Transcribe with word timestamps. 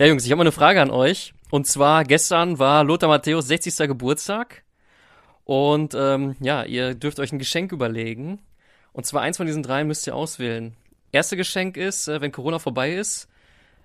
Ja, 0.00 0.06
Jungs, 0.06 0.24
ich 0.24 0.30
habe 0.30 0.38
mal 0.38 0.44
eine 0.44 0.52
Frage 0.52 0.80
an 0.80 0.90
euch. 0.90 1.34
Und 1.50 1.66
zwar, 1.66 2.04
gestern 2.04 2.58
war 2.58 2.84
Lothar 2.84 3.10
Matthäus 3.10 3.48
60. 3.48 3.86
Geburtstag. 3.86 4.62
Und 5.44 5.94
ähm, 5.94 6.36
ja, 6.40 6.62
ihr 6.62 6.94
dürft 6.94 7.20
euch 7.20 7.32
ein 7.32 7.38
Geschenk 7.38 7.70
überlegen. 7.70 8.38
Und 8.94 9.04
zwar 9.04 9.20
eins 9.20 9.36
von 9.36 9.46
diesen 9.46 9.62
drei 9.62 9.84
müsst 9.84 10.06
ihr 10.06 10.16
auswählen. 10.16 10.74
Erste 11.12 11.36
Geschenk 11.36 11.76
ist, 11.76 12.08
äh, 12.08 12.22
wenn 12.22 12.32
Corona 12.32 12.58
vorbei 12.58 12.94
ist, 12.94 13.28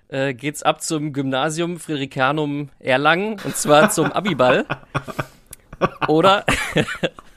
äh, 0.07 0.33
geht's 0.33 0.63
ab 0.63 0.81
zum 0.81 1.11
Gymnasium 1.11 1.79
Friedrichianum 1.81 2.69
Erlangen 2.79 3.37
und 3.43 3.57
zwar 3.57 3.89
zum 3.89 4.13
Abiball. 4.13 4.65
Oder 6.07 6.45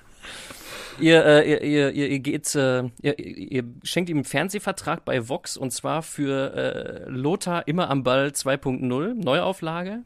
ihr, 1.00 1.24
äh, 1.24 1.50
ihr, 1.50 1.62
ihr, 1.62 1.90
ihr, 1.90 2.08
ihr 2.08 2.18
geht, 2.20 2.54
äh, 2.54 2.84
ihr, 3.02 3.18
ihr 3.18 3.64
schenkt 3.82 4.10
ihm 4.10 4.18
einen 4.18 4.24
Fernsehvertrag 4.24 5.04
bei 5.04 5.28
Vox 5.28 5.56
und 5.56 5.72
zwar 5.72 6.02
für 6.02 6.54
äh, 6.54 7.10
Lothar 7.10 7.66
immer 7.66 7.90
am 7.90 8.02
Ball 8.02 8.28
2.0, 8.28 9.14
Neuauflage. 9.14 10.00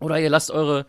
Oder 0.00 0.20
ihr 0.20 0.30
lasst 0.30 0.50
eure 0.50 0.86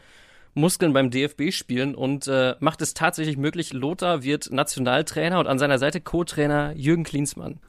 Muskeln 0.53 0.93
beim 0.93 1.09
DFB 1.09 1.51
spielen 1.51 1.95
und 1.95 2.27
äh, 2.27 2.55
macht 2.59 2.81
es 2.81 2.93
tatsächlich 2.93 3.37
möglich, 3.37 3.73
Lothar 3.73 4.23
wird 4.23 4.51
Nationaltrainer 4.51 5.39
und 5.39 5.47
an 5.47 5.59
seiner 5.59 5.79
Seite 5.79 6.01
Co-Trainer 6.01 6.73
Jürgen 6.75 7.03
Klinsmann. 7.03 7.59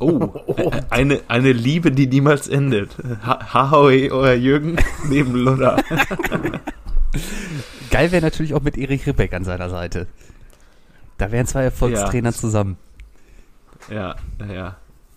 Oh, 0.00 0.32
eine, 0.90 1.20
eine 1.28 1.52
Liebe, 1.52 1.92
die 1.92 2.06
niemals 2.06 2.48
endet. 2.48 2.90
Hahoe 3.24 4.12
oder 4.12 4.34
Jürgen 4.34 4.76
neben 5.08 5.34
Lothar. 5.34 5.82
Geil 7.90 8.12
wäre 8.12 8.22
natürlich 8.22 8.54
auch 8.54 8.62
mit 8.62 8.76
Erich 8.76 9.06
Ribbeck 9.06 9.32
an 9.32 9.44
seiner 9.44 9.70
Seite. 9.70 10.06
Da 11.18 11.30
wären 11.32 11.46
zwei 11.46 11.64
Erfolgstrainer 11.64 12.30
Ja. 12.30 12.34
zusammen. 12.34 12.76
Ja, 13.90 14.16
ja. 14.52 14.76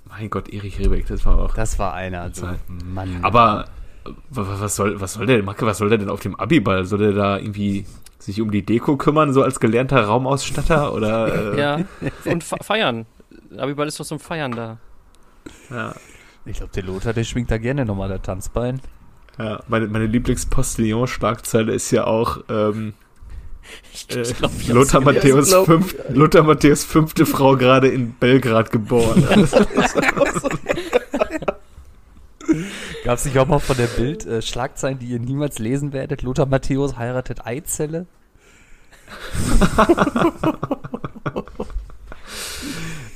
Mein 0.09 0.29
Gott, 0.29 0.49
Erich 0.49 0.77
Ribbeck, 0.79 1.07
das 1.07 1.25
war 1.25 1.37
auch. 1.39 1.53
Das 1.55 1.79
war 1.79 1.93
einer. 1.93 2.21
Also. 2.21 2.47
Mann. 2.83 3.19
Aber 3.21 3.65
wa- 4.03 4.47
wa- 4.47 4.55
was 4.59 4.75
soll, 4.75 4.99
was 4.99 5.13
soll 5.13 5.25
der, 5.25 5.41
Macke, 5.43 5.65
was 5.65 5.77
soll 5.77 5.89
der 5.89 5.97
denn 5.97 6.09
auf 6.09 6.19
dem 6.19 6.35
Abiball? 6.35 6.85
Soll 6.85 6.99
der 6.99 7.11
da 7.13 7.37
irgendwie 7.37 7.85
sich 8.19 8.41
um 8.41 8.51
die 8.51 8.63
Deko 8.65 8.97
kümmern, 8.97 9.33
so 9.33 9.41
als 9.41 9.59
gelernter 9.59 10.03
Raumausstatter? 10.03 10.93
Oder, 10.93 11.53
äh, 11.55 11.59
Ja, 11.59 11.79
und 12.25 12.43
fe- 12.43 12.57
feiern. 12.61 13.05
Abiball 13.57 13.87
ist 13.87 13.99
doch 13.99 14.05
zum 14.05 14.19
Feiern 14.19 14.51
da. 14.51 14.77
ja. 15.69 15.93
ich 16.45 16.57
glaube, 16.57 16.71
der 16.73 16.83
Lothar, 16.83 17.13
der 17.13 17.23
schwingt 17.23 17.49
da 17.51 17.57
gerne 17.57 17.85
nochmal 17.85 18.09
das 18.09 18.21
Tanzbein. 18.21 18.81
Ja, 19.39 19.61
meine, 19.67 19.87
meine 19.87 20.07
Lieblingspostillon-Schlagzeile 20.07 21.71
ist 21.73 21.89
ja 21.91 22.05
auch 22.05 22.39
ähm, 22.49 22.89
äh, 22.89 23.00
Ich 23.93 24.07
glaub, 24.07 24.25
ich 24.25 24.41
hab's 24.41 24.67
Lothar. 24.67 25.01
Matthäus 25.01 25.49
glaub- 25.49 25.65
fünf, 25.65 25.95
Lothar 26.09 26.43
Matthäus 26.43 26.83
fünfte 26.83 27.25
Frau 27.25 27.55
gerade 27.55 27.87
in 27.87 28.13
Belgrad 28.13 28.71
geboren. 28.71 29.23
Gab 33.03 33.17
es 33.17 33.25
nicht 33.25 33.37
auch 33.39 33.47
mal 33.47 33.59
von 33.59 33.77
der 33.77 33.87
Bild 33.87 34.25
äh, 34.25 34.41
Schlagzeilen, 34.41 34.99
die 34.99 35.07
ihr 35.07 35.19
niemals 35.19 35.59
lesen 35.59 35.93
werdet? 35.93 36.21
Lothar 36.21 36.45
Matthäus 36.45 36.97
heiratet 36.97 37.45
Eizelle? 37.45 38.05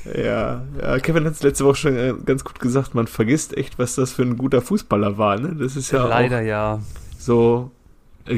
ja, 0.14 0.62
ja, 0.80 0.98
Kevin 0.98 1.24
hat 1.24 1.32
es 1.32 1.42
letzte 1.42 1.64
Woche 1.64 1.76
schon 1.76 1.96
äh, 1.96 2.14
ganz 2.24 2.44
gut 2.44 2.60
gesagt, 2.60 2.94
man 2.94 3.06
vergisst 3.06 3.56
echt, 3.56 3.78
was 3.78 3.94
das 3.94 4.12
für 4.12 4.22
ein 4.22 4.36
guter 4.36 4.60
Fußballer 4.62 5.18
war. 5.18 5.38
Ne? 5.38 5.56
Das 5.58 5.76
ist 5.76 5.90
ja 5.90 6.06
Leider 6.06 6.40
auch 6.40 6.44
ja. 6.44 6.80
so, 7.18 7.70
äh, 7.70 7.85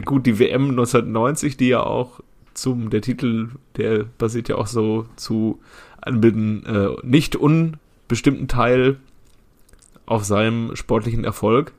gut, 0.05 0.27
die 0.27 0.39
WM 0.39 0.71
1990, 0.71 1.57
die 1.57 1.69
ja 1.69 1.83
auch 1.83 2.21
zum, 2.55 2.91
der 2.91 3.03
Titel, 3.03 3.51
der 3.77 4.05
basiert 4.19 4.49
ja 4.49 4.57
auch 4.57 4.67
so 4.67 5.07
zu 5.17 5.61
einem 6.01 6.65
äh, 6.67 6.89
nicht 7.03 7.37
unbestimmten 7.37 8.49
Teil 8.49 8.97
auf 10.07 10.25
seinem 10.25 10.75
sportlichen 10.75 11.25
Erfolg. 11.25 11.73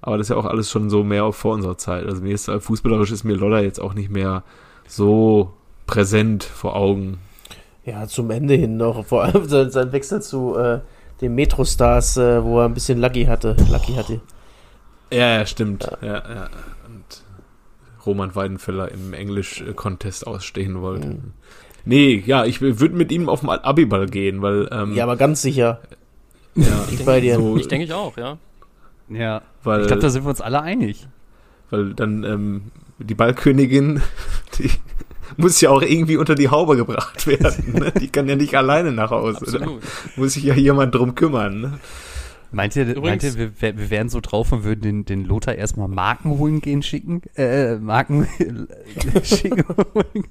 Aber 0.00 0.18
das 0.18 0.26
ist 0.26 0.30
ja 0.30 0.36
auch 0.36 0.46
alles 0.46 0.70
schon 0.70 0.90
so 0.90 1.04
mehr 1.04 1.32
vor 1.32 1.54
unserer 1.54 1.78
Zeit. 1.78 2.06
Also 2.06 2.22
mir 2.22 2.34
ist 2.34 2.48
äh, 2.48 2.60
fußballerisch 2.60 3.12
ist 3.12 3.24
mir 3.24 3.34
Lolla 3.34 3.60
jetzt 3.60 3.80
auch 3.80 3.94
nicht 3.94 4.10
mehr 4.10 4.42
so 4.86 5.52
präsent 5.86 6.44
vor 6.44 6.76
Augen. 6.76 7.18
Ja, 7.84 8.06
zum 8.06 8.30
Ende 8.30 8.54
hin 8.54 8.76
noch. 8.76 9.04
Vor 9.06 9.24
allem 9.24 9.48
sein, 9.48 9.70
sein 9.70 9.92
Wechsel 9.92 10.20
zu 10.20 10.56
äh, 10.56 10.80
den 11.20 11.34
Metrostars, 11.34 12.16
äh, 12.16 12.42
wo 12.42 12.60
er 12.60 12.66
ein 12.66 12.74
bisschen 12.74 13.00
Lucky 13.00 13.24
hatte. 13.24 13.56
Lucky 13.70 13.94
hatte. 13.94 14.20
Ja, 15.12 15.38
ja, 15.38 15.46
stimmt. 15.46 15.88
Ja, 16.00 16.14
ja. 16.14 16.48
Und 16.81 16.81
Roman 18.06 18.34
Weidenfeller 18.34 18.90
im 18.90 19.12
Englisch-Contest 19.12 20.26
ausstehen 20.26 20.80
wollte. 20.80 21.08
Mhm. 21.08 21.20
Nee, 21.84 22.22
ja, 22.26 22.44
ich 22.44 22.60
würde 22.60 22.90
mit 22.94 23.10
ihm 23.10 23.28
auf 23.28 23.40
den 23.40 23.48
Abiball 23.50 24.06
gehen, 24.06 24.40
weil 24.42 24.68
ähm, 24.70 24.94
Ja, 24.94 25.04
aber 25.04 25.16
ganz 25.16 25.42
sicher. 25.42 25.80
ja, 26.54 26.66
Ich 26.92 27.04
bei 27.04 27.20
dir. 27.20 27.36
so, 27.36 27.56
Ich 27.56 27.68
denke 27.68 27.84
ich 27.86 27.92
auch, 27.92 28.16
ja. 28.16 28.38
Ja. 29.08 29.42
weil, 29.64 29.82
Ich 29.82 29.86
glaube, 29.88 30.02
da 30.02 30.10
sind 30.10 30.24
wir 30.24 30.30
uns 30.30 30.40
alle 30.40 30.62
einig. 30.62 31.06
weil 31.70 31.92
dann 31.94 32.22
ähm, 32.24 32.62
die 32.98 33.14
Ballkönigin, 33.14 34.00
die 34.58 34.70
muss 35.36 35.60
ja 35.60 35.70
auch 35.70 35.82
irgendwie 35.82 36.16
unter 36.18 36.34
die 36.34 36.50
Haube 36.50 36.76
gebracht 36.76 37.26
werden. 37.26 37.72
Ne? 37.72 37.92
Die 38.00 38.08
kann 38.08 38.28
ja 38.28 38.36
nicht 38.36 38.54
alleine 38.54 38.92
nach 38.92 39.10
Hause. 39.10 39.38
Da 39.46 39.58
Absolut. 39.58 39.82
muss 40.16 40.34
sich 40.34 40.44
ja 40.44 40.54
jemand 40.54 40.94
drum 40.94 41.14
kümmern. 41.14 41.60
Ne? 41.60 41.78
Meint 42.52 42.76
ihr, 42.76 42.82
Übrigens- 42.86 43.02
meint 43.02 43.24
ihr 43.24 43.36
wir, 43.60 43.78
wir 43.78 43.90
wären 43.90 44.08
so 44.08 44.20
drauf 44.20 44.52
und 44.52 44.62
würden 44.64 44.82
den, 44.82 45.04
den 45.04 45.24
Lothar 45.24 45.54
erstmal 45.54 45.88
Marken 45.88 46.30
holen 46.38 46.60
gehen 46.60 46.82
schicken? 46.82 47.22
Äh, 47.36 47.76
Marken 47.76 48.28
schicken 49.24 49.64
holen. 49.68 50.26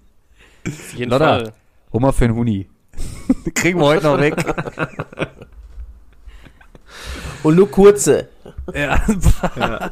Auf 0.67 0.93
jeden 0.95 1.11
Lotta. 1.11 1.25
Fall. 1.27 1.53
Hol 1.93 2.01
mal 2.01 2.11
für 2.11 2.25
einen 2.25 2.35
Huni. 2.35 2.69
Kriegen 3.55 3.79
wir 3.79 3.85
heute 3.87 4.03
noch 4.05 4.19
weg. 4.19 4.35
Und 7.43 7.55
nur 7.55 7.69
kurze. 7.71 8.29
ja. 8.73 9.01
Ja. 9.57 9.91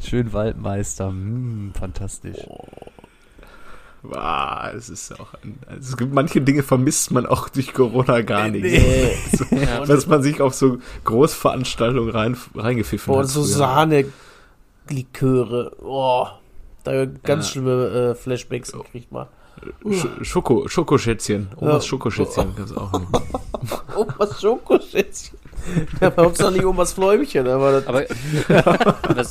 Schön 0.00 0.32
Waldmeister. 0.32 1.10
Mm, 1.10 1.72
fantastisch. 1.74 2.36
Ah, 4.12 4.70
es 4.76 4.88
ist 4.88 5.18
auch 5.20 5.34
ein, 5.42 5.58
also 5.66 5.80
es 5.90 5.96
gibt 5.96 6.14
manche 6.14 6.40
Dinge 6.40 6.62
vermisst 6.62 7.10
man 7.10 7.26
auch 7.26 7.48
durch 7.48 7.72
Corona 7.74 8.20
gar 8.22 8.48
nicht. 8.48 8.62
Nee. 8.62 9.12
So, 9.36 9.44
Ja. 9.54 9.84
dass 9.84 10.06
man 10.06 10.22
sich 10.22 10.40
auf 10.40 10.54
so 10.54 10.78
Großveranstaltungen 11.04 12.10
rein, 12.10 12.36
reingepfiffen 12.54 13.12
Boah, 13.12 13.20
hat. 13.22 13.28
so. 13.28 13.42
Sahne-Liköre. 14.88 15.72
Oh, 15.82 16.26
da 16.84 17.04
ganz 17.06 17.46
Ja. 17.46 17.52
schlimme 17.52 17.86
äh, 18.12 18.14
Flashbacks 18.14 18.72
gekriegt 18.72 19.10
mal. 19.12 19.26
Sch 19.90 20.06
Schoko, 20.22 20.68
Schokoschätzchen. 20.68 21.48
Omas 21.56 21.84
Ja. 21.84 21.88
Schokoschätzchen 21.88 22.54
gab's 22.54 22.72
auch. 22.72 22.92
nicht. 22.92 23.10
Omas 23.96 24.40
Schokoschätzchen. 24.40 25.36
Ja, 26.00 26.06
aber 26.06 26.24
Hauptsache 26.26 26.52
nicht 26.52 26.64
Omas 26.64 26.92
Fläumchen, 26.92 27.48
aber 27.48 27.80
das, 27.80 27.86
Aber 27.88 28.04
das, 29.14 29.30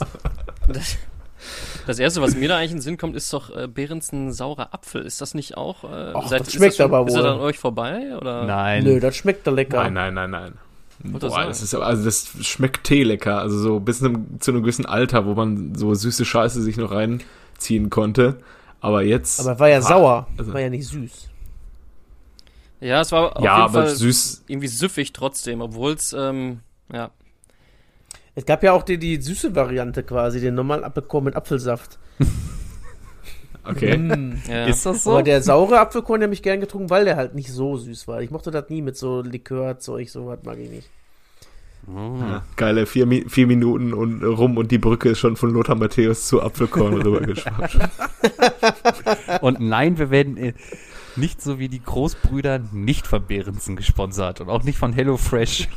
das, 0.67 0.97
das 1.87 1.99
Erste, 1.99 2.21
was 2.21 2.35
mir 2.35 2.47
da 2.49 2.57
eigentlich 2.57 2.71
in 2.71 2.77
den 2.77 2.81
Sinn 2.83 2.97
kommt, 2.97 3.15
ist 3.15 3.31
doch 3.33 3.55
äh, 3.55 3.67
Behrens 3.67 4.11
ein 4.11 4.31
saurer 4.31 4.73
Apfel. 4.73 5.01
Ist 5.03 5.21
das 5.21 5.33
nicht 5.33 5.57
auch? 5.57 5.83
Äh, 5.83 6.11
Ach, 6.13 6.27
seit- 6.27 6.41
das 6.41 6.49
ist 6.49 6.53
schmeckt 6.55 6.75
schon, 6.75 6.85
aber 6.93 7.07
Ist 7.07 7.13
er 7.15 7.19
wohl. 7.23 7.29
dann 7.29 7.39
euch 7.39 7.57
vorbei? 7.57 8.15
Oder? 8.17 8.45
Nein. 8.45 8.83
nö, 8.83 8.99
das 8.99 9.15
schmeckt 9.15 9.47
da 9.47 9.51
lecker. 9.51 9.77
Nein, 9.89 9.93
nein, 9.93 10.13
nein, 10.13 10.29
nein. 10.31 10.53
Boah, 11.03 11.45
das 11.45 11.61
ist 11.61 11.75
also 11.75 12.03
das 12.03 12.27
schmeckt 12.41 12.83
Tee 12.83 13.03
lecker, 13.03 13.39
also 13.39 13.57
so 13.59 13.79
bis 13.79 14.03
einem, 14.03 14.39
zu 14.39 14.49
einem 14.51 14.61
gewissen 14.63 14.85
Alter, 14.87 15.25
wo 15.27 15.35
man 15.35 15.75
so 15.75 15.93
süße 15.93 16.25
Scheiße 16.25 16.61
sich 16.61 16.75
noch 16.77 16.91
reinziehen 16.91 17.89
konnte. 17.91 18.39
Aber 18.81 19.03
jetzt 19.03 19.39
Aber 19.39 19.59
war 19.59 19.69
ja 19.69 19.81
sauer, 19.81 20.27
also- 20.37 20.53
war 20.53 20.59
ja 20.61 20.69
nicht 20.69 20.87
süß. 20.87 21.29
Ja, 22.79 23.01
es 23.01 23.11
war 23.11 23.35
auf 23.37 23.43
ja, 23.43 23.55
jeden 23.57 23.63
aber 23.75 23.85
Fall 23.85 23.95
süß. 23.95 24.43
irgendwie 24.47 24.67
süffig 24.67 25.13
trotzdem, 25.13 25.61
obwohl 25.61 25.93
es, 25.93 26.13
ähm, 26.13 26.59
ja. 26.93 27.09
Es 28.37 28.45
gab 28.45 28.61
ja 28.61 28.73
auch 28.73 28.83
die, 28.83 28.99
die 28.99 29.19
süße 29.19 29.55
Variante 29.55 30.03
quasi, 30.03 30.39
den 30.39 30.53
normalen 30.53 30.83
Apfelkorn 30.83 31.23
mit 31.23 31.35
Apfelsaft. 31.35 31.97
Okay. 33.69 33.97
Mm. 33.97 34.41
ja. 34.47 34.65
Ist 34.67 34.85
das 34.85 35.03
so? 35.03 35.11
Aber 35.11 35.23
der 35.23 35.41
saure 35.41 35.81
Apfelkorn 35.81 36.23
habe 36.23 36.31
ich 36.31 36.41
gern 36.41 36.61
getrunken, 36.61 36.89
weil 36.89 37.03
der 37.03 37.17
halt 37.17 37.35
nicht 37.35 37.51
so 37.51 37.75
süß 37.75 38.07
war. 38.07 38.21
Ich 38.21 38.31
mochte 38.31 38.49
das 38.49 38.69
nie 38.69 38.81
mit 38.81 38.95
so 38.95 39.21
Likörzeug, 39.21 40.09
so 40.09 40.25
was 40.25 40.41
mag 40.43 40.57
ich 40.57 40.69
nicht. 40.69 40.89
Ja, 41.85 42.45
geile 42.55 42.85
vier, 42.85 43.05
vier 43.27 43.45
Minuten 43.45 43.93
und 43.93 44.23
rum 44.23 44.55
und 44.55 44.71
die 44.71 44.77
Brücke 44.77 45.09
ist 45.09 45.19
schon 45.19 45.35
von 45.35 45.49
Lothar 45.49 45.75
Matthäus 45.75 46.27
zu 46.27 46.41
Apfelkorn 46.41 46.93
rübergeschwappt. 47.01 47.77
Und 49.41 49.59
nein, 49.59 49.97
wir 49.97 50.11
werden 50.11 50.37
äh, 50.37 50.53
nicht 51.17 51.41
so 51.41 51.59
wie 51.59 51.67
die 51.67 51.83
Großbrüder 51.83 52.59
nicht 52.71 53.05
von 53.05 53.27
Behrensen 53.27 53.75
gesponsert 53.75 54.39
und 54.39 54.47
auch 54.47 54.63
nicht 54.63 54.77
von 54.77 54.93
HelloFresh. 54.93 55.67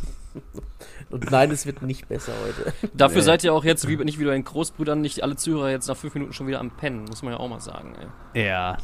Und 1.10 1.30
nein, 1.30 1.50
es 1.50 1.66
wird 1.66 1.82
nicht 1.82 2.08
besser 2.08 2.32
heute. 2.44 2.72
Dafür 2.94 3.18
Nee. 3.18 3.24
seid 3.24 3.44
ihr 3.44 3.52
auch 3.52 3.64
jetzt, 3.64 3.88
wie, 3.88 3.96
nicht 3.96 4.18
wie 4.20 4.24
bei 4.24 4.32
den 4.32 4.44
Großbrüdern, 4.44 5.00
nicht 5.00 5.22
alle 5.22 5.36
Zuhörer 5.36 5.70
jetzt 5.70 5.88
nach 5.88 5.96
fünf 5.96 6.14
Minuten 6.14 6.32
schon 6.32 6.46
wieder 6.46 6.60
am 6.60 6.70
Pennen, 6.70 7.04
muss 7.04 7.22
man 7.22 7.32
ja 7.32 7.40
auch 7.40 7.48
mal 7.48 7.60
sagen. 7.60 7.94
Ey. 8.34 8.46
Ja. 8.46 8.78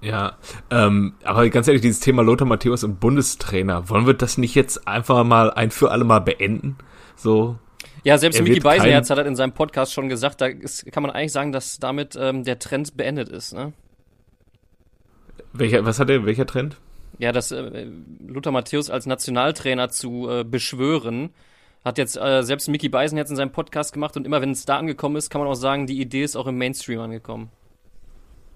Ja, 0.00 0.38
ähm, 0.70 1.14
aber 1.24 1.48
ganz 1.50 1.68
ehrlich, 1.68 1.82
dieses 1.82 2.00
Thema 2.00 2.22
Lothar 2.22 2.46
Matthäus 2.46 2.84
und 2.84 3.00
Bundestrainer, 3.00 3.88
wollen 3.90 4.06
wir 4.06 4.14
das 4.14 4.38
nicht 4.38 4.54
jetzt 4.54 4.88
einfach 4.88 5.22
mal 5.24 5.50
ein 5.52 5.70
für 5.70 5.90
alle 5.90 6.04
Mal 6.04 6.20
beenden? 6.20 6.76
So, 7.16 7.58
Ja, 8.02 8.16
selbst 8.18 8.38
Micky 8.40 8.54
wird 8.54 8.64
Beisenherz 8.64 9.10
hat 9.10 9.18
das 9.18 9.26
in 9.26 9.36
seinem 9.36 9.52
Podcast 9.52 9.92
schon 9.92 10.08
gesagt, 10.08 10.40
da 10.40 10.46
ist, 10.46 10.90
kann 10.90 11.02
man 11.02 11.12
eigentlich 11.12 11.32
sagen, 11.32 11.52
dass 11.52 11.78
damit 11.78 12.16
ähm, 12.18 12.44
der 12.44 12.58
Trend 12.58 12.96
beendet 12.96 13.28
ist. 13.28 13.52
Ne? 13.52 13.72
welcher, 15.52 15.84
was 15.84 16.00
hat 16.00 16.10
er, 16.10 16.24
welcher 16.26 16.46
Trend? 16.46 16.76
Ja, 17.18 17.32
dass 17.32 17.52
äh, 17.52 17.86
Lothar 18.26 18.52
Matthäus 18.52 18.90
als 18.90 19.06
Nationaltrainer 19.06 19.90
zu 19.90 20.28
äh, 20.28 20.44
beschwören, 20.44 21.30
Hat 21.84 21.98
jetzt 21.98 22.16
äh, 22.16 22.42
selbst 22.42 22.68
Mickey 22.68 22.88
Beisenherz 22.88 23.30
in 23.30 23.36
seinem 23.36 23.52
Podcast 23.52 23.92
gemacht 23.92 24.16
und 24.16 24.26
immer 24.26 24.40
wenn 24.40 24.50
es 24.50 24.64
da 24.64 24.78
angekommen 24.78 25.16
ist, 25.16 25.30
kann 25.30 25.40
man 25.40 25.48
auch 25.48 25.54
sagen, 25.54 25.86
die 25.86 26.00
Idee 26.00 26.24
ist 26.24 26.34
auch 26.34 26.46
im 26.46 26.56
Mainstream 26.56 27.00
angekommen. 27.00 27.50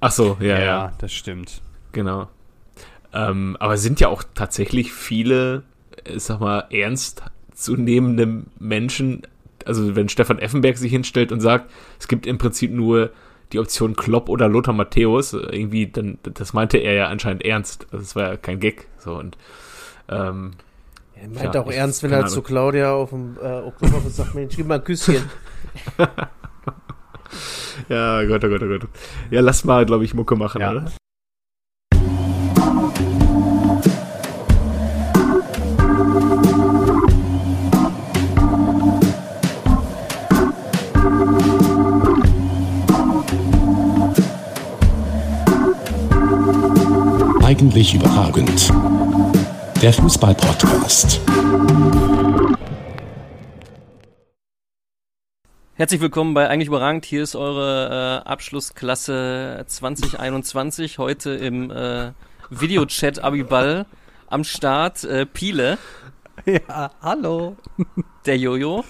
Ach 0.00 0.10
so, 0.12 0.37
ja, 0.40 0.58
ja, 0.58 0.93
das 0.99 1.12
stimmt. 1.12 1.60
genau. 1.93 2.28
Ähm, 3.12 3.56
aber 3.60 3.75
es 3.75 3.82
sind 3.82 4.00
ja 4.00 4.08
auch 4.08 4.22
tatsächlich 4.34 4.93
viele, 4.93 5.62
ich 6.04 6.22
sag 6.22 6.40
mal, 6.40 6.66
ernst 6.70 7.22
zu 7.52 7.76
nehmende 7.76 8.44
Menschen. 8.58 9.22
Also 9.64 9.96
wenn 9.96 10.08
Stefan 10.08 10.38
Effenberg 10.38 10.78
sich 10.78 10.93
hinstellt 10.93 11.32
und 11.32 11.40
sagt, 11.40 11.70
es 11.99 12.08
gibt 12.08 12.26
im 12.26 12.38
Prinzip 12.38 12.70
nur 12.70 13.11
die 13.52 13.58
Option 13.58 13.96
Klopp 13.96 14.28
oder 14.28 14.48
Lothar 14.48 14.74
Matthäus, 14.74 15.32
irgendwie, 15.32 15.86
dann, 15.90 16.18
das 16.22 16.52
meinte 16.52 16.78
er 16.78 16.94
ja 16.94 17.06
anscheinend 17.08 17.44
ernst. 17.44 17.86
Also 17.90 17.98
das 18.04 18.16
war 18.16 18.22
ja 18.30 18.36
kein 18.36 18.60
Gag. 18.60 18.86
So 18.98 19.14
und 19.14 19.36
ähm, 20.08 20.52
Er 21.14 21.28
meint 21.28 21.54
Ja, 21.54 21.62
auch 21.62 21.70
ich- 21.70 21.76
ernst, 21.76 22.02
wenn 22.02 22.12
er 22.12 22.26
zu. 22.26 22.42
Claudia 22.42 22.92
auf 22.92 23.10
dem 23.10 23.36
äh, 23.42 23.46
Oktoberfest 23.62 24.16
sagt, 24.16 24.34
Mensch, 24.34 24.56
gib 24.56 24.66
mal 24.66 24.76
ein 24.76 24.84
Küsschen. 24.84 25.22
ja, 27.88 28.24
Gott, 28.24 28.44
oh 28.44 28.48
Gott, 28.48 28.62
oh 28.62 28.68
Gott. 28.68 28.88
Ja, 29.30 29.40
lass 29.40 29.64
mal, 29.64 29.84
glaube 29.86 30.04
ich, 30.04 30.14
Mucke 30.14 30.36
machen, 30.36 30.60
Ja. 30.60 30.70
oder? 30.72 30.92
Eigentlich 47.48 47.94
überragend. 47.94 48.68
Der 49.80 49.90
Fußball-Podcast. 49.94 51.18
Herzlich 55.72 56.02
willkommen 56.02 56.34
bei 56.34 56.50
Eigentlich 56.50 56.68
überragend. 56.68 57.06
Hier 57.06 57.22
ist 57.22 57.34
eure 57.34 58.22
äh, 58.22 58.28
Abschlussklasse 58.28 59.64
2021. 59.66 60.98
Heute 60.98 61.30
im 61.30 61.70
äh, 61.70 62.12
Videochat 62.50 63.20
Abiball 63.20 63.86
am 64.26 64.44
Start 64.44 65.04
äh, 65.04 65.24
Piele, 65.24 65.78
Ja, 66.44 66.90
hallo. 67.00 67.56
der 68.26 68.36
Jojo, 68.36 68.84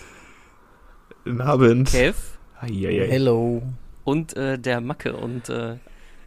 Guten 1.22 1.40
Abend. 1.42 1.92
Kev 1.92 2.16
Eieiei. 2.60 3.06
Hello. 3.08 3.62
und 4.02 4.36
äh, 4.36 4.58
der 4.58 4.80
Macke. 4.80 5.12
Und 5.16 5.48
äh, 5.48 5.76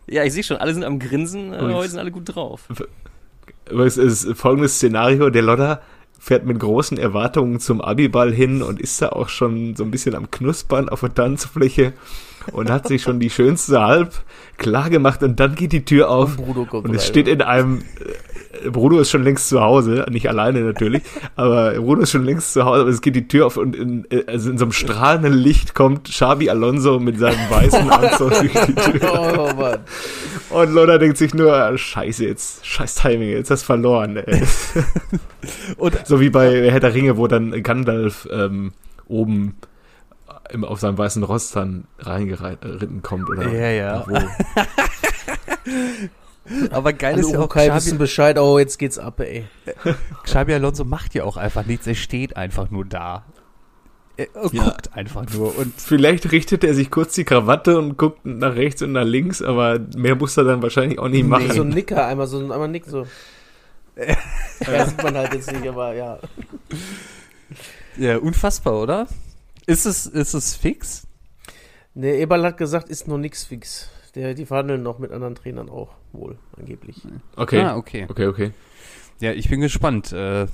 ja, 0.07 0.23
ich 0.23 0.33
sehe 0.33 0.43
schon, 0.43 0.57
alle 0.57 0.73
sind 0.73 0.83
am 0.83 0.99
Grinsen. 0.99 1.53
Äh, 1.53 1.57
Und- 1.59 1.73
heute 1.73 1.89
sind 1.89 1.99
alle 1.99 2.11
gut 2.11 2.35
drauf. 2.35 2.61
Es 3.69 3.97
ist 3.97 4.35
folgendes 4.35 4.75
Szenario, 4.75 5.29
der 5.29 5.41
Lodder 5.43 5.81
fährt 6.19 6.45
mit 6.45 6.59
großen 6.59 6.97
Erwartungen 6.97 7.59
zum 7.59 7.81
Abiball 7.81 8.31
hin 8.33 8.61
und 8.61 8.79
ist 8.79 9.01
da 9.01 9.09
auch 9.09 9.29
schon 9.29 9.75
so 9.75 9.83
ein 9.83 9.91
bisschen 9.91 10.13
am 10.13 10.29
Knuspern 10.29 10.89
auf 10.89 10.99
der 11.01 11.13
Tanzfläche 11.13 11.93
und 12.51 12.69
hat 12.69 12.87
sich 12.87 13.01
schon 13.03 13.19
die 13.19 13.29
schönste 13.29 13.81
Halb 13.81 14.13
klar 14.57 14.89
gemacht 14.89 15.23
und 15.23 15.39
dann 15.39 15.55
geht 15.55 15.71
die 15.71 15.85
Tür 15.85 16.09
auf 16.09 16.37
Und 16.37 16.45
Bruno 16.45 16.65
kommt 16.65 16.87
und 16.87 16.95
es 16.95 17.03
rein. 17.03 17.09
steht 17.09 17.27
in 17.27 17.41
einem 17.41 17.79
äh, 17.79 18.69
Bruno 18.69 18.99
ist 18.99 19.09
schon 19.09 19.23
längst 19.23 19.49
zu 19.49 19.61
Hause, 19.61 20.05
nicht 20.11 20.27
alleine 20.29 20.61
natürlich, 20.61 21.01
aber 21.35 21.73
Bruno 21.73 22.01
ist 22.01 22.11
schon 22.11 22.25
längst 22.25 22.53
zu 22.53 22.63
Hause, 22.65 22.81
aber 22.81 22.89
es 22.89 23.01
geht 23.01 23.15
die 23.15 23.27
Tür 23.27 23.47
auf 23.47 23.57
und 23.57 23.75
in, 23.75 24.05
äh, 24.11 24.23
also 24.27 24.49
in 24.51 24.57
so 24.57 24.65
einem 24.65 24.71
strahlenden 24.71 25.33
Licht 25.33 25.73
kommt 25.73 26.09
Xabi 26.09 26.49
Alonso 26.49 26.99
mit 26.99 27.17
seinem 27.17 27.49
weißen 27.49 27.89
Anzug 27.89 28.29
durch 28.29 28.53
die 28.65 28.75
Tür. 28.99 29.37
Oh 29.37 29.55
Mann. 29.55 29.79
Und 30.49 30.73
Loda 30.73 30.97
denkt 30.97 31.17
sich 31.17 31.33
nur, 31.33 31.77
scheiße 31.77 32.25
jetzt, 32.25 32.65
scheiß 32.65 32.95
Timing, 32.95 33.29
jetzt 33.29 33.49
hast 33.49 33.61
du 33.61 33.67
verloren. 33.67 34.17
Ey. 34.17 34.43
Und 35.77 36.05
so 36.05 36.19
wie 36.19 36.29
bei 36.29 36.69
Herr 36.69 36.79
der 36.79 36.93
Ringe, 36.93 37.17
wo 37.17 37.27
dann 37.27 37.63
Gandalf 37.63 38.27
ähm, 38.31 38.73
oben 39.07 39.55
im, 40.51 40.63
auf 40.63 40.79
seinem 40.79 40.97
weißen 40.97 41.23
Ross 41.23 41.51
dann 41.51 41.85
reingeritten 41.99 43.01
kommt. 43.01 43.29
Oder 43.29 43.47
Ja, 43.49 43.69
ja. 43.69 44.05
Wo. 44.07 44.15
aber 46.71 46.93
geil 46.93 47.13
Alle 47.13 47.21
ist 47.21 47.29
ja 47.31 47.37
auch, 47.37 47.41
Urukai 47.41 47.73
wissen 47.73 47.89
Xabi, 47.89 47.97
Bescheid, 47.99 48.39
oh, 48.39 48.59
jetzt 48.59 48.79
geht's 48.79 48.97
ab, 48.97 49.19
ey. 49.19 49.45
Xabi 50.23 50.53
Alonso 50.53 50.85
macht 50.85 51.13
ja 51.13 51.23
auch 51.23 51.37
einfach 51.37 51.65
nichts. 51.65 51.87
Er 51.87 51.95
steht 51.95 52.37
einfach 52.37 52.71
nur 52.71 52.85
da. 52.85 53.25
Er 54.17 54.27
Ja. 54.51 54.65
guckt 54.65 54.93
einfach 54.93 55.25
nur. 55.33 55.57
Und 55.57 55.73
Vielleicht 55.79 56.31
richtet 56.31 56.63
er 56.63 56.73
sich 56.73 56.91
kurz 56.91 57.13
die 57.13 57.23
Krawatte 57.23 57.77
und 57.77 57.97
guckt 57.97 58.25
nach 58.25 58.55
rechts 58.55 58.81
und 58.81 58.91
nach 58.91 59.05
links, 59.05 59.41
aber 59.41 59.79
mehr 59.95 60.15
muss 60.15 60.37
er 60.37 60.43
dann 60.43 60.61
wahrscheinlich 60.61 60.99
auch 60.99 61.07
nicht 61.07 61.25
machen. 61.25 61.51
So 61.51 61.61
ein 61.63 61.69
Nicker, 61.69 62.05
einmal 62.05 62.27
so 62.27 62.39
ein 62.39 62.51
einmal 62.51 62.67
Nick 62.67 62.85
so. 62.85 63.07
ja, 64.71 64.85
sieht 64.85 65.03
man 65.03 65.17
halt 65.17 65.33
jetzt 65.33 65.51
nicht, 65.51 65.67
aber 65.67 65.93
ja. 65.93 66.17
ja, 67.97 68.17
unfassbar, 68.17 68.81
oder? 68.81 69.07
Ist 69.65 69.85
es, 69.85 70.05
ist 70.05 70.33
es 70.33 70.55
fix? 70.55 71.07
Ne, 71.93 72.15
Eberl 72.17 72.43
hat 72.45 72.57
gesagt, 72.57 72.89
ist 72.89 73.07
noch 73.07 73.17
nix 73.17 73.43
fix. 73.43 73.89
Der, 74.15 74.33
die 74.33 74.45
verhandeln 74.45 74.83
noch 74.83 74.99
mit 74.99 75.11
anderen 75.11 75.35
Trainern 75.35 75.69
auch, 75.69 75.89
wohl, 76.11 76.37
angeblich. 76.57 76.97
Okay. 77.37 77.61
Ah, 77.61 77.77
okay. 77.77 78.07
Okay, 78.09 78.27
okay. 78.27 78.51
Ja, 79.21 79.31
ich 79.31 79.49
bin 79.49 79.61
gespannt. 79.61 80.11
Äh, 80.11 80.47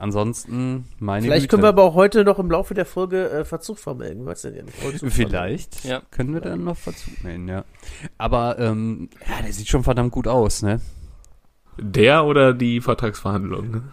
ansonsten 0.00 0.86
meine 0.98 1.22
Vielleicht 1.22 1.42
Güte. 1.44 1.50
können 1.50 1.62
wir 1.62 1.68
aber 1.68 1.84
auch 1.84 1.94
heute 1.94 2.24
noch 2.24 2.38
im 2.40 2.50
Laufe 2.50 2.74
der 2.74 2.86
Folge 2.86 3.30
äh, 3.30 3.44
Verzug 3.44 3.78
vermelden, 3.78 4.26
weißt 4.26 4.44
du 4.44 4.50
denn? 4.52 4.68
Vollzug 4.68 5.10
vermelden. 5.12 5.12
Vielleicht 5.12 5.84
Ja. 5.84 6.02
können 6.10 6.34
wir 6.34 6.40
dann 6.40 6.64
noch 6.64 6.76
Verzug 6.76 7.22
nehmen, 7.22 7.46
ja. 7.48 7.64
Aber 8.18 8.58
ähm, 8.58 9.10
ja, 9.28 9.42
der 9.42 9.52
sieht 9.52 9.68
schon 9.68 9.84
verdammt 9.84 10.10
gut 10.10 10.26
aus, 10.26 10.62
ne? 10.62 10.80
Der 11.78 12.24
oder 12.24 12.52
die 12.54 12.80
Vertragsverhandlungen? 12.80 13.84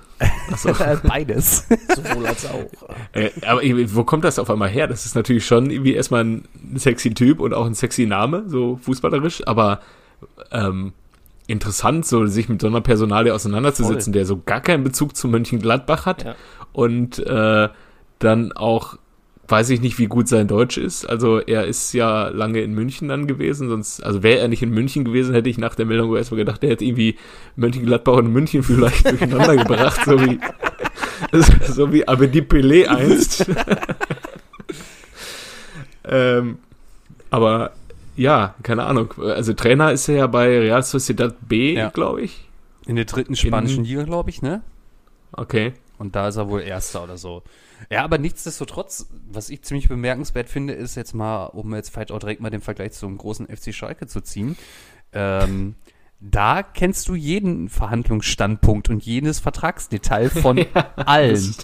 Achso. 0.51 0.71
Beides. 1.07 1.67
Sowohl 1.95 2.27
als 2.27 2.45
auch. 2.45 2.65
Äh, 3.13 3.31
aber 3.45 3.61
wo 3.63 4.03
kommt 4.03 4.23
das 4.23 4.37
auf 4.39 4.49
einmal 4.49 4.69
her? 4.69 4.87
Das 4.87 5.05
ist 5.05 5.15
natürlich 5.15 5.45
schon 5.45 5.69
irgendwie 5.71 5.93
erstmal 5.93 6.23
ein 6.23 6.43
sexy 6.75 7.13
Typ 7.13 7.39
und 7.39 7.53
auch 7.53 7.65
ein 7.65 7.73
sexy 7.73 8.05
Name, 8.05 8.43
so 8.47 8.79
fußballerisch, 8.83 9.47
aber 9.47 9.79
ähm, 10.51 10.93
interessant, 11.47 12.05
so 12.05 12.25
sich 12.27 12.49
mit 12.49 12.61
so 12.61 12.67
einer 12.67 12.81
Personalie 12.81 13.33
auseinanderzusetzen, 13.33 14.13
der 14.13 14.25
so 14.25 14.41
gar 14.45 14.61
keinen 14.61 14.83
Bezug 14.83 15.15
zu 15.15 15.27
Mönchengladbach 15.27 16.05
hat 16.05 16.23
Ja. 16.23 16.35
und 16.73 17.19
äh, 17.19 17.69
dann 18.19 18.51
auch 18.51 18.97
weiß 19.47 19.69
ich 19.71 19.81
nicht, 19.81 19.99
wie 19.99 20.07
gut 20.07 20.29
sein 20.29 20.47
Deutsch 20.47 20.77
ist. 20.77 21.05
Also 21.05 21.39
er 21.39 21.65
ist 21.65 21.91
ja 21.93 22.29
lange 22.29 22.61
in 22.61 22.73
München 22.73 23.09
dann 23.09 23.27
gewesen, 23.27 23.67
sonst, 23.67 24.01
also 24.01 24.23
wäre 24.23 24.39
er 24.39 24.47
nicht 24.47 24.63
in 24.63 24.69
München 24.71 25.03
gewesen, 25.03 25.33
hätte 25.33 25.49
ich 25.49 25.57
nach 25.57 25.75
der 25.75 25.85
Meldung 25.85 26.15
erstmal 26.15 26.37
gedacht, 26.37 26.63
der 26.63 26.69
hätte 26.71 26.85
irgendwie 26.85 27.17
Mönchengladbach 27.57 28.15
und 28.17 28.31
München 28.31 28.63
vielleicht 28.63 29.05
durcheinander 29.09 29.57
gebracht, 29.57 30.01
so 30.05 30.19
wie 30.21 30.39
so 31.67 31.91
wie 31.91 32.07
Abedi 32.07 32.39
Pelé 32.41 32.85
einst. 32.87 33.45
ähm, 36.05 36.57
aber 37.29 37.71
ja, 38.15 38.55
keine 38.63 38.83
Ahnung. 38.83 39.13
Also 39.19 39.53
Trainer 39.53 39.91
ist 39.91 40.07
er 40.09 40.15
ja 40.15 40.27
bei 40.27 40.59
Real 40.59 40.83
Sociedad 40.83 41.35
B, 41.47 41.75
Ja. 41.75 41.89
glaube 41.89 42.21
ich. 42.21 42.47
In 42.85 42.95
der 42.95 43.05
dritten 43.05 43.35
spanischen 43.35 43.83
Liga, 43.83 44.03
glaube 44.03 44.29
ich, 44.29 44.41
ne? 44.41 44.61
Okay. 45.33 45.73
Und 45.97 46.15
da 46.15 46.27
ist 46.27 46.37
er 46.37 46.49
wohl 46.49 46.61
Erster 46.61 47.03
oder 47.03 47.17
so. 47.17 47.43
Ja, 47.89 48.03
aber 48.03 48.17
nichtsdestotrotz, 48.17 49.07
was 49.29 49.49
ich 49.49 49.63
ziemlich 49.63 49.87
bemerkenswert 49.87 50.49
finde, 50.49 50.73
ist 50.73 50.95
jetzt 50.95 51.13
mal, 51.13 51.45
um 51.45 51.73
jetzt 51.75 51.89
vielleicht 51.89 52.11
auch 52.11 52.19
direkt 52.19 52.41
mal 52.41 52.49
den 52.49 52.61
Vergleich 52.61 52.93
zum 52.93 53.17
großen 53.17 53.47
FC 53.47 53.73
Schalke 53.73 54.07
zu 54.07 54.21
ziehen. 54.21 54.57
Ähm, 55.13 55.75
da 56.19 56.61
kennst 56.61 57.07
du 57.07 57.15
jeden 57.15 57.67
Verhandlungsstandpunkt 57.67 58.89
und 58.89 59.03
jedes 59.03 59.39
Vertragsdetail 59.39 60.29
von 60.29 60.65
allen. 60.95 61.55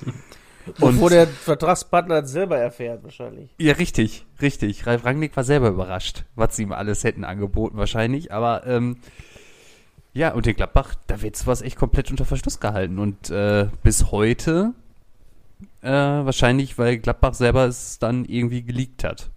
Und 0.79 0.95
Bevor 0.95 1.09
der 1.09 1.27
Vertragspartner 1.27 2.25
selber 2.25 2.57
erfährt, 2.57 3.03
wahrscheinlich. 3.03 3.51
ja, 3.57 3.73
richtig, 3.73 4.25
richtig. 4.41 4.85
Ralf 4.85 5.05
Rangnick 5.05 5.35
war 5.37 5.43
selber 5.43 5.69
überrascht, 5.69 6.25
was 6.35 6.55
sie 6.55 6.63
ihm 6.63 6.73
alles 6.73 7.03
hätten 7.03 7.23
angeboten 7.23 7.77
wahrscheinlich. 7.77 8.33
Aber 8.33 8.65
ähm, 8.65 8.97
ja, 10.13 10.33
und 10.33 10.47
in 10.47 10.55
Gladbach, 10.55 10.95
da 11.05 11.21
wird 11.21 11.37
sowas 11.37 11.61
echt 11.61 11.77
komplett 11.77 12.09
unter 12.09 12.25
Verschluss 12.25 12.59
gehalten. 12.59 12.99
Und 12.99 13.29
äh, 13.29 13.69
bis 13.83 14.11
heute 14.11 14.73
äh, 15.87 16.25
wahrscheinlich, 16.25 16.77
weil 16.77 16.97
Gladbach 16.97 17.33
selber 17.33 17.65
es 17.65 17.99
dann 17.99 18.25
irgendwie 18.25 18.63
geleakt 18.63 19.03
hat. 19.03 19.29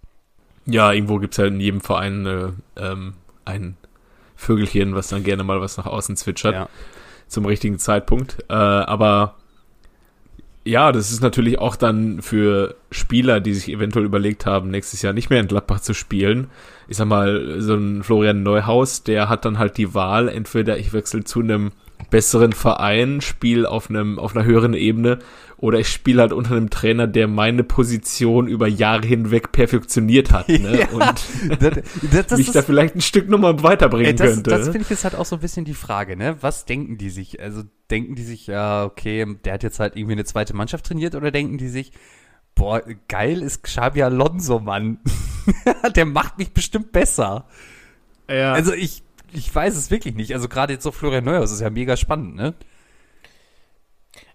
Ja, 0.65 0.91
irgendwo 0.91 1.17
gibt 1.19 1.33
es 1.33 1.39
halt 1.39 1.53
in 1.53 1.59
jedem 1.59 1.81
Verein 1.81 2.25
äh, 2.25 2.49
ähm, 2.77 3.13
ein 3.45 3.77
Vögelchen, 4.35 4.93
was 4.95 5.07
dann 5.09 5.23
gerne 5.23 5.43
mal 5.43 5.61
was 5.61 5.77
nach 5.77 5.85
außen 5.87 6.15
zwitschert 6.17 6.53
Ja. 6.53 6.69
zum 7.27 7.45
richtigen 7.45 7.79
Zeitpunkt. 7.79 8.43
Äh, 8.49 8.53
aber 8.53 9.35
ja, 10.63 10.91
das 10.91 11.11
ist 11.11 11.21
natürlich 11.21 11.57
auch 11.57 11.75
dann 11.75 12.21
für 12.21 12.75
Spieler, 12.91 13.39
die 13.39 13.53
sich 13.55 13.69
eventuell 13.69 14.05
überlegt 14.05 14.45
haben, 14.45 14.69
nächstes 14.69 15.01
Jahr 15.01 15.13
nicht 15.13 15.31
mehr 15.31 15.39
in 15.39 15.47
Gladbach 15.47 15.79
zu 15.79 15.95
spielen. 15.95 16.49
Ich 16.87 16.97
sag 16.97 17.07
mal, 17.07 17.59
so 17.61 17.73
ein 17.75 18.03
Florian 18.03 18.43
Neuhaus, 18.43 19.01
der 19.03 19.27
hat 19.29 19.45
dann 19.45 19.57
halt 19.57 19.77
die 19.77 19.95
Wahl, 19.95 20.29
entweder 20.29 20.77
ich 20.77 20.93
wechsle 20.93 21.23
zu 21.23 21.39
einem 21.39 21.71
besseren 22.09 22.53
Verein, 22.53 23.21
spiele 23.21 23.69
auf 23.69 23.89
einem 23.89 24.19
auf 24.19 24.35
einer 24.35 24.45
höheren 24.45 24.73
Ebene 24.73 25.19
oder 25.57 25.79
ich 25.79 25.89
spiele 25.89 26.21
halt 26.23 26.33
unter 26.33 26.55
einem 26.55 26.69
Trainer, 26.71 27.05
der 27.07 27.27
meine 27.27 27.63
Position 27.63 28.47
über 28.47 28.67
Jahre 28.67 29.05
hinweg 29.05 29.51
perfektioniert 29.51 30.31
hat 30.31 30.49
ne? 30.49 30.79
Ja, 30.79 30.89
und 30.89 31.61
das, 31.61 31.71
das, 32.09 32.27
das 32.27 32.31
mich 32.39 32.47
ist- 32.47 32.55
da 32.55 32.61
vielleicht 32.63 32.95
ein 32.95 33.01
Stück 33.01 33.29
nochmal 33.29 33.61
weiterbringen 33.61 34.07
Ey, 34.07 34.15
das, 34.15 34.33
könnte. 34.33 34.49
das 34.49 34.63
finde 34.69 34.81
ich 34.81 34.91
ist 34.91 35.03
halt 35.03 35.15
auch 35.15 35.25
so 35.25 35.35
ein 35.35 35.41
bisschen 35.41 35.63
die 35.65 35.73
Frage, 35.75 36.17
ne? 36.17 36.37
Was 36.41 36.65
denken 36.65 36.97
die 36.97 37.09
sich? 37.11 37.39
Also 37.41 37.63
denken 37.91 38.15
die 38.15 38.23
sich, 38.23 38.47
ja, 38.47 38.83
okay, 38.85 39.25
der 39.45 39.53
hat 39.53 39.63
jetzt 39.63 39.79
halt 39.79 39.95
irgendwie 39.95 40.13
eine 40.13 40.25
zweite 40.25 40.55
Mannschaft 40.55 40.85
trainiert 40.87 41.13
oder 41.15 41.29
denken 41.29 41.57
die 41.57 41.67
sich, 41.69 41.91
boah, 42.55 42.81
geil 43.07 43.41
ist 43.41 43.63
Xabi 43.63 44.01
Alonso, 44.03 44.59
Mann. 44.59 44.99
der 45.95 46.05
macht 46.05 46.37
mich 46.39 46.51
bestimmt 46.53 46.91
besser. 46.91 47.45
ja. 48.29 48.53
Also 48.53 48.73
ich, 48.73 49.03
ich 49.33 49.53
weiß 49.53 49.75
es 49.77 49.91
wirklich 49.91 50.15
nicht. 50.15 50.33
Also 50.33 50.47
gerade 50.47 50.73
jetzt 50.73 50.83
so 50.83 50.91
Florian 50.91 51.23
Neuhaus 51.23 51.51
ist 51.51 51.61
ja 51.61 51.69
mega 51.69 51.97
spannend, 51.97 52.35
ne? 52.35 52.53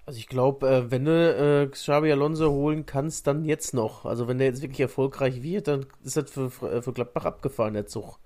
Also 0.07 0.19
ich 0.19 0.29
glaube, 0.29 0.69
äh, 0.69 0.91
wenn 0.91 1.05
du 1.05 1.11
äh, 1.13 1.67
Xabi 1.67 2.13
Alonso 2.13 2.51
holen 2.51 2.87
kannst, 2.87 3.27
dann 3.27 3.45
jetzt 3.45 3.75
noch. 3.75 4.05
Also 4.07 4.29
wenn 4.29 4.39
der 4.39 4.47
jetzt 4.47 4.63
wirklich 4.63 4.81
erfolgreich 4.81 5.43
wird, 5.43 5.67
dann 5.67 5.87
ist 6.05 6.17
das 6.17 6.31
für, 6.31 6.49
für 6.51 6.81
für 6.83 6.93
Gladbach 6.93 7.25
abgefahren, 7.25 7.75
der 7.75 7.87
Zug. 7.87 8.19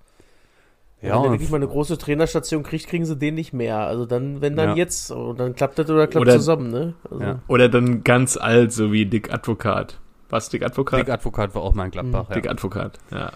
Ja, 1.01 1.15
wenn 1.15 1.23
der 1.23 1.31
wirklich 1.31 1.49
mal 1.49 1.57
eine 1.57 1.67
große 1.67 1.97
Trainerstation 1.97 2.61
kriegt, 2.61 2.85
kriegen 2.87 3.05
sie 3.05 3.17
den 3.17 3.33
nicht 3.33 3.53
mehr. 3.53 3.79
Also 3.79 4.05
dann, 4.05 4.41
wenn 4.41 4.55
dann 4.55 4.69
Ja. 4.69 4.75
jetzt, 4.75 5.09
und 5.09 5.39
dann 5.39 5.55
klappt 5.55 5.79
das 5.79 5.89
oder 5.89 6.05
klappt 6.05 6.27
Oder- 6.27 6.33
zusammen, 6.35 6.69
ne? 6.69 6.93
Also, 7.09 7.23
Ja. 7.23 7.39
Oder 7.47 7.69
dann 7.69 8.03
ganz 8.03 8.37
alt, 8.37 8.71
so 8.71 8.91
wie 8.91 9.07
Dick 9.07 9.33
Advokat. 9.33 9.99
Was, 10.29 10.49
Dick 10.49 10.63
Advokat? 10.63 10.99
Dick 10.99 11.09
Advokat 11.09 11.55
war 11.55 11.63
auch 11.63 11.73
mal 11.73 11.85
in 11.85 11.91
Gladbach. 11.91 12.29
Dick 12.29 12.45
ja. 12.45 12.51
Advokat, 12.51 12.99
ja. 13.09 13.31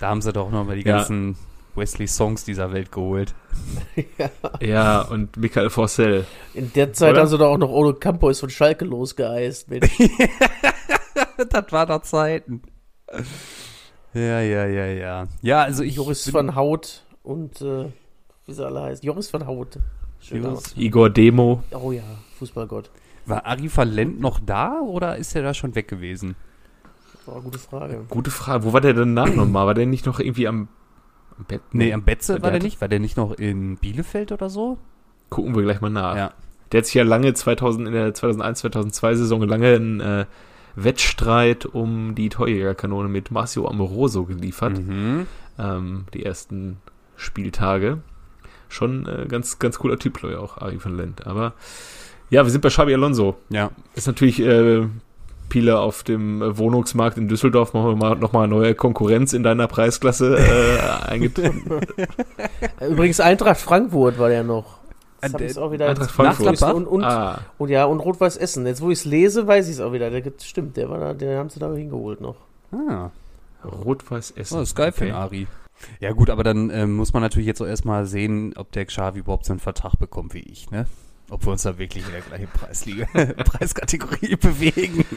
Da 0.00 0.08
haben 0.08 0.20
sie 0.20 0.32
doch 0.32 0.50
noch 0.50 0.66
mal 0.66 0.74
die 0.76 0.82
Ja. 0.84 0.96
ganzen 0.96 1.36
Wesley 1.76 2.06
Songs 2.08 2.44
dieser 2.44 2.72
Welt 2.72 2.90
geholt. 2.92 3.34
Ja, 4.60 5.00
und 5.02 5.36
Michael 5.36 5.70
Forssell. 5.70 6.26
In 6.54 6.72
der 6.74 6.92
Zeit 6.92 7.12
Oder? 7.12 7.20
haben 7.22 7.28
sie 7.28 7.38
doch 7.38 7.48
auch 7.52 7.58
noch 7.58 7.70
Ole 7.70 7.94
Campos 7.94 8.40
von 8.40 8.50
Schalke 8.50 8.84
losgeeist. 8.84 9.68
Mensch. 9.70 9.90
das 11.50 11.72
war 11.72 11.86
doch 11.86 12.02
Zeiten. 12.02 12.62
Ja, 14.14 14.40
ja, 14.40 14.66
ja, 14.66 14.86
ja. 14.86 15.26
Ja, 15.42 15.62
also 15.62 15.82
ich 15.82 15.96
Joris 15.96 16.24
bin- 16.26 16.34
van 16.34 16.56
Hout 16.56 17.02
und 17.22 17.60
äh, 17.60 17.86
wie 18.46 18.52
sie 18.52 18.64
alle 18.64 18.82
heißen. 18.82 19.04
Joris 19.04 19.32
van 19.32 19.46
Hout. 19.46 19.78
Schön 20.20 20.42
Joris- 20.42 20.74
Igor 20.76 21.10
Demo. 21.10 21.62
Oh 21.72 21.92
ja, 21.92 22.02
Fußballgott. 22.38 22.90
War 23.26 23.44
Ari 23.46 23.70
Valent 23.74 24.20
noch 24.20 24.38
da 24.44 24.80
oder 24.80 25.16
ist 25.16 25.34
er 25.34 25.42
da 25.42 25.52
schon 25.54 25.74
weg 25.74 25.88
gewesen? 25.88 26.36
Das 27.14 27.26
war 27.26 27.34
eine 27.36 27.44
gute 27.44 27.58
Frage. 27.58 28.04
Gute 28.08 28.30
Frage. 28.30 28.64
Wo 28.64 28.72
war 28.72 28.80
der 28.80 28.94
denn 28.94 29.14
nach 29.14 29.32
nochmal? 29.34 29.66
War 29.66 29.74
der 29.74 29.86
nicht 29.86 30.06
noch 30.06 30.20
irgendwie 30.20 30.46
am, 30.48 30.68
am 31.38 31.44
Bett? 31.44 31.62
Nee, 31.72 31.92
am 31.92 32.02
Betze 32.02 32.42
war 32.42 32.50
der 32.50 32.62
nicht? 32.62 32.80
War 32.80 32.88
der 32.88 33.00
nicht 33.00 33.16
noch 33.16 33.32
in 33.32 33.76
Bielefeld 33.76 34.32
oder 34.32 34.50
so? 34.50 34.78
Gucken 35.30 35.54
wir 35.54 35.62
gleich 35.62 35.80
mal 35.80 35.90
nach. 35.90 36.16
Ja. 36.16 36.32
Der 36.72 36.78
hat 36.78 36.86
sich 36.86 36.94
ja 36.94 37.04
lange 37.04 37.32
2000, 37.34 37.88
in 37.88 37.94
der 37.94 38.14
2001, 38.14 38.60
2002 38.60 39.14
Saison 39.14 39.42
lange 39.42 39.74
einen 39.74 40.00
äh, 40.00 40.26
Wettstreit 40.74 41.66
um 41.66 42.14
die 42.14 42.28
Torjägerkanone 42.28 43.08
mit 43.08 43.30
Marcio 43.30 43.68
Amoroso 43.68 44.24
geliefert. 44.24 44.78
Mhm. 44.78 45.26
Ähm, 45.58 46.04
die 46.12 46.24
ersten 46.24 46.78
Spieltage. 47.16 47.98
Schon 48.68 49.06
äh, 49.06 49.26
ganz, 49.26 49.58
ganz 49.58 49.78
cooler 49.78 49.98
Typ, 49.98 50.18
glaube 50.18 50.34
ich, 50.34 50.40
auch, 50.40 50.58
Ari 50.58 50.84
van 50.84 50.96
Lent. 50.96 51.26
Aber 51.26 51.54
ja, 52.30 52.44
wir 52.44 52.50
sind 52.50 52.60
bei 52.60 52.68
Xabi 52.68 52.94
Alonso. 52.94 53.36
Ja. 53.48 53.70
Ist 53.94 54.06
natürlich 54.06 54.40
äh, 54.40 54.86
Pile 55.48 55.78
auf 55.78 56.02
dem 56.02 56.42
äh, 56.42 56.58
Wohnungsmarkt 56.58 57.16
in 57.18 57.28
Düsseldorf. 57.28 57.72
Machen 57.74 57.88
wir 57.88 57.96
mal 57.96 58.16
nochmal 58.16 58.48
neue 58.48 58.74
Konkurrenz 58.74 59.32
in 59.32 59.42
deiner 59.42 59.66
Preisklasse 59.68 60.36
äh, 60.38 61.08
eingetragen. 61.10 61.80
Äh, 62.80 62.86
Übrigens 62.88 63.20
Eintracht 63.20 63.60
Frankfurt 63.60 64.18
war 64.18 64.28
der 64.28 64.44
noch. 64.44 64.78
Das 65.20 65.30
Äh, 65.30 65.32
hab 65.32 65.38
der- 65.38 65.46
ich's 65.48 65.58
auch 65.58 65.72
wieder 65.72 65.88
Eintracht 65.88 66.10
Frankfurt. 66.10 66.62
Und, 66.74 66.86
und, 66.86 67.04
ah, 67.04 67.40
und 67.58 67.68
ja, 67.70 67.84
und 67.86 68.00
Rot-Weiß 68.00 68.36
Essen. 68.36 68.66
Jetzt, 68.66 68.82
wo 68.82 68.90
ich 68.90 68.98
es 68.98 69.04
lese, 69.04 69.46
weiß 69.46 69.66
ich 69.68 69.74
es 69.74 69.80
auch 69.80 69.92
wieder. 69.92 70.10
Der, 70.10 70.22
stimmt, 70.42 70.76
der 70.76 70.90
war 70.90 70.98
da, 70.98 71.14
den 71.14 71.38
haben 71.38 71.48
sie 71.48 71.58
da 71.60 71.72
hingeholt 71.72 72.20
noch. 72.20 72.36
Ah, 72.72 73.10
Rot-Weiß 73.64 74.32
Essen. 74.32 74.56
oh, 74.56 74.60
das 74.60 74.68
ist 74.70 74.74
geil 74.74 74.92
für 74.92 75.06
den 75.06 75.14
Ari. 75.14 75.46
Ja 76.00 76.12
gut, 76.12 76.30
aber 76.30 76.42
dann 76.42 76.70
ähm, 76.70 76.96
muss 76.96 77.12
man 77.12 77.22
natürlich 77.22 77.46
jetzt 77.46 77.60
auch 77.60 77.66
erstmal 77.66 78.06
sehen, 78.06 78.54
ob 78.56 78.72
der 78.72 78.86
Xavi 78.86 79.18
überhaupt 79.18 79.44
so 79.44 79.52
einen 79.52 79.60
Vertrag 79.60 79.98
bekommt 79.98 80.32
wie 80.34 80.40
ich, 80.40 80.70
ne? 80.70 80.86
Ob 81.28 81.44
wir 81.44 81.50
uns 81.52 81.62
da 81.62 81.76
wirklich 81.76 82.04
in 82.06 82.12
der 82.12 82.20
gleichen 82.20 82.46
Preisliga, 82.48 83.06
Preiskategorie 83.44 84.36
bewegen. 84.36 85.04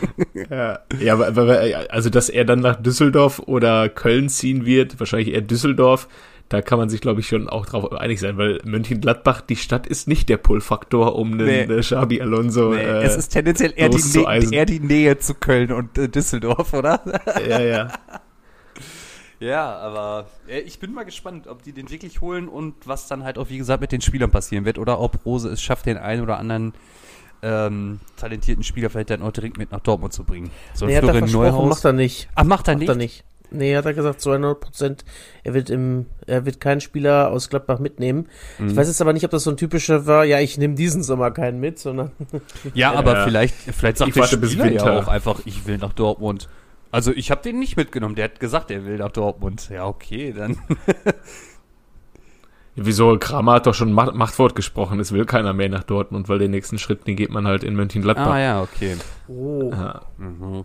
Ja, 0.49 0.79
ja 0.99 1.13
aber, 1.13 1.27
aber, 1.27 1.59
also 1.89 2.09
dass 2.09 2.29
er 2.29 2.45
dann 2.45 2.59
nach 2.61 2.81
Düsseldorf 2.81 3.39
oder 3.39 3.89
Köln 3.89 4.29
ziehen 4.29 4.65
wird, 4.65 4.99
wahrscheinlich 4.99 5.33
eher 5.33 5.41
Düsseldorf, 5.41 6.07
da 6.47 6.61
kann 6.61 6.79
man 6.79 6.89
sich, 6.89 7.01
glaube 7.01 7.19
ich, 7.19 7.27
schon 7.27 7.47
auch 7.49 7.65
drauf 7.67 7.91
einig 7.93 8.19
sein, 8.19 8.37
weil 8.37 8.59
Mönchengladbach, 8.63 9.41
die 9.41 9.55
Stadt 9.57 9.85
ist 9.85 10.07
nicht 10.07 10.29
der 10.29 10.37
Pull-Faktor, 10.37 11.15
um 11.15 11.33
einen 11.33 11.45
Nee. 11.45 11.61
äh, 11.63 11.81
Xabi 11.81 12.21
Alonso. 12.21 12.73
Nee, 12.73 12.81
äh, 12.81 13.03
es 13.03 13.15
ist 13.17 13.29
tendenziell 13.29 13.73
eher 13.75 13.89
die, 13.89 13.97
Nä 13.97 14.01
loszueisen. 14.01 14.53
eher 14.53 14.65
die 14.65 14.79
Nähe 14.79 15.19
zu 15.19 15.35
Köln 15.35 15.71
und 15.71 15.97
äh, 15.97 16.09
Düsseldorf, 16.09 16.73
oder? 16.73 17.01
ja, 17.47 17.59
ja. 17.61 17.87
Ja, 19.39 19.77
aber 19.77 20.27
äh, 20.47 20.59
ich 20.59 20.79
bin 20.79 20.93
mal 20.93 21.05
gespannt, 21.05 21.47
ob 21.47 21.63
die 21.63 21.71
den 21.71 21.89
wirklich 21.89 22.19
holen 22.21 22.47
und 22.49 22.75
was 22.85 23.07
dann 23.07 23.23
halt 23.23 23.37
auch, 23.37 23.49
wie 23.49 23.57
gesagt, 23.57 23.79
mit 23.81 23.91
den 23.91 24.01
Spielern 24.01 24.31
passieren 24.31 24.65
wird 24.65 24.77
oder 24.77 24.99
ob 24.99 25.25
Rose 25.25 25.49
es 25.49 25.61
schafft, 25.61 25.85
den 25.85 25.97
einen 25.97 26.21
oder 26.21 26.37
anderen 26.39 26.73
ähm, 27.41 27.99
talentierten 28.17 28.63
Spieler 28.63 28.89
vielleicht 28.89 29.11
dann 29.11 29.21
auch 29.21 29.31
direkt 29.31 29.57
mit 29.57 29.71
nach 29.71 29.79
Dortmund 29.79 30.11
zu 30.11 30.25
bringen. 30.25 30.49
So 30.73 30.85
ein 30.85 30.89
Nee, 30.91 30.97
hat 30.97 31.03
er 31.03 31.09
Florian 31.09 31.29
versprochen, 31.29 31.51
Neuhaus. 31.53 31.69
macht 31.69 31.85
er 31.85 31.93
nicht. 31.93 32.27
Ach, 32.35 32.43
macht 32.43 32.67
er 32.67 32.73
Macht 32.73 32.79
nicht? 32.81 32.89
er 32.89 32.95
nicht. 32.95 33.23
Nee, 33.51 33.75
hat 33.75 33.85
er 33.85 33.93
gesagt, 33.95 34.21
zu 34.21 34.29
100 34.29 34.59
Prozent. 34.59 35.05
Er 35.43 35.53
wird 35.55 35.69
im, 35.71 36.05
er 36.27 36.45
wird 36.45 36.59
keinen 36.59 36.81
Spieler 36.81 37.31
aus 37.31 37.49
Gladbach 37.49 37.79
mitnehmen. 37.79 38.27
Mhm. 38.59 38.67
Ich 38.69 38.75
weiß 38.75 38.87
jetzt 38.89 39.01
aber 39.01 39.13
nicht, 39.13 39.23
ob 39.25 39.31
das 39.31 39.43
so 39.43 39.49
ein 39.49 39.57
typischer 39.57 40.05
war, 40.05 40.23
ja, 40.25 40.39
ich 40.39 40.57
nehme 40.59 40.75
diesen 40.75 41.01
Sommer 41.01 41.31
keinen 41.31 41.59
mit, 41.59 41.79
sondern 41.79 42.11
Ja, 42.75 42.91
aber 42.95 43.13
Ja. 43.19 43.23
vielleicht, 43.23 43.55
vielleicht 43.55 43.97
sagt 43.97 44.09
Ich 44.09 44.13
der 44.15 44.25
Spieler 44.27 44.65
ja 44.65 44.71
Winter. 44.85 44.99
auch 44.99 45.07
einfach, 45.07 45.39
ich 45.45 45.65
will 45.65 45.77
nach 45.79 45.93
Dortmund. 45.93 46.47
Also 46.91 47.11
ich 47.11 47.31
habe 47.31 47.41
den 47.41 47.59
nicht 47.59 47.77
mitgenommen. 47.77 48.15
Der 48.15 48.25
hat 48.25 48.39
gesagt, 48.39 48.71
er 48.71 48.85
will 48.85 48.97
nach 48.97 49.11
Dortmund. 49.11 49.69
Ja, 49.69 49.85
okay, 49.85 50.33
dann. 50.35 50.57
Wieso? 52.75 53.17
Kramer 53.17 53.53
hat 53.53 53.67
doch 53.67 53.73
schon 53.73 53.91
Macht, 53.91 54.15
Machtwort 54.15 54.55
gesprochen, 54.55 54.99
es 54.99 55.11
will 55.11 55.25
keiner 55.25 55.53
mehr 55.53 55.69
nach 55.69 55.83
Dortmund, 55.83 56.29
weil 56.29 56.39
den 56.39 56.51
nächsten 56.51 56.77
Schritt, 56.77 57.05
den 57.07 57.15
geht 57.15 57.29
man 57.29 57.45
halt 57.45 57.63
in 57.63 57.75
Mönchengladbach. 57.75 58.27
Ah 58.27 58.39
ja, 58.39 58.61
okay. 58.61 58.95
oh, 59.27 59.69
Ja. 59.71 60.01
Mhm. 60.17 60.63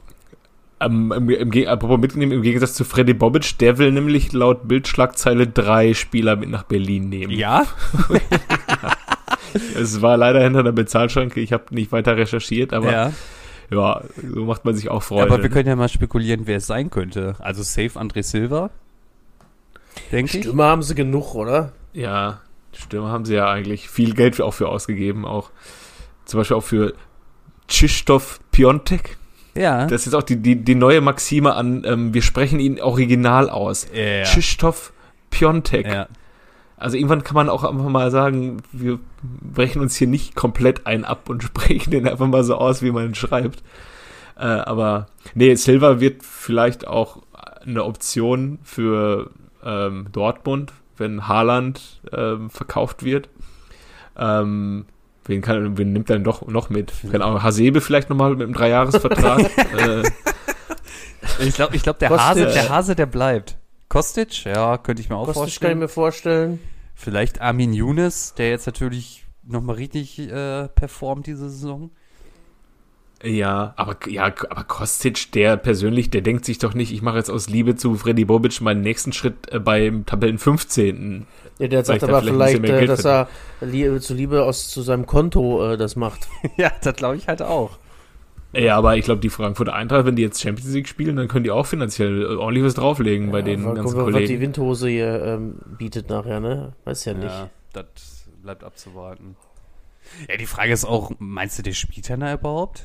Ähm, 0.80 1.12
im, 1.12 1.30
im, 1.30 1.68
apropos 1.68 1.98
mitnehmen, 1.98 2.32
im 2.32 2.42
Gegensatz 2.42 2.74
zu 2.74 2.84
Freddy 2.84 3.14
Bobic, 3.14 3.58
der 3.58 3.78
will 3.78 3.90
nämlich 3.90 4.32
laut 4.32 4.68
Bildschlagzeile 4.68 5.46
drei 5.46 5.94
Spieler 5.94 6.36
mit 6.36 6.50
nach 6.50 6.64
Berlin 6.64 7.08
nehmen. 7.08 7.32
Ja? 7.32 7.64
Es 9.76 10.02
war 10.02 10.16
leider 10.16 10.42
hinter 10.42 10.62
der 10.62 10.72
Bezahlschranke, 10.72 11.40
ich 11.40 11.52
habe 11.52 11.64
nicht 11.70 11.92
weiter 11.92 12.16
recherchiert, 12.16 12.72
aber 12.72 12.92
ja. 12.92 13.12
Ja. 13.71 14.02
so 14.16 14.44
macht 14.44 14.64
man 14.64 14.75
sich 14.75 14.90
auch 14.90 15.02
Freude. 15.02 15.33
Aber 15.33 15.42
wir 15.42 15.50
können 15.50 15.68
ja 15.68 15.76
mal 15.76 15.88
spekulieren, 15.88 16.47
wer 16.47 16.59
es 16.59 16.66
sein 16.66 16.90
könnte. 16.90 17.37
Also 17.38 17.62
safe 17.62 17.99
André 17.99 18.23
Silva. 18.23 18.71
Denke 20.12 20.38
ich. 20.38 20.44
Stürmer 20.44 20.64
haben 20.64 20.83
sie 20.83 20.94
genug, 20.94 21.35
oder? 21.35 21.73
ja, 21.92 22.40
Stürmer 22.73 23.11
haben 23.11 23.25
sie 23.25 23.35
ja 23.35 23.49
eigentlich 23.49 23.88
viel 23.88 24.14
Geld 24.14 24.40
auch 24.40 24.52
für 24.52 24.68
ausgegeben, 24.68 25.25
auch 25.25 25.50
zum 26.25 26.40
Beispiel 26.40 26.56
auch 26.56 26.64
für 26.64 26.94
Krzysztof 27.68 28.40
Piontek. 28.50 29.16
Ja. 29.56 29.87
Das 29.87 30.00
ist 30.00 30.06
jetzt 30.06 30.14
auch 30.14 30.23
die, 30.23 30.37
die, 30.37 30.56
die 30.56 30.75
neue 30.75 31.00
Maxime 31.00 31.54
an, 31.54 31.85
ähm, 31.87 32.12
wir 32.12 32.23
sprechen 32.23 32.59
ihn 32.59 32.80
original 32.80 33.49
aus. 33.49 33.87
ja. 33.94 34.25
Krzysztof 34.25 34.92
Piontek. 35.30 35.87
ja. 35.87 36.09
Also 36.76 36.96
irgendwann 36.96 37.24
kann 37.24 37.34
man 37.34 37.48
auch 37.48 37.64
einfach 37.64 37.88
mal 37.88 38.10
sagen, 38.10 38.62
wir 38.72 38.98
brechen 39.22 39.80
uns 39.80 39.96
hier 39.96 40.08
nicht 40.08 40.34
komplett 40.34 40.86
ein 40.86 41.04
ab 41.04 41.28
und 41.28 41.42
sprechen 41.44 41.90
den 41.90 42.08
einfach 42.08 42.26
mal 42.26 42.44
so 42.44 42.56
aus, 42.56 42.82
wie 42.82 42.90
man 42.90 43.06
ihn 43.06 43.14
schreibt. 43.14 43.62
Äh, 44.36 44.44
aber 44.44 45.06
nee, 45.34 45.54
Silva 45.54 46.00
wird 46.00 46.24
vielleicht 46.24 46.86
auch 46.86 47.22
eine 47.64 47.84
Option 47.84 48.58
für 48.62 49.30
ähm, 49.64 50.08
Dortmund, 50.12 50.72
wenn 50.96 51.28
Haaland 51.28 52.00
ähm, 52.12 52.50
verkauft 52.50 53.04
wird. 53.04 53.28
Ähm, 54.16 54.84
wen, 55.24 55.40
kann, 55.40 55.78
wen 55.78 55.92
nimmt 55.92 56.10
er 56.10 56.16
denn 56.16 56.24
doch 56.24 56.46
noch 56.46 56.68
mit? 56.70 56.92
Keine 57.10 57.24
Ahnung, 57.24 57.42
Hasebe 57.42 57.80
vielleicht 57.80 58.10
nochmal 58.10 58.30
mit 58.30 58.42
einem 58.42 58.52
Dreijahresvertrag. 58.52 59.40
äh, 59.78 60.02
Ich 61.46 61.54
glaube, 61.54 61.74
ich 61.74 61.82
glaub, 61.82 61.98
der. 61.98 62.10
Hase, 62.10 62.46
der 62.46 62.68
Hase, 62.68 62.94
der 62.94 63.06
bleibt. 63.06 63.56
Kostic, 63.88 64.44
ja, 64.44 64.78
könnte 64.78 65.02
ich 65.02 65.08
mir 65.08 65.16
auch 65.16 65.26
Kostic 65.26 65.36
kann 65.36 65.46
ich 65.46 65.54
vorstellen. 65.54 65.78
mir 65.78 65.88
vorstellen. 65.88 66.60
Vielleicht 66.94 67.40
Armin 67.40 67.72
Younes, 67.72 68.34
der 68.34 68.50
jetzt 68.50 68.66
natürlich 68.66 69.24
nochmal 69.42 69.76
richtig 69.76 70.18
äh, 70.18 70.68
performt 70.68 71.26
diese 71.26 71.50
Saison. 71.50 71.90
Ja, 73.22 73.72
aber 73.76 73.96
ja, 74.08 74.26
aber 74.26 74.64
Kostic, 74.64 75.32
der 75.32 75.56
persönlich, 75.56 76.10
der 76.10 76.20
denkt 76.20 76.44
sich 76.44 76.58
doch 76.58 76.74
nicht, 76.74 76.92
ich 76.92 77.00
mache 77.00 77.16
jetzt 77.16 77.30
aus 77.30 77.48
Liebe 77.48 77.74
zu 77.74 77.94
Freddy 77.94 78.26
Bobic 78.26 78.60
meinen 78.60 78.82
nächsten 78.82 79.12
Schritt 79.12 79.50
äh, 79.50 79.58
beim 79.58 80.04
Tabellen 80.04 80.38
15. 80.38 81.26
Ja, 81.58 81.68
der 81.68 81.84
sagt 81.84 82.04
aber 82.04 82.20
vielleicht 82.22 82.56
vielleicht, 82.56 82.82
äh, 82.82 82.86
dass 82.86 83.06
er 83.06 83.28
Liebe, 83.60 84.00
zuliebe 84.00 84.44
aus 84.44 84.68
zu 84.68 84.82
seinem 84.82 85.06
Konto 85.06 85.72
äh, 85.72 85.76
das 85.78 85.96
macht. 85.96 86.28
ja, 86.56 86.70
das 86.82 86.96
glaube 86.96 87.16
ich 87.16 87.26
halt 87.26 87.40
auch. 87.40 87.78
Ja, 88.56 88.76
aber 88.76 88.96
ich 88.96 89.04
glaube, 89.04 89.20
die 89.20 89.30
Frankfurter 89.30 89.75
Eintracht, 89.75 90.04
wenn 90.06 90.16
die 90.16 90.23
jetzt 90.23 90.40
Champions 90.40 90.73
League 90.73 90.88
spielen, 90.88 91.16
dann 91.16 91.28
können 91.28 91.44
die 91.44 91.50
auch 91.50 91.66
finanziell 91.66 92.23
äh, 92.23 92.26
ordentlich 92.37 92.64
was 92.64 92.75
drauflegen 92.75 93.30
bei 93.32 93.42
den 93.42 93.62
Ja, 93.64 93.73
ganzen 93.75 93.84
gucken 93.84 93.99
wir, 93.99 94.06
was 94.06 94.20
die 94.20 94.26
Kollegen. 94.26 94.40
Windhose 94.42 94.88
hier 94.88 95.23
ähm, 95.25 95.56
bietet 95.78 96.08
nachher, 96.08 96.40
ne? 96.40 96.75
Weiß 96.84 97.04
ja 97.04 97.14
nicht. 97.14 97.25
Ja, 97.25 97.50
das 97.73 98.28
bleibt 98.42 98.62
abzuwarten. 98.64 99.37
Ja, 100.28 100.37
die 100.37 100.46
Frage 100.46 100.73
ist 100.73 100.84
auch, 100.84 101.12
meinst 101.18 101.58
du, 101.58 101.62
der 101.62 101.73
spielt 101.73 102.08
er 102.11 102.16
da 102.18 102.34
überhaupt? 102.34 102.84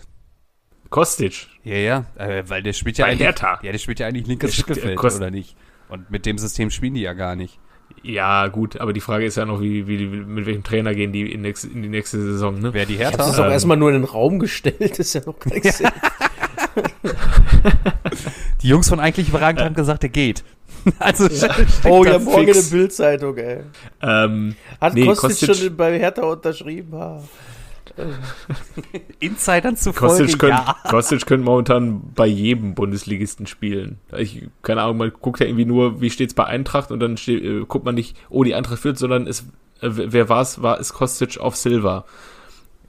Kostic. 0.90 1.48
Ja, 1.64 1.76
ja, 1.76 2.06
äh, 2.16 2.44
weil 2.48 2.64
der 2.64 2.74
spielt 2.74 2.98
ja 2.98 3.06
Bei 3.06 3.12
eigentlich, 3.12 3.26
Hertha. 3.28 3.60
ja, 3.62 3.72
der 3.72 3.78
spielt 3.80 4.00
ja 4.00 4.08
eigentlich 4.08 4.26
linkes 4.26 4.56
spielt- 4.56 4.84
Mittelfeld, 4.84 5.16
oder 5.16 5.30
nicht? 5.30 5.56
Und 5.90 6.10
mit 6.10 6.26
dem 6.26 6.38
System 6.38 6.72
spielen 6.72 6.94
die 6.96 7.02
ja 7.02 7.14
gar 7.14 7.36
nicht. 7.36 7.60
Ja, 8.02 8.48
gut, 8.48 8.80
aber 8.80 8.94
die 8.94 9.02
Frage 9.02 9.26
ist 9.26 9.36
ja 9.38 9.46
noch, 9.46 9.60
wie, 9.62 9.86
wie, 9.88 10.06
mit 10.08 10.46
welchem 10.46 10.64
Trainer 10.64 10.96
gehen 10.96 11.12
die 11.12 11.32
in, 11.32 11.42
nächste, 11.42 11.68
in 11.68 11.82
die 11.82 11.90
nächste 11.90 12.20
Saison, 12.22 12.58
ne? 12.60 12.74
Wer 12.74 12.86
die 12.86 12.96
Hertha? 12.96 13.18
das 13.18 13.38
auch 13.40 13.46
Ähm. 13.46 13.52
erstmal 13.52 13.78
nur 13.78 13.90
in 13.90 13.96
den 14.02 14.06
Raum 14.06 14.40
gestellt, 14.40 14.98
ist 15.00 15.14
ja 15.14 15.22
noch 15.26 15.38
gar 15.40 15.54
nichts. 15.54 15.84
Die 18.62 18.68
Jungs 18.68 18.90
von 18.90 19.00
eigentlich 19.00 19.30
überragend 19.30 19.62
haben 19.62 19.76
gesagt, 19.76 20.04
der 20.04 20.10
geht. 20.10 20.44
Also 20.98 21.26
oh 21.90 22.06
ja, 22.06 22.18
morgen 22.20 22.46
fix. 22.46 22.58
in 22.58 22.70
der 22.72 22.78
Bildzeitung, 22.78 23.38
ey. 23.38 23.58
Ähm, 24.02 24.56
Hat 24.80 24.94
Nee, 24.94 25.06
Kostic, 25.08 25.50
Kostic- 25.50 25.56
schon 25.66 25.76
bei 25.76 26.00
Hertha 26.00 26.22
unterschrieben? 26.24 26.98
Ha. 26.98 27.22
Insidern 29.20 29.76
zufolge, 29.76 30.24
Kostic 30.24 30.40
könnte 30.40 30.64
ja. 30.66 30.76
Kostic 30.90 31.26
könnte 31.26 31.46
momentan 31.46 32.14
bei 32.14 32.26
jedem 32.26 32.76
Bundesligisten 32.76 33.48
spielen. 33.48 34.00
Ich, 34.18 34.48
keine 34.62 34.82
Ahnung, 34.82 34.98
man 34.98 35.12
guckt 35.20 35.40
ja 35.40 35.46
irgendwie 35.46 35.66
nur, 35.66 36.02
wie 36.02 36.10
steht's 36.10 36.34
bei 36.34 36.46
Eintracht 36.46 36.92
und 36.92 37.00
dann 37.00 37.18
steht, 37.18 37.44
äh, 37.44 37.66
guckt 37.66 37.86
man 37.86 37.96
nicht, 37.96 38.18
oh, 38.30 38.44
die 38.44 38.56
Eintracht 38.56 38.80
führt, 38.80 38.98
sondern 38.98 39.28
es, 39.28 39.42
äh, 39.82 39.90
wer 39.90 40.30
war's, 40.30 40.62
war, 40.62 40.80
ist 40.80 40.94
Kostic 40.94 41.40
auf 41.40 41.56
Silva. 41.56 42.06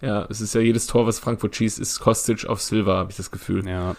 Ja, 0.02 0.26
es 0.30 0.40
ist 0.40 0.54
ja 0.54 0.62
jedes 0.62 0.86
Tor, 0.86 1.06
was 1.06 1.18
Frankfurt 1.18 1.54
schießt, 1.56 1.78
ist 1.78 2.00
Kostic 2.00 2.46
auf 2.46 2.60
Silva, 2.60 2.96
habe 2.96 3.10
ich 3.10 3.16
das 3.16 3.30
Gefühl. 3.30 3.68
Ja. 3.68 3.96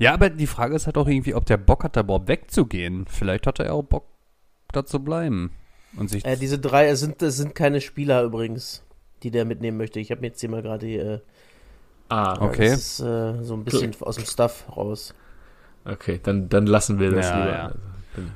ja, 0.00 0.12
aber 0.12 0.30
die 0.30 0.48
Frage 0.48 0.74
ist 0.74 0.86
halt 0.86 0.98
auch 0.98 1.06
irgendwie, 1.06 1.34
ob 1.34 1.46
der 1.46 1.58
Bock 1.58 1.84
hat, 1.84 1.96
da 1.96 2.00
überhaupt 2.00 2.28
wegzugehen. 2.28 3.06
Vielleicht 3.08 3.46
hat 3.46 3.60
er 3.60 3.72
auch 3.72 3.82
Bock, 3.82 4.06
da 4.72 4.84
zu 4.84 4.98
bleiben. 4.98 5.52
Und 5.96 6.10
sich 6.10 6.24
Äh, 6.24 6.36
diese 6.36 6.58
drei 6.58 6.88
es 6.88 7.00
sind, 7.00 7.22
es 7.22 7.36
sind 7.36 7.54
keine 7.54 7.80
Spieler 7.80 8.24
übrigens, 8.24 8.83
die 9.24 9.30
der 9.32 9.44
mitnehmen 9.44 9.76
möchte. 9.78 9.98
Ich 9.98 10.10
habe 10.10 10.20
mir 10.20 10.28
jetzt 10.28 10.40
hier 10.40 10.50
mal 10.50 10.62
gerade 10.62 10.86
die, 10.86 10.96
äh, 10.96 11.18
Ah, 12.10 12.36
Okay. 12.40 12.68
das 12.68 12.80
ist 12.80 13.00
äh, 13.00 13.42
so 13.42 13.54
ein 13.54 13.64
bisschen 13.64 13.92
aus 14.00 14.16
dem 14.16 14.26
Stuff 14.26 14.64
raus. 14.76 15.14
okay, 15.86 16.20
dann, 16.22 16.48
dann 16.50 16.66
lassen 16.66 17.00
wir 17.00 17.10
das 17.10 17.26
Ja, 17.26 17.38
lieber. 17.38 17.52
ja. 17.56 17.72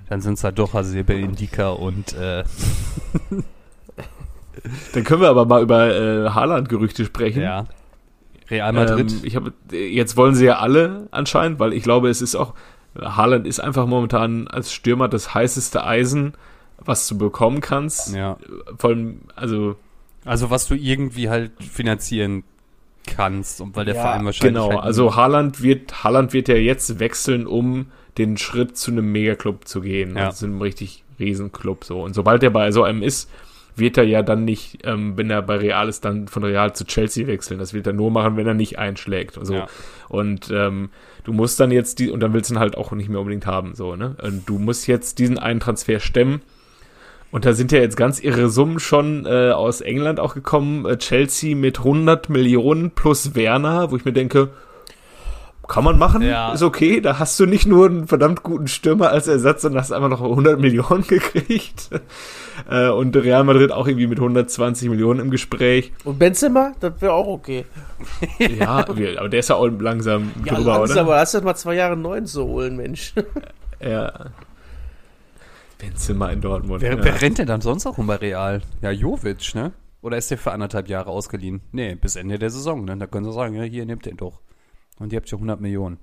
Dann 0.09 0.21
sind 0.23 0.35
es 0.35 0.43
halt 0.45 0.59
doch 0.59 0.73
Hasebe, 0.73 1.13
Indika 1.15 1.69
und 1.71 2.13
äh, 2.15 2.43
Dann 4.93 5.05
können 5.05 5.21
wir 5.23 5.29
aber 5.29 5.45
mal 5.47 5.63
über 5.63 5.95
äh, 5.95 6.31
Haaland-Gerüchte 6.31 7.05
sprechen. 7.05 7.43
ja. 7.43 7.67
Real 8.51 8.73
Madrid. 8.73 9.13
Ähm, 9.13 9.21
ich 9.25 9.37
habe 9.37 9.53
jetzt 9.71 10.17
wollen 10.17 10.35
sie 10.35 10.47
ja 10.47 10.59
alle 10.59 11.07
anscheinend, 11.11 11.59
weil 11.61 11.75
ich 11.75 11.83
glaube, 11.83 12.09
es 12.09 12.23
ist 12.23 12.35
auch 12.35 12.55
Haaland 12.99 13.47
ist 13.47 13.61
einfach 13.61 13.87
momentan 13.87 14.49
als 14.49 14.73
Stürmer 14.73 15.07
das 15.09 15.35
heißeste 15.35 15.85
Eisen, 15.85 16.33
was 16.79 17.07
du 17.07 17.19
bekommen 17.19 17.61
kannst. 17.61 18.15
ja. 18.17 18.39
Vor 18.79 18.91
allem, 18.91 19.21
also 19.37 19.77
Also 20.29 20.51
was 20.51 20.67
du 20.69 20.75
irgendwie 20.75 21.29
halt 21.29 21.53
finanzieren 21.63 22.45
kannst 23.07 23.61
und 23.61 23.75
weil 23.75 23.85
der 23.87 23.95
Ja, 23.95 24.03
Verein 24.03 24.25
wahrscheinlich 24.25 24.55
genau. 24.63 24.71
halt 24.73 24.85
Also 24.85 25.17
Haaland 25.17 25.63
wird 25.63 26.05
Haaland 26.05 26.33
wird 26.33 26.49
ja 26.49 26.57
jetzt 26.57 27.01
wechseln, 27.01 27.47
um 27.47 27.87
den 28.19 28.37
Schritt 28.37 28.77
zu 28.77 28.91
einem 28.91 29.11
Megaclub 29.13 29.67
zu 29.67 29.81
gehen, 29.81 30.17
Ja. 30.17 30.27
also 30.27 30.41
zu 30.41 30.47
einem 30.47 30.61
richtig 30.61 31.05
Riesenclub 31.19 31.85
so. 31.85 32.03
Und 32.03 32.15
sobald 32.15 32.43
er 32.43 32.51
bei 32.51 32.71
so 32.71 32.83
einem 32.83 33.03
ist, 33.03 33.31
wird 33.77 33.97
er 33.97 34.05
ja 34.05 34.23
dann 34.23 34.45
nicht, 34.45 34.81
ähm, 34.85 35.17
wenn 35.17 35.31
er 35.31 35.41
bei 35.41 35.57
Real 35.57 35.89
ist, 35.89 36.05
dann 36.05 36.27
von 36.29 36.43
Real 36.45 36.75
zu 36.75 36.85
Chelsea 36.85 37.27
wechseln. 37.29 37.59
Das 37.61 37.73
wird 37.73 37.87
er 37.87 37.93
nur 37.93 38.11
machen, 38.11 38.37
wenn 38.37 38.47
er 38.47 38.55
nicht 38.55 38.79
einschlägt. 38.79 39.39
So. 39.41 39.55
Ja. 39.55 39.67
Und 40.09 40.51
ähm, 40.53 40.91
du 41.25 41.33
musst 41.33 41.61
dann 41.61 41.71
jetzt 41.71 42.01
die, 42.01 42.11
und 42.11 42.21
dann 42.21 42.33
willst 42.33 42.51
du 42.51 42.55
ihn 42.55 42.59
halt 42.59 42.77
auch 42.77 42.91
nicht 42.93 43.09
mehr 43.09 43.21
unbedingt 43.21 43.47
haben, 43.47 43.75
so, 43.77 43.95
ne? 43.95 44.17
Und 44.21 44.49
du 44.49 44.59
musst 44.59 44.89
jetzt 44.89 45.21
diesen 45.21 45.39
einen 45.39 45.61
Transfer 45.61 46.01
stemmen. 46.01 46.43
Und 47.31 47.45
da 47.45 47.53
sind 47.53 47.73
ja 47.73 47.79
jetzt 47.81 47.97
ganz 47.97 48.21
irre 48.21 48.49
Summen 48.49 48.79
schon 48.81 49.27
äh, 49.27 49.51
aus 49.51 49.81
England 49.83 50.19
auch 50.19 50.35
gekommen. 50.35 50.87
Äh, 50.87 50.97
Chelsea 50.97 51.55
mit 51.55 51.79
100 51.81 52.31
Millionen 52.31 52.91
plus 52.93 53.35
Werner, 53.35 53.91
wo 53.91 53.97
ich 53.97 54.05
mir 54.07 54.13
denke, 54.15 54.49
kann 55.67 55.85
man 55.85 55.99
machen, 55.99 56.23
Ja. 56.23 56.53
ist 56.55 56.63
okay. 56.63 57.03
Da 57.03 57.19
hast 57.19 57.39
du 57.39 57.45
nicht 57.45 57.67
nur 57.67 57.85
einen 57.91 58.09
verdammt 58.09 58.43
guten 58.43 58.69
Stürmer 58.69 59.11
als 59.11 59.29
Ersatz, 59.29 59.61
sondern 59.61 59.83
hast 59.83 59.93
einfach 59.93 60.09
noch 60.09 60.23
100 60.23 60.59
Millionen 60.59 61.03
gekriegt. 61.07 61.91
Äh, 62.71 62.89
und 62.89 63.15
Real 63.15 63.45
Madrid 63.45 63.71
auch 63.73 63.87
irgendwie 63.87 64.07
mit 64.07 64.19
120 64.19 64.89
Millionen 64.89 65.21
im 65.21 65.31
Gespräch. 65.31 65.93
Und 66.05 66.19
Benzema, 66.19 66.73
das 66.81 66.95
wäre 67.01 67.13
auch 67.13 67.27
okay. 67.27 67.67
Ja, 68.39 68.87
wir- 68.97 69.19
aber 69.21 69.29
der 69.29 69.41
ist 69.41 69.51
ja 69.51 69.57
auch 69.57 69.67
langsam 69.67 70.31
Ja, 70.47 70.55
drüber, 70.55 70.79
langsam, 70.79 70.93
oder? 70.97 71.01
aber 71.13 71.21
hast 71.21 71.35
du 71.35 71.43
mal 71.43 71.55
zwei 71.57 71.75
Jahre 71.75 71.99
neun 71.99 72.25
zu 72.25 72.45
holen, 72.47 72.77
Mensch. 72.79 73.13
Ja. 73.87 74.13
Benzema 75.79 76.31
in 76.31 76.41
Dortmund. 76.41 76.83
Wer, 76.83 76.97
ja. 76.97 77.05
wer 77.05 77.21
rennt 77.23 77.39
denn 77.39 77.47
dann 77.47 77.61
sonst 77.61 77.87
auch 77.87 77.99
rum 77.99 78.07
bei 78.07 78.17
Real? 78.17 78.63
Ja, 78.83 78.91
Jovic, 78.91 79.55
ne? 79.55 79.73
Oder 80.01 80.17
ist 80.17 80.31
der 80.31 80.39
für 80.39 80.53
anderthalb 80.53 80.89
Jahre 80.89 81.11
ausgeliehen? 81.11 81.61
Nee, 81.73 81.95
bis 81.95 82.17
Ende 82.17 82.39
der 82.39 82.51
Saison, 82.51 82.85
ne? 82.85 82.97
Da 82.97 83.07
können 83.07 83.25
sie 83.25 83.33
sagen, 83.33 83.55
ja, 83.55 83.63
hier, 83.63 83.85
nehmt 83.87 84.07
den 84.07 84.17
doch. 84.17 84.41
Und 84.99 85.13
ihr 85.13 85.17
habt 85.19 85.31
ja 85.31 85.37
100 85.37 85.61
Millionen. 85.61 85.99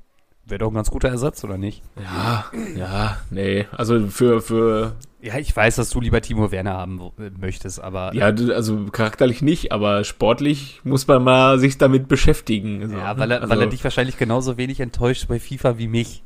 Wäre 0.48 0.60
doch 0.60 0.68
ein 0.70 0.76
ganz 0.76 0.92
guter 0.92 1.10
Ersatz, 1.10 1.44
oder 1.44 1.58
nicht? 1.58 1.82
Ja, 2.02 2.46
ja, 2.78 3.18
nee. 3.32 3.66
Also 3.72 4.08
für, 4.10 4.42
für, 4.42 4.96
Ja, 5.20 5.38
ich 5.40 5.56
weiß, 5.56 5.78
dass 5.78 5.90
du 5.90 6.00
lieber 6.00 6.22
Timo 6.22 6.52
Werner 6.52 6.74
haben 6.76 7.02
äh, 7.18 7.32
möchtest, 7.40 7.82
aber 7.82 8.14
ja, 8.14 8.32
du- 8.32 8.54
also 8.54 8.86
charakterlich 8.92 9.42
nicht, 9.42 9.72
aber 9.72 10.04
sportlich 10.04 10.82
muss 10.84 11.08
man 11.08 11.24
mal 11.24 11.58
sich 11.58 11.80
damit 11.80 12.08
beschäftigen. 12.08 12.88
So, 12.90 12.96
ja, 12.96 13.18
weil 13.18 13.32
er, 13.32 13.42
also, 13.42 13.50
weil 13.50 13.62
er 13.62 13.68
dich 13.68 13.84
wahrscheinlich 13.84 14.18
genauso 14.18 14.56
wenig 14.58 14.80
enttäuscht 14.82 15.28
bei 15.28 15.40
FIFA 15.40 15.80
wie 15.80 15.88
mich. 15.88 16.22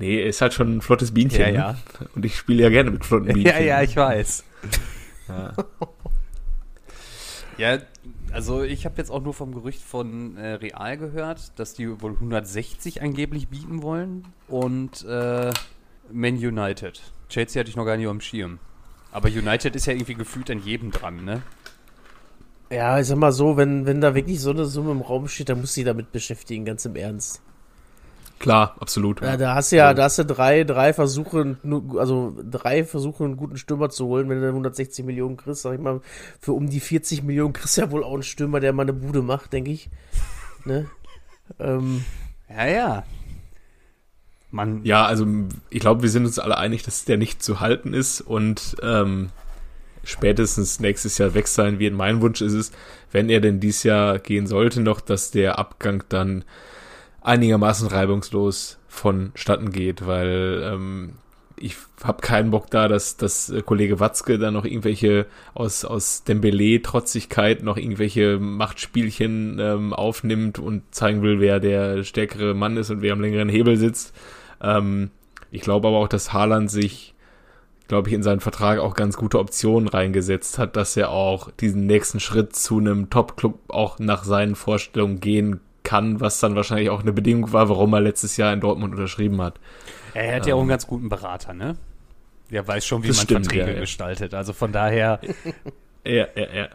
Nee, 0.00 0.22
ist 0.22 0.40
halt 0.40 0.54
schon 0.54 0.78
ein 0.78 0.80
flottes 0.80 1.12
Bienchen. 1.12 1.40
Ja, 1.40 1.50
ne? 1.50 1.54
ja. 1.54 1.76
Und 2.14 2.24
ich 2.24 2.34
spiele 2.34 2.62
ja 2.62 2.70
gerne 2.70 2.90
mit 2.90 3.04
flotten 3.04 3.26
Bienchen. 3.26 3.52
Ja, 3.54 3.60
ja, 3.60 3.82
ich 3.82 3.94
weiß. 3.94 4.44
Ja. 5.28 5.52
Ja, 7.58 7.78
also 8.32 8.62
ich 8.62 8.86
habe 8.86 8.94
jetzt 8.96 9.10
auch 9.10 9.20
nur 9.20 9.34
vom 9.34 9.52
Gerücht 9.52 9.82
von 9.82 10.38
äh, 10.38 10.52
Real 10.54 10.96
gehört, 10.96 11.58
dass 11.58 11.74
die 11.74 12.00
wohl 12.00 12.12
160 12.12 13.02
angeblich 13.02 13.48
bieten 13.48 13.82
wollen 13.82 14.24
und 14.48 15.04
äh, 15.04 15.50
Man 16.10 16.34
United. 16.36 17.02
Chelsea 17.28 17.60
hatte 17.60 17.68
ich 17.68 17.76
noch 17.76 17.84
gar 17.84 17.98
nicht 17.98 18.06
auf 18.06 18.14
dem 18.14 18.22
Schirm. 18.22 18.58
Aber 19.12 19.28
United 19.28 19.76
ist 19.76 19.84
ja 19.84 19.92
irgendwie 19.92 20.14
gefühlt 20.14 20.50
an 20.50 20.62
jedem 20.64 20.90
dran, 20.92 21.26
ne? 21.26 21.42
Ja, 22.70 22.98
ich 22.98 23.08
sag 23.08 23.18
mal 23.18 23.32
so, 23.32 23.58
wenn, 23.58 23.84
wenn 23.84 24.00
da 24.00 24.14
wirklich 24.14 24.40
so 24.40 24.50
eine 24.50 24.64
Summe 24.64 24.92
im 24.92 25.02
Raum 25.02 25.28
steht, 25.28 25.50
dann 25.50 25.60
du 25.60 25.66
dich 25.66 25.84
damit 25.84 26.12
beschäftigen, 26.12 26.64
ganz 26.64 26.86
im 26.86 26.96
Ernst. 26.96 27.42
Klar, 28.40 28.74
absolut. 28.80 29.20
Ja, 29.20 29.36
da 29.36 29.54
hast 29.54 29.70
du 29.70 29.76
ja, 29.76 29.92
da 29.92 30.04
hast 30.04 30.18
du 30.18 30.24
drei, 30.24 30.64
drei 30.64 30.94
Versuche, 30.94 31.58
also 31.98 32.34
drei 32.42 32.84
Versuche, 32.84 33.24
einen 33.24 33.36
guten 33.36 33.58
Stürmer 33.58 33.90
zu 33.90 34.06
holen. 34.06 34.30
Wenn 34.30 34.36
du 34.36 34.46
dann 34.46 34.54
160 34.54 35.04
Millionen 35.04 35.36
kriegst, 35.36 35.60
sag 35.60 35.74
ich 35.74 35.80
mal, 35.80 36.00
für 36.40 36.52
um 36.52 36.70
die 36.70 36.80
40 36.80 37.22
Millionen 37.22 37.52
kriegst 37.52 37.76
du 37.76 37.82
ja 37.82 37.90
wohl 37.90 38.02
auch 38.02 38.14
einen 38.14 38.22
Stürmer, 38.22 38.58
der 38.58 38.72
mal 38.72 38.84
eine 38.84 38.94
Bude 38.94 39.20
macht, 39.20 39.52
denke 39.52 39.70
ich. 39.70 39.90
Ne? 40.64 40.86
ähm, 41.58 42.02
Ja, 42.48 42.66
ja. 42.66 43.04
Man, 44.50 44.84
Ja, 44.84 45.04
also 45.04 45.26
ich 45.68 45.80
glaube, 45.80 46.00
wir 46.00 46.08
sind 46.08 46.24
uns 46.24 46.38
alle 46.38 46.56
einig, 46.56 46.82
dass 46.82 47.04
der 47.04 47.18
nicht 47.18 47.42
zu 47.42 47.60
halten 47.60 47.92
ist 47.92 48.22
und 48.22 48.74
ähm, 48.82 49.28
spätestens 50.02 50.80
nächstes 50.80 51.18
Jahr 51.18 51.34
weg 51.34 51.46
sein 51.46 51.78
wird. 51.78 51.92
Mein 51.92 52.22
Wunsch 52.22 52.40
ist 52.40 52.54
es, 52.54 52.72
wenn 53.12 53.28
er 53.28 53.42
denn 53.42 53.60
dieses 53.60 53.82
Jahr 53.82 54.18
gehen 54.18 54.46
sollte, 54.46 54.80
noch, 54.80 55.02
dass 55.02 55.30
der 55.30 55.58
Abgang 55.58 56.04
dann 56.08 56.44
einigermaßen 57.22 57.88
reibungslos 57.88 58.78
vonstatten 58.88 59.70
geht, 59.70 60.06
weil 60.06 60.62
ähm, 60.64 61.12
ich 61.60 61.76
habe 62.02 62.22
keinen 62.22 62.50
Bock 62.50 62.70
da, 62.70 62.88
dass, 62.88 63.16
dass 63.16 63.50
äh, 63.50 63.62
Kollege 63.62 64.00
Watzke 64.00 64.38
da 64.38 64.50
noch 64.50 64.64
irgendwelche 64.64 65.26
aus, 65.54 65.84
aus 65.84 66.24
Dembele-Trotzigkeit 66.24 67.62
noch 67.62 67.76
irgendwelche 67.76 68.38
Machtspielchen 68.38 69.58
ähm, 69.60 69.92
aufnimmt 69.92 70.58
und 70.58 70.82
zeigen 70.94 71.22
will, 71.22 71.38
wer 71.40 71.60
der 71.60 72.02
stärkere 72.02 72.54
Mann 72.54 72.76
ist 72.76 72.90
und 72.90 73.02
wer 73.02 73.12
am 73.12 73.20
längeren 73.20 73.50
Hebel 73.50 73.76
sitzt. 73.76 74.14
Ähm, 74.62 75.10
ich 75.50 75.60
glaube 75.60 75.88
aber 75.88 75.98
auch, 75.98 76.08
dass 76.08 76.32
Haaland 76.32 76.70
sich, 76.70 77.14
glaube 77.88 78.08
ich, 78.08 78.14
in 78.14 78.22
seinen 78.22 78.40
Vertrag 78.40 78.78
auch 78.78 78.94
ganz 78.94 79.16
gute 79.16 79.38
Optionen 79.38 79.88
reingesetzt 79.88 80.58
hat, 80.58 80.76
dass 80.76 80.96
er 80.96 81.10
auch 81.10 81.50
diesen 81.50 81.86
nächsten 81.86 82.20
Schritt 82.20 82.56
zu 82.56 82.78
einem 82.78 83.10
Top-Club 83.10 83.58
auch 83.68 83.98
nach 83.98 84.24
seinen 84.24 84.54
Vorstellungen 84.54 85.20
gehen 85.20 85.60
kann, 85.82 86.20
was 86.20 86.40
dann 86.40 86.56
wahrscheinlich 86.56 86.90
auch 86.90 87.00
eine 87.00 87.12
Bedingung 87.12 87.52
war, 87.52 87.68
warum 87.68 87.92
er 87.92 88.00
letztes 88.00 88.36
Jahr 88.36 88.52
in 88.52 88.60
Dortmund 88.60 88.94
unterschrieben 88.94 89.40
hat. 89.40 89.58
er 90.14 90.36
hat 90.36 90.46
ja 90.46 90.54
auch 90.54 90.60
einen 90.60 90.68
ganz 90.68 90.86
guten 90.86 91.08
Berater, 91.08 91.52
ne? 91.52 91.76
Der 92.50 92.66
weiß 92.66 92.84
schon, 92.84 93.02
wie 93.04 93.08
man 93.08 93.16
stimmt, 93.16 93.46
Verträge 93.46 93.70
ja, 93.70 93.74
ja. 93.74 93.80
gestaltet. 93.80 94.34
Also 94.34 94.52
von 94.52 94.72
daher, 94.72 95.20
Ja, 96.04 96.26
ja, 96.34 96.46
ja. 96.54 96.68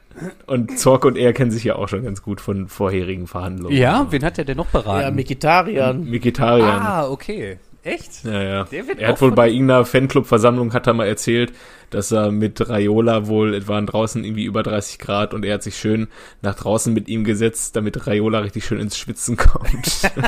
Und 0.46 0.78
Zorc 0.78 1.04
und 1.04 1.18
er 1.18 1.34
kennen 1.34 1.50
sich 1.50 1.63
ja 1.63 1.76
auch 1.76 1.88
schon 1.88 2.04
ganz 2.04 2.22
gut 2.22 2.39
von 2.39 2.68
vorherigen 2.68 3.26
Verhandlungen. 3.26 3.76
ja, 3.76 4.06
wen 4.12 4.24
hat 4.24 4.38
der 4.38 4.46
denn 4.46 4.58
noch 4.58 4.68
beraten? 4.68 5.02
ja, 5.02 5.12
Mikitarian. 5.12 6.04
Mikitarian. 6.06 6.82
ah, 6.82 7.08
okay. 7.08 7.58
Echt? 7.86 8.24
Ja, 8.24 8.41
ja. 8.41 8.67
Er 8.98 9.10
hat 9.10 9.21
wohl 9.21 9.32
bei 9.32 9.48
irgendeiner 9.48 9.86
Fanclub-Versammlung, 9.86 10.74
hat 10.74 10.88
er 10.88 10.93
mal 10.93 11.06
erzählt, 11.06 11.54
dass 11.91 12.12
er 12.12 12.32
mit 12.32 12.67
Raiola 12.67 13.28
wohl, 13.28 13.54
es 13.54 13.67
waren 13.67 13.86
draußen 13.86 14.24
irgendwie 14.24 14.45
über 14.45 14.63
30 14.63 14.98
Grad 14.98 15.36
und 15.36 15.45
er 15.45 15.54
hat 15.54 15.63
sich 15.63 15.78
schön 15.78 16.08
nach 16.41 16.56
draußen 16.56 16.91
mit 16.91 17.08
ihm 17.08 17.24
gesetzt, 17.24 17.76
damit 17.76 18.08
Raiola 18.08 18.39
richtig 18.39 18.65
schön 18.65 18.80
ins 18.80 18.98
Schwitzen 18.98 19.38
kommt. 19.38 20.12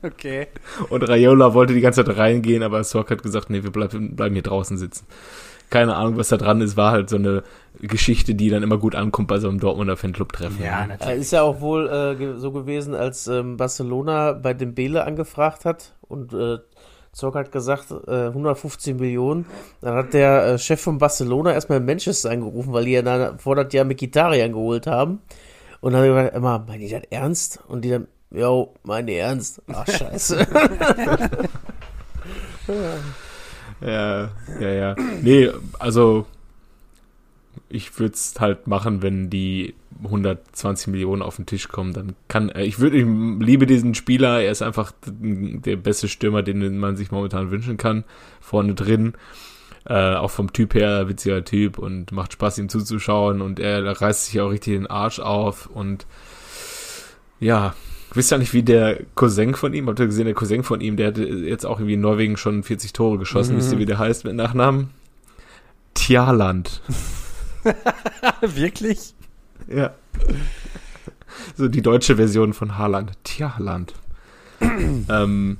Okay. 0.00 0.46
und 0.90 1.02
Raiola 1.02 1.54
wollte 1.54 1.74
die 1.74 1.80
ganze 1.80 2.04
Zeit 2.04 2.16
reingehen, 2.16 2.62
aber 2.62 2.84
Sorg 2.84 3.10
hat 3.10 3.22
gesagt, 3.22 3.50
nee, 3.50 3.64
wir 3.64 3.72
bleiben, 3.72 4.14
bleiben 4.14 4.34
hier 4.34 4.44
draußen 4.44 4.78
sitzen. 4.78 5.06
Keine 5.70 5.96
Ahnung, 5.96 6.16
was 6.16 6.28
da 6.28 6.36
dran 6.36 6.60
ist, 6.60 6.76
war 6.76 6.92
halt 6.92 7.10
so 7.10 7.16
eine 7.16 7.42
Geschichte, 7.80 8.34
die 8.34 8.50
dann 8.50 8.62
immer 8.62 8.78
gut 8.78 8.94
ankommt 8.94 9.28
bei 9.28 9.38
so 9.38 9.48
einem 9.48 9.60
Dortmunder 9.60 9.96
Fanclub-Treffen. 9.96 10.62
Ja, 10.62 10.84
Äh, 10.84 10.86
natürlich. 10.88 11.20
Ist 11.20 11.32
ja 11.32 11.42
auch 11.42 11.60
wohl 11.60 11.88
äh, 11.88 12.38
so 12.38 12.52
gewesen, 12.52 12.94
als 12.94 13.26
ähm, 13.28 13.56
Barcelona 13.56 14.32
bei 14.32 14.54
dem 14.54 14.74
Bele 14.74 15.04
angefragt 15.04 15.64
hat 15.64 15.94
und 16.02 16.32
äh, 16.32 16.58
Zorc 17.12 17.34
hat 17.34 17.52
gesagt, 17.52 17.90
äh, 18.06 18.26
115 18.26 18.96
Millionen. 18.96 19.46
Dann 19.80 19.94
hat 19.94 20.14
der 20.14 20.46
äh, 20.46 20.58
Chef 20.58 20.80
von 20.80 20.98
Barcelona 20.98 21.52
erstmal 21.52 21.78
in 21.78 21.84
Manchester 21.86 22.30
angerufen, 22.30 22.72
weil 22.72 22.84
die 22.84 22.92
ja 22.92 23.02
dann 23.02 23.38
vor 23.38 23.56
das 23.56 23.72
Jahr 23.72 23.84
Mkhitaryan 23.84 24.52
geholt 24.52 24.86
haben. 24.86 25.20
Und 25.80 25.92
dann 25.92 26.02
hat 26.02 26.08
er 26.08 26.14
gesagt, 26.14 26.36
immer, 26.36 26.58
meinen 26.66 26.80
die 26.80 26.88
das 26.90 27.02
ernst? 27.10 27.60
Und 27.66 27.84
die 27.84 27.90
dann, 27.90 28.08
yo, 28.30 28.74
meinen 28.84 29.06
die 29.06 29.14
ernst? 29.16 29.62
Ach, 29.72 29.86
scheiße. 29.86 30.46
Ja, 32.68 32.78
ja, 33.80 34.30
ja. 34.60 34.96
Nee, 35.22 35.50
also 35.78 36.26
ich 37.68 37.98
würde 37.98 38.14
es 38.14 38.34
halt 38.38 38.66
machen, 38.66 39.02
wenn 39.02 39.30
die 39.30 39.74
120 40.04 40.88
Millionen 40.88 41.22
auf 41.22 41.36
den 41.36 41.46
Tisch 41.46 41.68
kommen, 41.68 41.92
dann 41.92 42.14
kann 42.28 42.48
äh, 42.50 42.64
ich 42.64 42.78
würde 42.78 42.96
ich 42.96 43.06
liebe 43.44 43.66
diesen 43.66 43.94
Spieler, 43.94 44.40
er 44.40 44.52
ist 44.52 44.62
einfach 44.62 44.92
der 45.02 45.76
beste 45.76 46.08
Stürmer, 46.08 46.42
den 46.42 46.78
man 46.78 46.96
sich 46.96 47.10
momentan 47.10 47.50
wünschen 47.50 47.76
kann, 47.76 48.04
vorne 48.40 48.74
drin. 48.74 49.14
Äh, 49.84 50.16
auch 50.16 50.30
vom 50.30 50.52
Typ 50.52 50.74
her 50.74 51.08
witziger 51.08 51.44
Typ 51.44 51.78
und 51.78 52.12
macht 52.12 52.34
Spaß 52.34 52.58
ihm 52.58 52.68
zuzuschauen 52.68 53.40
und 53.40 53.58
er 53.58 53.84
reißt 54.00 54.26
sich 54.26 54.40
auch 54.40 54.50
richtig 54.50 54.74
den 54.74 54.86
Arsch 54.86 55.18
auf 55.18 55.66
und 55.66 56.06
ja, 57.40 57.74
wisst 58.18 58.32
ihr 58.32 58.38
nicht, 58.38 58.52
wie 58.52 58.62
der 58.62 58.98
Cousin 59.14 59.54
von 59.54 59.72
ihm, 59.72 59.88
habt 59.88 60.00
ihr 60.00 60.06
gesehen, 60.06 60.26
der 60.26 60.34
Cousin 60.34 60.62
von 60.62 60.82
ihm, 60.82 60.96
der 60.96 61.06
hat 61.06 61.18
jetzt 61.18 61.64
auch 61.64 61.78
irgendwie 61.78 61.94
in 61.94 62.02
Norwegen 62.02 62.36
schon 62.36 62.62
40 62.62 62.92
Tore 62.92 63.16
geschossen, 63.16 63.56
wisst 63.56 63.72
ihr, 63.72 63.78
wie 63.78 63.86
der 63.86 63.98
heißt 63.98 64.24
mit 64.24 64.34
Nachnamen? 64.34 64.90
Tjaland. 65.94 66.82
Wirklich? 68.40 69.14
Ja. 69.68 69.94
So 71.56 71.68
die 71.68 71.82
deutsche 71.82 72.16
Version 72.16 72.52
von 72.52 72.76
Haaland. 72.76 73.12
Tjaland. 73.24 73.94
ähm, 74.60 75.56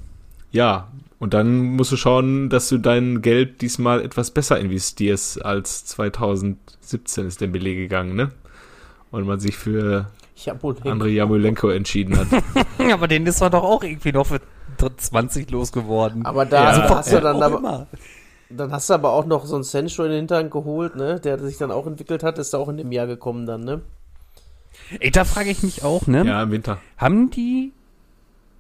ja, 0.50 0.88
und 1.18 1.34
dann 1.34 1.58
musst 1.58 1.92
du 1.92 1.96
schauen, 1.96 2.48
dass 2.48 2.68
du 2.68 2.78
dein 2.78 3.22
Geld 3.22 3.60
diesmal 3.62 4.02
etwas 4.02 4.30
besser 4.30 4.58
investierst 4.58 5.44
als 5.44 5.84
2017 5.86 7.26
ist 7.26 7.40
der 7.40 7.46
Beleg 7.48 7.76
gegangen, 7.76 8.14
ne? 8.16 8.30
Und 9.10 9.26
man 9.26 9.40
sich 9.40 9.56
für 9.56 10.10
Ich 10.40 10.48
hab 10.48 10.62
wohl 10.62 10.76
Andrei 10.84 11.08
Jamolenko 11.08 11.68
entschieden 11.70 12.16
hat. 12.16 12.28
Aber 12.92 13.08
den 13.08 13.26
ist 13.26 13.40
man 13.40 13.50
doch 13.50 13.64
auch 13.64 13.82
irgendwie 13.82 14.12
noch 14.12 14.24
für 14.28 14.40
20 14.96 15.50
losgeworden. 15.50 16.24
Aber 16.24 16.46
da 16.46 16.76
Ja, 16.78 16.88
hast 16.96 17.12
du 17.12 17.20
dann 17.20 17.42
aber, 17.42 17.58
immer. 17.58 17.86
dann 18.48 18.70
hast 18.70 18.88
du 18.88 18.94
aber 18.94 19.10
auch 19.14 19.26
noch 19.26 19.46
so 19.46 19.56
einen 19.56 19.64
Sancho 19.64 20.04
in 20.04 20.10
den 20.10 20.18
Hintern 20.18 20.48
geholt, 20.48 20.94
ne? 20.94 21.18
Der 21.18 21.40
sich 21.40 21.56
dann 21.58 21.72
auch 21.72 21.88
entwickelt 21.88 22.22
hat, 22.22 22.38
ist 22.38 22.54
auch 22.54 22.68
in 22.68 22.76
dem 22.76 22.92
Jahr 22.92 23.08
gekommen 23.08 23.46
dann, 23.46 23.64
ne? 23.64 23.82
Ey, 25.00 25.10
da 25.10 25.24
frage 25.24 25.50
ich 25.50 25.64
mich 25.64 25.82
auch, 25.82 26.06
ne? 26.06 26.24
ja, 26.24 26.40
im 26.44 26.52
Winter. 26.52 26.78
Haben 26.96 27.30
die 27.30 27.72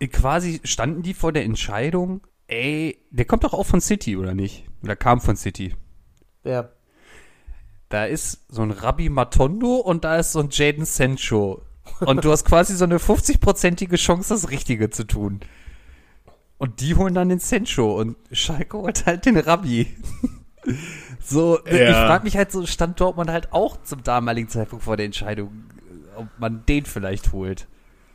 äh, 0.00 0.08
quasi, 0.08 0.60
standen 0.64 1.02
die 1.02 1.14
vor 1.14 1.30
der 1.30 1.44
Entscheidung, 1.44 2.22
ey, 2.48 2.98
der 3.10 3.24
kommt 3.24 3.44
doch 3.44 3.54
auch 3.54 3.66
von 3.66 3.80
City, 3.80 4.16
oder 4.16 4.34
nicht? 4.34 4.64
Oder 4.82 4.96
kam 4.96 5.20
von 5.20 5.36
City. 5.36 5.76
Ja. 6.42 6.70
Da 7.88 8.04
ist 8.04 8.44
so 8.48 8.62
ein 8.62 8.72
Rabbi 8.72 9.08
Matondo 9.10 9.76
und 9.76 10.02
da 10.02 10.16
ist 10.16 10.32
so 10.32 10.40
ein 10.40 10.48
Jaden 10.50 10.84
Sancho. 10.84 11.62
Und 12.00 12.24
du 12.24 12.30
hast 12.30 12.44
quasi 12.44 12.74
so 12.76 12.84
eine 12.84 12.98
50-prozentige 12.98 13.96
Chance, 13.96 14.34
das 14.34 14.50
Richtige 14.50 14.90
zu 14.90 15.04
tun. 15.04 15.40
Und 16.58 16.80
die 16.80 16.94
holen 16.96 17.14
dann 17.14 17.28
den 17.28 17.38
Sancho 17.38 17.98
und 17.98 18.16
Schalke 18.32 18.78
holt 18.78 19.06
halt 19.06 19.26
den 19.26 19.36
Rabbi. 19.36 19.86
So, 21.24 21.60
ich 21.64 21.72
Ja. 21.78 22.06
frage 22.06 22.24
mich 22.24 22.36
halt 22.36 22.52
so, 22.52 22.66
stand 22.66 23.00
Dortmund 23.00 23.30
halt 23.30 23.52
auch 23.52 23.82
zum 23.84 24.02
damaligen 24.02 24.48
Zeitpunkt 24.48 24.84
vor 24.84 24.96
der 24.96 25.06
Entscheidung, 25.06 25.50
ob 26.16 26.26
man 26.38 26.64
den 26.66 26.84
vielleicht 26.84 27.32
holt. 27.32 27.66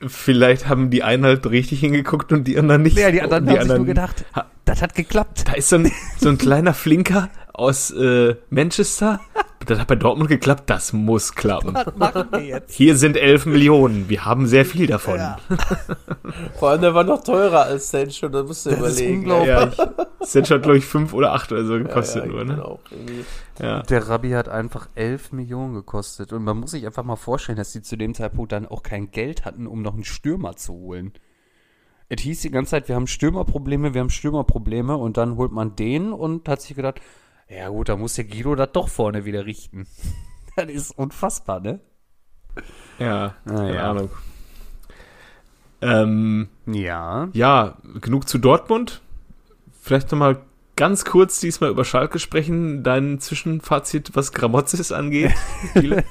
Vielleicht 0.06 0.68
haben 0.68 0.90
die 0.92 1.02
einen 1.04 1.24
halt 1.26 1.46
richtig 1.48 1.80
hingeguckt 1.80 2.32
und 2.32 2.44
die 2.44 2.58
anderen 2.60 2.84
nicht. 2.84 2.98
Ja, 2.98 3.10
die 3.10 3.22
anderen 3.22 3.48
Und 3.48 3.58
haben 3.58 3.68
sich 3.68 3.78
nur 3.78 3.86
gedacht, 3.86 4.26
Ha- 4.36 4.46
das 4.66 4.82
hat 4.82 4.96
geklappt. 4.96 5.48
Da 5.48 5.54
ist 5.54 5.70
so 5.70 5.78
ein, 5.78 5.92
so 6.18 6.30
ein 6.30 6.38
kleiner 6.38 6.74
Flinker 6.74 7.30
aus 7.54 7.92
äh, 7.92 8.36
Manchester. 8.50 9.20
Das 9.66 9.80
hat 9.80 9.88
bei 9.88 9.96
Dortmund 9.96 10.30
geklappt, 10.30 10.70
das 10.70 10.92
muss 10.92 11.36
klappen. 11.36 11.74
Was 11.74 11.96
machen 11.96 12.28
wir 12.32 12.40
jetzt? 12.42 12.74
Hier 12.74 12.98
sind 12.98 13.16
11 13.16 13.46
Millionen, 13.46 14.10
wir 14.10 14.26
haben 14.26 14.46
sehr 14.46 14.66
viel 14.66 14.88
davon. 14.88 15.18
Ja. 15.20 15.38
Vor 16.60 16.72
allem, 16.72 16.82
der 16.82 16.94
war 16.94 17.06
noch 17.06 17.24
teurer 17.24 17.64
als 17.64 17.90
Sancho, 17.90 18.28
da 18.28 18.44
musst 18.44 18.66
du 18.66 18.72
Das 18.72 18.80
ist 18.80 19.00
überlegen. 19.00 19.20
unglaublich. 19.20 19.78
Ja, 19.78 19.94
ich, 20.20 20.28
Sancho 20.28 20.56
hat, 20.56 20.64
glaube 20.64 20.80
ich, 20.80 20.86
5 20.86 21.14
oder 21.14 21.32
8 21.34 21.54
oder 21.54 21.64
so 21.64 21.74
gekostet 21.78 22.26
ja, 22.26 22.30
nur, 22.30 22.40
genau, 22.40 22.56
ne? 22.56 22.66
auch 22.66 22.80
irgendwie. 22.92 23.26
Ja. 23.62 23.84
Der 23.84 24.10
Rabbi 24.10 24.32
hat 24.32 24.50
einfach 24.50 24.90
11 24.96 25.32
Millionen 25.32 25.76
gekostet. 25.76 26.34
Und 26.34 26.44
man 26.44 26.58
muss 26.58 26.72
sich 26.72 26.86
einfach 26.86 27.04
mal 27.04 27.16
vorstellen, 27.16 27.58
dass 27.58 27.72
die 27.72 27.82
zu 27.82 27.96
dem 27.96 28.14
Zeitpunkt 28.14 28.52
dann 28.52 28.68
auch 28.68 28.84
kein 28.84 29.12
Geld 29.12 29.46
hatten, 29.46 29.68
um 29.68 29.82
noch 29.82 29.94
einen 29.94 30.04
Stürmer 30.04 30.58
zu 30.58 30.74
holen. 30.74 31.14
Es 32.16 32.22
hieß 32.22 32.42
die 32.42 32.52
ganze 32.52 32.72
Zeit, 32.72 32.88
wir 32.90 32.96
haben 32.96 33.08
Stürmerprobleme, 33.08 33.94
wir 33.94 34.02
haben 34.02 34.10
Stürmerprobleme. 34.10 34.96
Und 34.98 35.18
dann 35.18 35.36
holt 35.36 35.52
man 35.52 35.76
den 35.76 36.14
und 36.14 36.48
hat 36.48 36.62
sich 36.62 36.76
gedacht, 36.76 37.02
ja 37.50 37.70
gut, 37.70 37.90
da 37.90 37.96
muss 37.96 38.16
der 38.16 38.26
Guido 38.26 38.56
das 38.56 38.72
doch 38.72 38.88
vorne 38.88 39.26
wieder 39.26 39.46
richten. 39.46 39.88
Das 40.56 40.68
ist 40.70 40.92
unfassbar, 40.92 41.62
ne? 41.62 41.80
Ja, 43.00 43.34
keine 43.44 43.74
ja. 43.74 43.90
Ahnung. 43.90 44.12
Ähm, 45.82 46.48
Ja. 46.68 47.30
ja, 47.34 47.78
genug 48.02 48.30
zu 48.30 48.38
Dortmund. 48.38 49.02
Vielleicht 49.82 50.12
nochmal 50.12 50.44
ganz 50.76 51.06
kurz 51.06 51.40
diesmal 51.40 51.70
über 51.70 51.86
Schalke 51.86 52.18
sprechen. 52.20 52.84
Dein 52.84 53.20
Zwischenfazit, 53.20 54.12
was 54.16 54.32
Gramozis 54.32 54.92
angeht. 54.92 55.32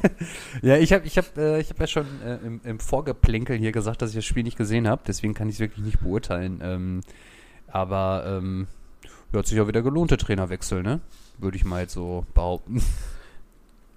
Ja, 0.62 0.76
ich 0.76 0.92
habe 0.92 1.06
ich 1.06 1.18
hab, 1.18 1.36
äh, 1.36 1.60
ich 1.60 1.70
hab 1.70 1.80
ja 1.80 1.86
schon 1.88 2.06
äh, 2.24 2.36
im, 2.46 2.60
im 2.64 2.78
Vorgeplänkel 2.78 3.56
hier 3.56 3.72
gesagt, 3.72 4.00
dass 4.02 4.10
ich 4.10 4.16
das 4.16 4.24
Spiel 4.24 4.44
nicht 4.44 4.56
gesehen 4.56 4.86
habe. 4.86 5.02
Deswegen 5.06 5.34
kann 5.34 5.48
ich 5.48 5.56
es 5.56 5.60
wirklich 5.60 5.84
nicht 5.84 6.00
beurteilen. 6.00 6.60
Ähm, 6.62 7.00
aber 7.68 8.24
ähm, 8.26 8.68
hat 9.34 9.46
sich 9.46 9.56
ja 9.58 9.66
wieder 9.66 9.82
gelohnt, 9.82 10.10
der 10.12 10.18
Trainerwechsel, 10.18 10.82
ne? 10.82 11.00
Würde 11.38 11.56
ich 11.56 11.64
mal 11.64 11.80
jetzt 11.80 11.94
so 11.94 12.24
behaupten. 12.34 12.82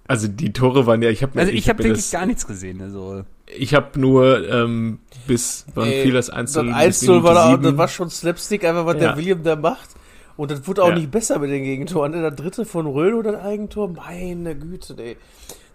also 0.08 0.26
die 0.28 0.52
Tore 0.52 0.86
waren 0.86 1.02
ja, 1.02 1.10
ich 1.10 1.22
habe 1.22 1.38
Also 1.38 1.52
ich, 1.52 1.68
habe 1.68 1.82
mir 1.82 1.90
wirklich 1.90 2.04
das- 2.06 2.10
gar 2.12 2.26
nichts 2.26 2.46
gesehen. 2.46 2.80
Also 2.80 3.24
Ich 3.56 3.74
habe 3.74 4.00
nur 4.00 4.48
ähm, 4.50 4.98
bis, 5.26 5.66
wann 5.74 5.88
Ey, 5.88 6.02
fiel 6.02 6.12
das 6.14 6.30
1 6.30 6.52
Das 6.54 6.64
0 6.64 6.72
1-0 6.74 7.22
war, 7.22 7.34
da, 7.34 7.56
das 7.56 7.76
war 7.76 7.88
schon 7.88 8.10
Slapstick, 8.10 8.64
einfach 8.64 8.86
was 8.86 8.94
Ja. 8.94 9.00
der 9.00 9.16
William 9.16 9.42
da 9.44 9.54
macht. 9.56 9.90
Und 10.36 10.50
das 10.50 10.66
wurde 10.66 10.82
auch 10.84 10.88
Ja. 10.90 10.94
nicht 10.96 11.10
besser 11.10 11.38
mit 11.38 11.50
den 11.50 11.62
Gegentoren. 11.64 12.12
Der 12.12 12.30
dritte 12.30 12.64
von 12.64 12.86
Röhl 12.86 13.14
oder 13.14 13.30
ein 13.38 13.44
Eigentor, 13.44 13.88
meine 13.88 14.54
Güte, 14.56 14.94
ey. 14.98 15.16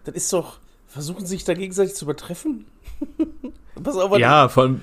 Das 0.03 0.15
ist 0.15 0.31
doch, 0.33 0.57
versuchen 0.87 1.25
sich 1.25 1.43
da 1.43 1.53
gegenseitig 1.53 1.95
zu 1.95 2.05
übertreffen? 2.05 2.65
Pass 3.83 3.95
auf, 3.97 4.17
Ja, 4.17 4.49
vor 4.49 4.63
allem. 4.63 4.81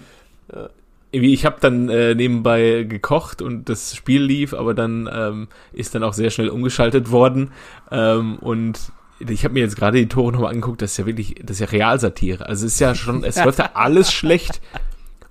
Irgendwie, 1.10 1.32
Ich 1.32 1.46
habe 1.46 1.56
dann 1.60 1.88
äh, 1.88 2.14
nebenbei 2.14 2.84
gekocht 2.88 3.40
und 3.40 3.68
das 3.68 3.94
Spiel 3.96 4.22
lief, 4.22 4.52
aber 4.52 4.74
dann 4.74 5.08
ähm, 5.12 5.48
ist 5.72 5.94
dann 5.94 6.02
auch 6.02 6.12
sehr 6.12 6.30
schnell 6.30 6.48
umgeschaltet 6.50 7.10
worden. 7.10 7.52
Ähm, 7.90 8.38
und 8.40 8.92
ich 9.20 9.44
habe 9.44 9.54
mir 9.54 9.60
jetzt 9.60 9.76
gerade 9.76 9.98
die 9.98 10.08
Tore 10.08 10.32
nochmal 10.32 10.50
angeguckt, 10.50 10.82
das 10.82 10.92
ist 10.92 10.96
ja 10.98 11.06
wirklich, 11.06 11.36
das 11.42 11.56
ist 11.56 11.60
ja 11.60 11.66
Realsatire. 11.66 12.46
Also 12.46 12.66
es 12.66 12.74
ist 12.74 12.80
ja 12.80 12.94
schon, 12.94 13.24
es 13.24 13.36
läuft 13.44 13.58
ja 13.58 13.70
alles 13.74 14.12
schlecht. 14.12 14.60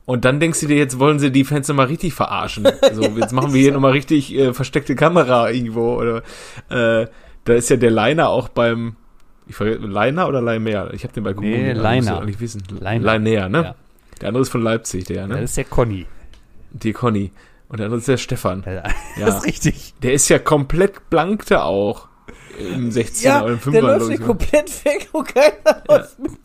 Und 0.08 0.24
dann 0.24 0.40
denkst 0.40 0.62
du 0.62 0.68
dir, 0.68 0.78
jetzt 0.78 1.00
wollen 1.00 1.20
sie 1.20 1.34
die 1.34 1.44
Fans 1.44 1.68
nochmal 1.68 1.88
richtig 1.88 2.14
verarschen. 2.14 2.66
So, 2.94 3.02
jetzt 3.18 3.34
machen 3.34 3.54
wir 3.54 3.60
hier 3.60 3.74
nochmal 3.74 3.92
richtig 3.92 4.34
äh, 4.34 4.54
versteckte 4.54 4.96
Kamera 4.96 5.52
irgendwo. 5.52 5.96
Oder 5.96 6.24
äh, 6.70 7.08
da 7.44 7.54
ist 7.54 7.70
ja 7.70 7.76
der 7.76 7.92
Leiner 7.92 8.30
auch 8.30 8.48
beim, 8.48 8.96
ich 9.48 9.56
vergesse, 9.56 9.86
Leiner 9.86 10.30
oder 10.30 10.42
Leimer? 10.42 10.94
Ich 10.94 11.04
habe 11.04 11.14
den 11.14 11.26
bei 11.26 11.34
Google. 11.34 11.50
Nee, 11.50 11.72
also 11.74 12.10
du 12.10 12.20
eigentlich 12.22 12.40
wissen. 12.40 12.64
Leiner. 12.80 13.04
Leiner, 13.04 13.50
ne? 13.50 13.64
Ja. 13.64 13.76
Der 14.22 14.30
andere 14.30 14.44
ist 14.44 14.50
von 14.50 14.62
Leipzig, 14.62 15.04
der, 15.04 15.28
ne? 15.28 15.42
das 15.42 15.50
ist 15.50 15.58
der 15.58 15.66
Conny. 15.66 16.06
Die 16.72 16.94
Conny. 16.94 17.34
Und 17.68 17.80
der 17.80 17.88
andere 17.88 18.00
ist 18.00 18.08
der 18.08 18.16
Stefan. 18.16 18.64
Ja, 18.66 18.76
Ja. 18.76 18.84
Das 19.26 19.40
ist 19.40 19.46
richtig. 19.46 19.94
Der 20.04 20.14
ist 20.14 20.30
ja 20.30 20.40
komplett 20.40 21.10
blank 21.10 21.48
da 21.48 21.64
auch. 21.64 22.08
Im 22.58 22.92
16er 22.92 23.24
ja 23.24 23.44
oder 23.44 23.54
im 23.56 23.60
5er. 23.60 23.72
der 23.72 23.82
läuft 23.82 24.10
ich. 24.10 24.22
komplett 24.22 24.86
weg 24.86 25.10
und 25.12 25.28
keiner 25.28 25.84
läuft 25.86 26.18
mit. 26.18 26.40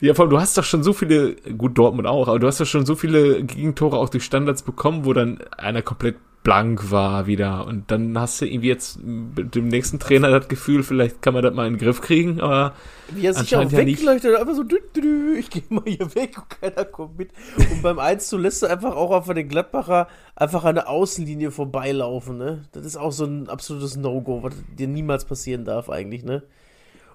Ja, 0.00 0.14
vor 0.14 0.24
allem, 0.24 0.30
du 0.30 0.40
hast 0.40 0.56
doch 0.56 0.64
schon 0.64 0.82
so 0.82 0.92
viele, 0.92 1.34
gut, 1.34 1.76
Dortmund 1.76 2.08
auch, 2.08 2.28
aber 2.28 2.38
du 2.38 2.46
hast 2.46 2.60
doch 2.60 2.66
schon 2.66 2.86
so 2.86 2.94
viele 2.94 3.42
Gegentore 3.44 3.98
auch 3.98 4.08
durch 4.08 4.24
Standards 4.24 4.62
bekommen, 4.62 5.04
wo 5.04 5.12
dann 5.12 5.38
einer 5.56 5.82
komplett 5.82 6.16
blank 6.42 6.90
war 6.90 7.26
wieder. 7.26 7.66
Und 7.66 7.90
dann 7.90 8.18
hast 8.18 8.40
du 8.40 8.46
irgendwie 8.46 8.68
jetzt 8.68 8.98
mit 9.04 9.54
dem 9.54 9.68
nächsten 9.68 9.98
Trainer 9.98 10.30
das 10.30 10.48
Gefühl, 10.48 10.82
vielleicht 10.82 11.20
kann 11.20 11.34
man 11.34 11.42
das 11.42 11.54
mal 11.54 11.66
in 11.66 11.74
den 11.74 11.78
Griff 11.78 12.00
kriegen, 12.00 12.40
aber 12.40 12.74
Wie 13.10 13.26
er 13.26 13.34
sich 13.34 13.54
auch 13.54 13.62
ja 13.62 13.72
wegleuchtet, 13.72 14.36
einfach 14.36 14.54
so, 14.54 14.62
dü, 14.62 14.78
dü, 14.94 15.00
dü, 15.02 15.38
ich 15.38 15.50
gehe 15.50 15.62
mal 15.68 15.84
hier 15.84 16.14
weg 16.14 16.38
und 16.38 16.48
keiner 16.48 16.84
kommt 16.86 17.18
mit. 17.18 17.30
Und 17.58 17.82
beim 17.82 17.98
1 17.98 18.26
zu 18.26 18.38
lässt 18.38 18.62
du 18.62 18.66
einfach 18.66 18.96
auch 18.96 19.10
auf 19.10 19.26
den 19.26 19.48
Gladbacher 19.48 20.08
einfach 20.34 20.64
an 20.64 20.76
der 20.76 20.88
Außenlinie 20.88 21.50
vorbeilaufen, 21.50 22.38
ne? 22.38 22.62
Das 22.72 22.86
ist 22.86 22.96
auch 22.96 23.12
so 23.12 23.26
ein 23.26 23.48
absolutes 23.50 23.96
No-Go, 23.96 24.42
was 24.42 24.54
dir 24.78 24.88
niemals 24.88 25.26
passieren 25.26 25.66
darf 25.66 25.90
eigentlich, 25.90 26.24
ne? 26.24 26.42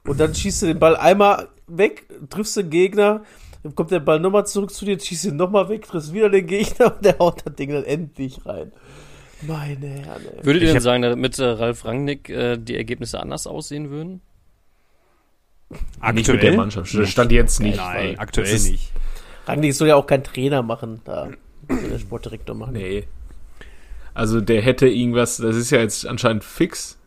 Und 0.08 0.20
dann 0.20 0.34
schießt 0.36 0.62
du 0.64 0.66
den 0.68 0.80
Ball 0.80 0.96
einmal 0.96 1.48
weg, 1.68 2.06
triffst 2.30 2.58
den 2.58 2.70
Gegner, 2.70 3.24
dann 3.64 3.74
kommt 3.76 3.92
der 3.92 4.00
Ball 4.00 4.20
nochmal 4.20 4.46
zurück 4.46 4.72
zu 4.72 4.86
dir, 4.86 5.00
schießt 5.00 5.26
ihn 5.26 5.36
nochmal 5.36 5.68
weg, 5.70 5.88
triffst 5.88 6.14
wieder 6.14 6.30
den 6.30 6.46
Gegner 6.46 6.96
und 6.96 7.04
der 7.06 7.18
haut 7.18 7.42
das 7.46 7.56
Ding 7.56 7.72
dann 7.72 7.84
endlich 7.84 8.46
rein. 8.46 8.72
Meine 9.42 9.88
Herren. 9.88 10.22
ey. 10.38 10.46
Würdet 10.46 10.62
ihr 10.62 10.68
Ich 10.70 10.74
denn 10.74 10.82
sagen, 10.82 11.02
damit 11.02 11.38
äh, 11.40 11.44
Ralf 11.46 11.86
Rangnick 11.86 12.30
äh, 12.30 12.58
die 12.58 12.76
Ergebnisse 12.78 13.20
anders 13.20 13.48
aussehen 13.48 13.90
würden? 13.90 14.22
Nicht 16.14 16.28
mit 16.32 16.44
der 16.44 16.56
Mannschaft. 16.56 16.90
Stand 17.08 17.32
jetzt 17.32 17.60
nicht. 17.60 17.78
Nein, 17.78 17.96
weil 18.12 18.20
aktuell 18.20 18.46
das 18.46 18.62
ist- 18.62 18.72
nicht. 18.72 18.92
Rangnick 19.48 19.74
soll 19.74 19.88
ja 19.90 19.96
auch 19.96 20.08
kein 20.08 20.24
Trainer 20.24 20.62
machen. 20.64 21.02
Da 21.06 21.30
soll 21.68 21.90
der 21.90 22.00
Sportdirektor 22.00 22.56
machen. 22.56 22.74
Nee. 22.74 23.04
Also 24.14 24.40
der 24.42 24.62
hätte 24.62 24.88
irgendwas, 24.88 25.38
das 25.38 25.56
ist 25.56 25.70
ja 25.72 25.80
jetzt 25.80 26.08
anscheinend 26.08 26.44
fix. 26.44 26.98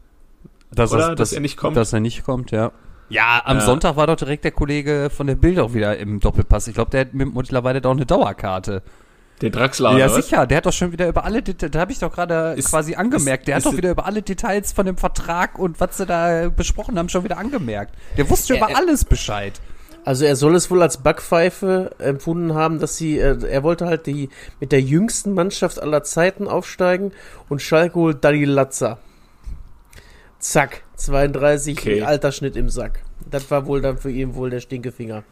Dass, 0.70 0.92
Oder? 0.92 1.14
Dass 1.14 1.32
er 1.32 1.40
nicht 1.40 1.56
kommt? 1.56 1.76
Dass 1.76 1.92
er 1.92 2.00
nicht 2.00 2.24
kommt, 2.24 2.50
ja. 2.50 2.72
Ja, 3.08 3.42
am 3.44 3.58
Ja. 3.58 3.64
Sonntag 3.64 3.96
war 3.96 4.06
doch 4.06 4.16
direkt 4.16 4.44
der 4.44 4.52
Kollege 4.52 5.10
von 5.14 5.26
der 5.26 5.34
Bild 5.34 5.58
auch 5.58 5.72
wieder 5.74 5.96
im 5.98 6.20
Doppelpass. 6.20 6.68
Ich 6.68 6.74
glaube, 6.74 6.90
der 6.90 7.02
hat 7.02 7.14
mit- 7.14 7.34
mittlerweile 7.34 7.80
doch 7.80 7.92
eine 7.92 8.04
Dauerkarte. 8.06 8.82
Der 9.40 9.50
Draxler. 9.50 9.96
ja, 9.96 10.08
sicher. 10.08 10.46
Der 10.48 10.56
hat 10.58 10.66
doch 10.66 10.72
schon 10.72 10.90
wieder 10.90 11.06
über 11.08 11.24
alle 11.24 11.42
Details, 11.42 11.70
da 11.70 11.78
habe 11.80 11.92
ich 11.92 12.00
doch 12.00 12.12
gerade 12.12 12.56
quasi 12.68 12.96
angemerkt. 12.96 13.46
Der 13.46 13.56
ist- 13.56 13.64
hat 13.66 13.72
doch 13.72 13.76
wieder 13.76 13.92
über 13.92 14.04
alle 14.04 14.20
Details 14.22 14.72
von 14.72 14.84
dem 14.84 14.96
Vertrag 14.96 15.58
und 15.60 15.78
was 15.80 15.96
sie 15.96 16.06
da 16.06 16.48
besprochen 16.48 16.98
haben, 16.98 17.08
schon 17.08 17.22
wieder 17.22 17.38
angemerkt. 17.38 17.94
Der 18.16 18.28
wusste 18.28 18.56
über 18.56 18.70
Äh, 18.70 18.74
alles 18.74 19.04
Bescheid. 19.04 19.52
Also 20.04 20.24
er 20.24 20.34
soll 20.36 20.56
es 20.56 20.70
wohl 20.70 20.82
als 20.82 20.98
Backpfeife 20.98 21.92
empfunden 21.98 22.54
haben, 22.54 22.80
dass 22.80 22.96
sie, 22.96 23.18
äh, 23.18 23.36
er 23.48 23.62
wollte 23.62 23.86
halt 23.86 24.06
die 24.06 24.28
mit 24.58 24.72
der 24.72 24.80
jüngsten 24.80 25.34
Mannschaft 25.34 25.80
aller 25.80 26.02
Zeiten 26.02 26.48
aufsteigen 26.48 27.12
und 27.48 27.62
Schalke 27.62 27.94
holt 27.94 28.24
Dani 28.24 28.44
Latza. 28.44 28.98
Zack, 30.38 30.82
32 30.96 31.78
Okay. 31.78 32.02
Altersschnitt 32.02 32.56
im 32.56 32.68
Sack. 32.68 33.02
Das 33.30 33.50
war 33.50 33.66
wohl 33.66 33.80
dann 33.80 33.98
für 33.98 34.10
ihn 34.10 34.34
wohl 34.34 34.50
der 34.50 34.60
Stinkefinger. 34.60 35.24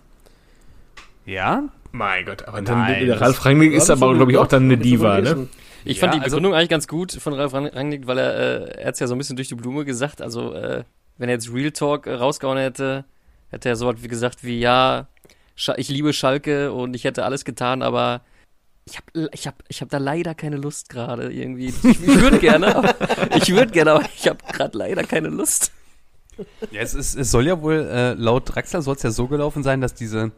Ja? 1.25 1.65
Mein 1.93 2.27
Gott, 2.27 2.47
aber 2.47 2.61
Nein, 2.61 3.07
dann, 3.09 3.19
Ralf 3.19 3.45
Rangnick 3.45 3.73
ist 3.73 3.91
aber, 3.91 4.15
glaube 4.15 4.33
ich, 4.33 4.39
auch 4.39 4.47
dann 4.47 4.65
eine 4.65 4.77
Diva, 4.77 5.21
ne? 5.21 5.49
Ich 5.85 5.99
Ja, 5.99 6.01
fand 6.03 6.15
die 6.15 6.19
also- 6.19 6.37
Begründung 6.37 6.55
eigentlich 6.55 6.69
ganz 6.69 6.89
gut 6.89 7.13
von 7.13 7.33
Ralf 7.33 7.55
Rang- 7.55 7.69
Rangnick, 7.69 8.07
weil 8.07 8.19
er, 8.19 8.35
äh, 8.37 8.81
er 8.81 8.87
hat 8.89 8.95
es 8.95 9.01
ja 9.01 9.07
so 9.07 9.15
ein 9.15 9.19
bisschen 9.19 9.37
durch 9.37 9.49
die 9.49 9.55
Blume 9.55 9.85
gesagt. 9.85 10.21
Also, 10.21 10.53
äh, 10.53 10.83
wenn 11.17 11.29
er 11.29 11.37
jetzt 11.37 11.53
Real 11.53 11.71
Talk 11.71 12.07
äh, 12.07 12.13
rausgehauen 12.15 12.59
hätte, 12.59 13.05
hätte 13.51 13.69
er 13.69 13.77
so 13.77 13.87
was 13.87 14.03
wie 14.03 14.09
gesagt 14.09 14.43
wie, 14.45 14.59
ja, 14.59 15.07
ich 15.77 15.89
liebe 15.89 16.13
Schalke 16.13 16.73
und 16.73 16.95
ich 16.95 17.05
hätte 17.05 17.25
alles 17.25 17.45
getan, 17.45 17.83
aber 17.83 18.21
ich 18.89 18.97
habe 18.99 19.29
ich 19.33 19.47
hab, 19.47 19.63
ich 19.69 19.81
hab 19.83 19.89
da 19.91 19.99
leider 19.99 20.35
keine 20.35 20.57
Lust 20.57 20.89
gerade 20.89 21.33
irgendwie. 21.33 21.67
Ich, 21.67 22.07
würde 22.07 22.39
gerne, 22.41 22.75
aber, 22.77 22.95
ich 23.37 23.53
würde 23.53 23.73
gerne, 23.73 23.93
aber 23.93 24.05
ich 24.17 24.29
habe 24.29 24.39
gerade 24.53 24.79
leider 24.79 25.03
keine 25.03 25.29
Lust. 25.29 25.73
Ja, 26.71 26.83
es, 26.83 26.95
ist, 26.95 27.15
es 27.17 27.31
soll 27.31 27.47
ja 27.47 27.61
wohl, 27.63 27.89
äh, 27.91 28.13
laut 28.13 28.55
Draxler 28.55 28.83
soll 28.83 28.97
es 28.97 29.03
ja 29.03 29.11
so 29.11 29.27
gelaufen 29.27 29.63
sein, 29.63 29.81
dass 29.81 29.95
diese 29.95 30.33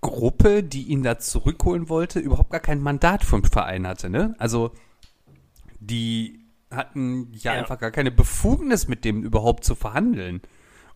Gruppe, 0.00 0.62
die 0.62 0.84
ihn 0.84 1.02
da 1.02 1.18
zurückholen 1.18 1.88
wollte, 1.88 2.18
überhaupt 2.18 2.50
gar 2.50 2.60
kein 2.60 2.80
Mandat 2.80 3.22
vom 3.22 3.44
Verein 3.44 3.86
hatte, 3.86 4.08
ne? 4.08 4.34
Also, 4.38 4.72
die 5.78 6.40
hatten 6.70 7.30
ja, 7.34 7.54
Ja. 7.54 7.60
einfach 7.60 7.78
gar 7.78 7.90
keine 7.90 8.10
Befugnis, 8.10 8.88
mit 8.88 9.04
dem 9.04 9.22
überhaupt 9.22 9.64
zu 9.64 9.74
verhandeln. 9.74 10.40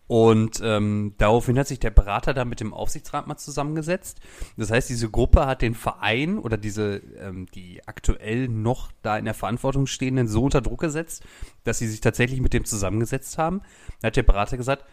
Und 0.07 0.61
ähm, 0.63 1.15
daraufhin 1.17 1.57
hat 1.57 1.67
sich 1.67 1.79
der 1.79 1.89
Berater 1.89 2.33
da 2.35 2.45
mit 2.45 2.59
dem 2.59 2.73
Aufsichtsrat 2.73 3.25
mal 3.25 3.37
zusammengesetzt. 3.37 4.19
Das 4.55 4.69
heißt, 4.69 4.89
diese 4.89 5.09
Gruppe 5.09 5.47
hat 5.47 5.63
den 5.63 5.73
Verein 5.73 6.37
oder 6.37 6.57
diese, 6.57 6.97
ähm, 7.19 7.47
die 7.55 7.81
aktuell 7.87 8.47
noch 8.47 8.91
da 9.01 9.17
in 9.17 9.25
der 9.25 9.33
Verantwortung 9.33 9.87
stehenden, 9.87 10.27
so 10.27 10.43
unter 10.43 10.61
Druck 10.61 10.81
gesetzt, 10.81 11.23
dass 11.63 11.79
sie 11.79 11.87
sich 11.87 12.01
tatsächlich 12.01 12.39
mit 12.39 12.53
dem 12.53 12.65
zusammengesetzt 12.65 13.39
haben. 13.39 13.61
Da 14.01 14.07
hat 14.07 14.15
der 14.15 14.23
Berater 14.23 14.57
gesagt, 14.57 14.85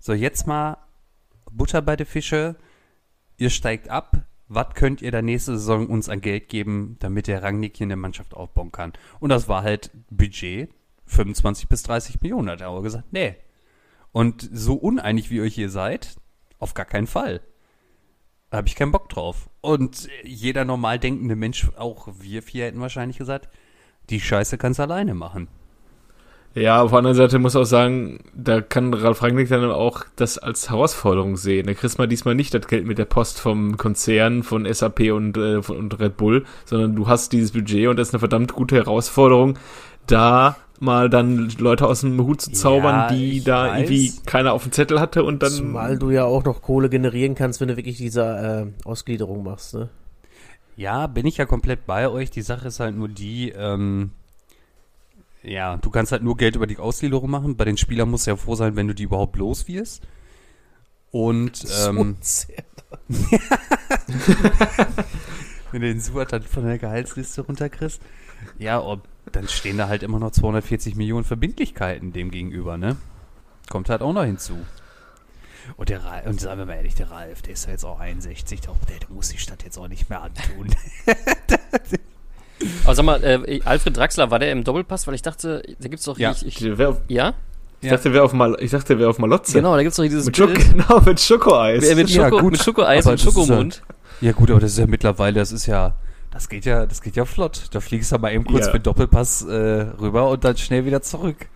so 0.00 0.12
jetzt 0.12 0.48
mal 0.48 0.78
Butter 1.52 1.80
bei 1.80 1.94
den 1.94 2.06
Fische, 2.06 2.56
ihr 3.36 3.50
steigt 3.50 3.88
ab, 3.88 4.26
was 4.48 4.74
könnt 4.74 5.02
ihr 5.02 5.10
da 5.10 5.22
nächste 5.22 5.58
Saison 5.58 5.88
uns 5.88 6.08
an 6.08 6.20
Geld 6.20 6.48
geben, 6.48 6.96
damit 7.00 7.26
der 7.26 7.42
Rangnick 7.42 7.76
hier 7.76 7.86
eine 7.86 7.96
Mannschaft 7.96 8.34
aufbauen 8.34 8.72
kann? 8.72 8.92
Und 9.20 9.30
das 9.30 9.48
war 9.48 9.62
halt 9.62 9.90
Budget 10.10 10.70
25 11.06 11.68
bis 11.68 11.84
30 11.84 12.20
Millionen, 12.20 12.50
hat 12.50 12.60
er 12.60 12.68
aber 12.68 12.82
gesagt, 12.82 13.12
nee. 13.12 13.36
Und 14.16 14.48
so 14.50 14.72
uneinig 14.76 15.28
wie 15.28 15.36
ihr 15.36 15.44
hier 15.44 15.68
seid, 15.68 16.16
auf 16.58 16.72
gar 16.72 16.86
keinen 16.86 17.06
Fall. 17.06 17.42
Da 18.48 18.56
habe 18.56 18.66
ich 18.66 18.74
keinen 18.74 18.90
Bock 18.90 19.10
drauf. 19.10 19.50
Und 19.60 20.08
jeder 20.24 20.64
normal 20.64 20.98
denkende 20.98 21.36
Mensch, 21.36 21.68
auch 21.76 22.08
wir 22.18 22.42
vier 22.42 22.64
hätten 22.64 22.80
wahrscheinlich 22.80 23.18
gesagt, 23.18 23.50
die 24.08 24.18
Scheiße 24.18 24.56
kannst 24.56 24.78
du 24.78 24.84
alleine 24.84 25.12
machen. 25.12 25.48
Ja, 26.54 26.80
auf 26.80 26.92
der 26.92 27.00
anderen 27.00 27.16
Seite 27.18 27.38
muss 27.38 27.56
auch 27.56 27.66
sagen, 27.66 28.20
da 28.34 28.62
kann 28.62 28.94
Ralf 28.94 29.22
Rangnick 29.22 29.50
dann 29.50 29.70
auch 29.70 30.06
das 30.16 30.38
als 30.38 30.70
Herausforderung 30.70 31.36
sehen. 31.36 31.66
Da 31.66 31.74
kriegst 31.74 31.98
mal 31.98 32.08
diesmal 32.08 32.34
nicht 32.34 32.54
das 32.54 32.68
Geld 32.68 32.86
mit 32.86 32.96
der 32.96 33.04
Post 33.04 33.38
vom 33.38 33.76
Konzern, 33.76 34.42
von 34.42 34.64
SAP 34.64 35.12
und, 35.12 35.36
äh, 35.36 35.62
von, 35.62 35.76
und 35.76 36.00
Red 36.00 36.16
Bull, 36.16 36.46
sondern 36.64 36.96
du 36.96 37.06
hast 37.06 37.34
dieses 37.34 37.52
Budget 37.52 37.88
und 37.88 37.98
das 37.98 38.08
ist 38.08 38.14
eine 38.14 38.20
verdammt 38.20 38.54
gute 38.54 38.76
Herausforderung, 38.76 39.58
da 40.06 40.56
mal 40.80 41.08
dann 41.10 41.48
Leute 41.58 41.86
aus 41.86 42.00
dem 42.02 42.20
Hut 42.22 42.40
zu 42.40 42.52
zaubern, 42.52 42.94
Ja, 42.94 43.08
die 43.12 43.42
da 43.42 43.68
weiß. 43.68 43.90
irgendwie 43.90 44.12
keiner 44.26 44.52
auf 44.52 44.62
dem 44.62 44.72
Zettel 44.72 45.00
hatte 45.00 45.24
und 45.24 45.42
dann. 45.42 45.50
Zumal 45.50 45.98
du 45.98 46.10
ja 46.10 46.24
auch 46.24 46.44
noch 46.44 46.62
Kohle 46.62 46.88
generieren 46.88 47.34
kannst, 47.34 47.60
wenn 47.60 47.68
du 47.68 47.76
wirklich 47.76 47.96
diese 47.96 48.22
äh, 48.22 48.86
Ausgliederung 48.88 49.42
machst. 49.44 49.74
Ne? 49.74 49.88
Ja, 50.76 51.06
bin 51.06 51.26
ich 51.26 51.38
ja 51.38 51.46
komplett 51.46 51.86
bei 51.86 52.08
euch. 52.08 52.30
Die 52.30 52.42
Sache 52.42 52.68
ist 52.68 52.80
halt 52.80 52.96
nur 52.96 53.08
die, 53.08 53.50
ähm, 53.50 54.10
ja, 55.42 55.76
du 55.78 55.90
kannst 55.90 56.12
halt 56.12 56.22
nur 56.22 56.36
Geld 56.36 56.56
über 56.56 56.66
die 56.66 56.78
Ausgliederung 56.78 57.30
machen. 57.30 57.56
Bei 57.56 57.64
den 57.64 57.76
Spielern 57.76 58.10
musst 58.10 58.26
du 58.26 58.32
ja 58.32 58.36
froh 58.36 58.56
sein, 58.56 58.76
wenn 58.76 58.88
du 58.88 58.94
die 58.94 59.04
überhaupt 59.04 59.36
los 59.36 59.68
wirst. 59.68 60.02
Und 61.10 61.64
ähm, 61.86 62.16
so 62.20 62.46
wenn 65.72 65.80
du 65.80 65.88
den 65.88 66.00
Suat 66.00 66.32
dann 66.32 66.42
von 66.42 66.64
der 66.64 66.78
Gehaltsliste 66.78 67.42
runterkriegst, 67.42 68.00
ja, 68.58 68.82
ob, 68.82 69.02
dann 69.32 69.48
stehen 69.48 69.78
da 69.78 69.88
halt 69.88 70.02
immer 70.02 70.18
noch 70.18 70.30
240 70.30 70.96
Millionen 70.96 71.24
Verbindlichkeiten 71.24 72.12
dem 72.12 72.30
gegenüber, 72.30 72.76
ne? 72.76 72.96
Kommt 73.68 73.88
halt 73.90 74.02
auch 74.02 74.12
noch 74.12 74.24
hinzu. 74.24 74.56
Und 75.76 75.88
der 75.88 76.04
Ralf, 76.04 76.26
und 76.26 76.40
sagen 76.40 76.58
wir 76.60 76.66
mal 76.66 76.74
ehrlich, 76.74 76.94
der 76.94 77.10
Ralf, 77.10 77.42
der 77.42 77.54
ist 77.54 77.66
ja 77.66 77.72
jetzt 77.72 77.84
auch 77.84 77.98
61, 77.98 78.60
der, 78.60 78.70
muss 79.08 79.30
die 79.30 79.38
Stadt 79.38 79.64
jetzt 79.64 79.76
auch 79.78 79.88
nicht 79.88 80.08
mehr 80.08 80.22
antun. 80.22 80.68
Aber 82.84 82.94
sag 82.94 83.04
mal, 83.04 83.22
äh, 83.22 83.60
Alfred 83.64 83.96
Draxler, 83.96 84.30
war 84.30 84.38
der 84.38 84.52
im 84.52 84.64
Doppelpass? 84.64 85.06
Weil 85.06 85.14
ich 85.14 85.22
dachte, 85.22 85.62
da 85.78 85.88
gibt's 85.88 86.04
doch, 86.04 86.18
Ja. 86.18 86.30
ich, 86.30 86.46
ich, 86.46 86.80
auf, 86.80 87.00
ja? 87.08 87.34
ich 87.80 87.90
dachte, 87.90 88.04
der 88.04 88.12
wäre 88.14 88.24
auf, 88.24 88.32
Mal, 88.32 88.56
ich 88.60 88.70
dachte, 88.70 88.98
wäre 88.98 89.10
auf 89.10 89.18
Malotze. 89.18 89.54
Genau, 89.54 89.74
da 89.76 89.82
gibt's 89.82 89.96
doch 89.96 90.04
dieses 90.04 90.26
Mit, 90.26 90.36
Schoko, 90.36 90.52
Bild. 90.54 90.72
genau, 90.72 91.00
mit 91.00 91.20
Schokoeis. 91.20 91.82
Wer 91.82 91.96
mit, 91.96 92.08
Ja, 92.10 92.28
Schoko, 92.28 92.42
gut. 92.42 92.52
mit 92.52 92.62
Schokoeis 92.62 93.04
Aber 93.04 93.12
und 93.12 93.20
Schokomund. 93.20 93.82
Ja 94.20 94.32
gut, 94.32 94.50
aber 94.50 94.60
das 94.60 94.72
ist 94.72 94.78
ja 94.78 94.86
mittlerweile, 94.86 95.40
das 95.40 95.52
ist 95.52 95.66
ja, 95.66 95.96
das 96.30 96.48
geht 96.48 96.64
ja, 96.64 96.86
das 96.86 97.00
geht 97.02 97.16
ja 97.16 97.24
flott. 97.24 97.68
Da 97.72 97.80
fliegst 97.80 98.12
du 98.12 98.18
mal 98.18 98.32
eben 98.32 98.44
kurz 98.44 98.66
Ja. 98.66 98.72
mit 98.72 98.86
Doppelpass 98.86 99.42
äh, 99.42 99.52
rüber 100.00 100.28
und 100.30 100.44
dann 100.44 100.56
schnell 100.56 100.84
wieder 100.84 101.02
zurück. 101.02 101.48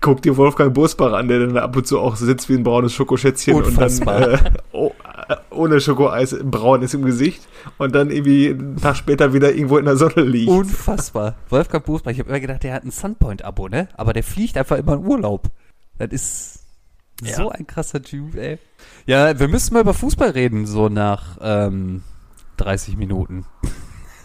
Guck 0.00 0.22
dir 0.22 0.36
Wolfgang 0.36 0.72
Bosbach 0.72 1.12
an, 1.14 1.26
der 1.26 1.40
dann 1.40 1.56
ab 1.56 1.74
und 1.74 1.84
zu 1.84 1.98
auch 1.98 2.14
sitzt 2.14 2.48
wie 2.48 2.54
ein 2.54 2.62
braunes 2.62 2.92
Schokoschätzchen 2.92 3.56
und 3.56 3.64
Unfassbar. 3.64 4.20
dann 4.20 4.44
äh, 4.46 4.50
oh, 4.72 4.92
äh, 5.28 5.34
ohne 5.50 5.80
Schokoeis 5.80 6.36
braun 6.44 6.82
ist 6.82 6.94
im 6.94 7.04
Gesicht 7.04 7.48
und 7.78 7.92
dann 7.92 8.10
irgendwie 8.10 8.50
einen 8.50 8.76
Tag 8.76 8.96
später 8.96 9.32
wieder 9.32 9.52
irgendwo 9.52 9.78
in 9.78 9.84
der 9.84 9.96
Sonne 9.96 10.22
liegt. 10.22 10.48
Unfassbar. 10.48 11.34
Wolfgang 11.48 11.84
Buchsbach, 11.84 12.12
ich 12.12 12.20
habe 12.20 12.28
immer 12.28 12.38
gedacht, 12.38 12.62
der 12.62 12.72
hat 12.74 12.84
ein 12.84 12.92
Sunpoint-Abo, 12.92 13.68
ne? 13.68 13.88
Aber 13.96 14.12
der 14.12 14.22
fliegt 14.22 14.56
einfach 14.56 14.76
immer 14.76 14.92
in 14.94 15.04
Urlaub. 15.04 15.48
Das 15.98 16.10
ist 16.12 16.60
Ja. 17.24 17.34
so 17.34 17.48
ein 17.50 17.66
krasser 17.66 18.00
Typ, 18.00 18.36
ey. 18.36 18.58
Ja, 19.06 19.40
wir 19.40 19.48
müssen 19.48 19.74
mal 19.74 19.80
über 19.80 19.94
Fußball 19.94 20.30
reden, 20.30 20.66
so 20.66 20.88
nach 20.88 21.36
ähm, 21.40 22.02
30 22.58 22.96
Minuten. 22.96 23.44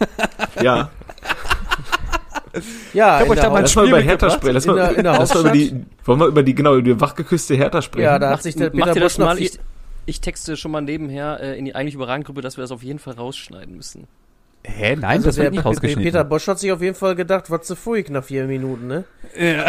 Ja, 0.62 0.90
Ja, 2.92 3.18
hab 3.20 3.26
in 3.26 3.30
euch 3.32 3.38
da 3.40 3.48
mal 3.50 3.56
ein 3.58 3.62
lass 3.62 3.74
mal 3.76 3.82
Spiel 3.86 3.92
über 3.94 4.00
Hertha 4.00 4.26
mitgebracht. 4.26 4.32
sprechen. 4.40 4.54
Lass 4.54 4.64
In 4.66 4.70
mal, 4.72 4.76
der- 4.76 4.96
in 4.96 5.04
der 5.04 5.12
lass 5.18 5.34
mal 5.34 5.40
über 5.40 5.50
die, 5.52 5.84
wollen 6.04 6.20
wir 6.20 6.26
über 6.26 6.42
die, 6.42 6.54
genau, 6.54 6.72
über 6.74 6.82
die 6.82 7.00
wachgeküsste 7.00 7.54
Hertha 7.54 7.80
sprechen? 7.82 8.04
Ja, 8.04 8.18
da 8.18 8.26
hat 8.26 8.32
Macht, 8.34 8.42
sich 8.42 8.56
der 8.56 8.74
macht 8.74 8.88
Peter 8.88 8.96
ihr 8.96 9.00
das 9.02 9.18
mal? 9.18 9.38
Ich, 9.38 9.58
ich 10.06 10.20
texte 10.20 10.56
schon 10.56 10.72
mal 10.72 10.80
nebenher 10.80 11.38
äh, 11.40 11.58
in 11.58 11.64
die 11.64 11.74
eigentlich 11.76 11.94
überragende 11.94 12.26
Gruppe, 12.26 12.40
dass 12.40 12.56
wir 12.56 12.62
das 12.62 12.72
auf 12.72 12.82
jeden 12.82 12.98
Fall 12.98 13.14
rausschneiden 13.14 13.76
müssen. 13.76 14.08
Hä? 14.64 14.96
Nein, 14.96 15.04
Also 15.04 15.26
das 15.28 15.36
wird 15.38 15.52
nicht 15.52 15.64
rausgeschnitten. 15.64 16.02
Peter 16.02 16.24
Bosch 16.24 16.46
hat 16.48 16.58
sich 16.58 16.70
auf 16.72 16.82
jeden 16.82 16.96
Fall 16.96 17.14
gedacht, 17.14 17.50
was 17.50 17.62
zu 17.66 17.76
fuig 17.76 18.10
nach 18.10 18.24
vier 18.24 18.44
Minuten, 18.46 18.88
ne? 18.88 19.04
ja. 19.38 19.64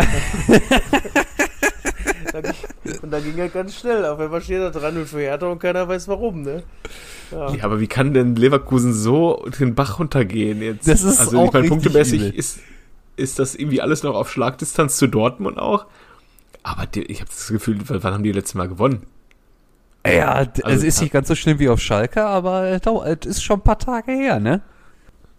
Da 2.32 2.42
ging- 2.42 2.54
Und 3.02 3.12
dann 3.12 3.24
ging 3.24 3.38
er 3.38 3.50
ganz 3.50 3.76
schnell. 3.76 4.06
Auf 4.06 4.20
einmal 4.20 4.42
steht 4.42 4.60
er 4.60 4.72
dran 4.72 4.98
und 4.98 5.08
für 5.08 5.20
Hertha 5.20 5.48
und 5.48 5.60
keiner 5.60 5.88
weiß 5.88 6.08
warum, 6.08 6.42
ne? 6.44 6.64
Ja. 7.32 7.52
Ja, 7.54 7.64
aber 7.66 7.80
wie 7.80 7.88
kann 7.88 8.14
denn 8.14 8.36
Leverkusen 8.36 8.94
so 8.94 9.46
den 9.60 9.76
Bach 9.76 10.00
runtergehen 10.00 10.62
jetzt? 10.62 10.88
Das 10.88 11.04
ist 11.04 11.20
also 11.20 11.40
auch 11.40 11.46
ich 11.48 11.54
meine, 11.54 11.68
punktemäßig 11.68 12.22
übel. 12.22 12.34
ist, 12.40 12.60
ist 13.18 13.40
das 13.40 13.56
irgendwie 13.56 13.82
alles 13.82 14.04
noch 14.04 14.16
auf 14.16 14.32
Schlagdistanz 14.32 14.98
zu 14.98 15.08
Dortmund 15.08 15.58
auch. 15.58 15.86
Aber 16.64 16.86
die, 16.86 17.04
ich 17.04 17.20
habe 17.22 17.30
das 17.30 17.48
Gefühl, 17.48 17.78
wann 17.88 18.14
haben 18.14 18.24
die 18.24 18.32
letzte 18.32 18.58
Mal 18.58 18.68
gewonnen? 18.68 19.04
Ja, 20.06 20.32
Also- 20.34 20.62
es 20.68 20.84
ist 20.84 21.02
nicht 21.02 21.14
ganz 21.14 21.28
so 21.28 21.36
schlimm 21.36 21.60
wie 21.60 21.70
auf 21.70 21.80
Schalke, 21.80 22.24
aber 22.26 22.80
dau- 22.80 23.04
es 23.04 23.26
ist 23.26 23.44
schon 23.44 23.60
ein 23.60 23.64
paar 23.64 23.78
Tage 23.80 24.12
her, 24.12 24.40
ne? 24.40 24.62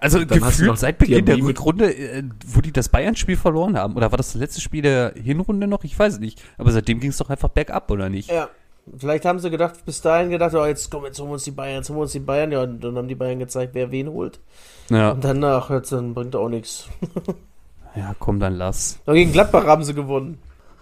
Also 0.03 0.25
Dann 0.25 0.41
hast 0.41 0.41
du 0.41 0.47
gefühlt 0.47 0.69
noch 0.69 0.77
seit 0.77 0.99
Beginn 0.99 1.25
der 1.25 1.37
Rückrunde, 1.37 1.95
äh, 1.95 2.25
wo 2.45 2.61
die 2.61 2.73
das 2.73 2.89
Bayern-Spiel 2.89 3.37
verloren 3.37 3.79
haben, 3.79 3.95
oder 3.97 4.11
war 4.11 4.17
das 4.17 4.33
das 4.33 4.41
letzte 4.41 4.61
Spiel 4.61 4.83
der 4.83 5.15
Hinrunde 5.15 5.69
noch? 5.69 5.85
Ich 5.85 5.97
weiß 5.97 6.15
es 6.15 6.19
nicht. 6.19 6.43
Aber 6.59 6.73
seitdem 6.73 6.99
ging 6.99 7.11
es 7.11 7.19
doch 7.19 7.31
einfach 7.31 7.51
bergab, 7.51 7.91
oder 7.91 8.09
nicht? 8.09 8.31
ja. 8.31 8.49
Vielleicht 8.99 9.25
haben 9.25 9.39
sie 9.39 9.49
gedacht, 9.49 9.85
bis 9.85 10.01
dahin 10.01 10.31
gedacht, 10.31 10.55
oh, 10.55 10.67
jetzt 10.67 10.91
komm, 10.91 11.05
jetzt 11.05 11.21
holen 11.21 11.29
wir 11.29 11.35
uns 11.35 11.45
die 11.45 11.53
Bayern, 11.53 11.77
jetzt 11.77 11.89
holen 11.89 11.99
wir 11.99 12.03
uns 12.03 12.13
die 12.13 12.19
Bayern. 12.19 12.51
Ja, 12.51 12.63
und 12.63 12.83
dann 12.83 12.97
haben 12.97 13.07
die 13.07 13.15
Bayern 13.15 13.39
gezeigt, 13.39 13.75
wer 13.75 13.93
wen 13.93 14.09
holt. 14.09 14.41
Ja. 14.91 15.13
Und 15.13 15.23
danach, 15.23 15.71
jetzt, 15.71 15.93
dann 15.93 16.15
bringt 16.15 16.35
auch 16.35 16.49
nichts. 16.49 16.89
ja, 17.95 18.17
komm, 18.19 18.41
dann 18.41 18.57
lass. 18.57 18.99
Aber 19.07 19.15
gegen 19.15 19.31
Gladbach 19.31 19.67
haben 19.67 19.85
sie 19.85 19.95
gewonnen. 19.95 20.39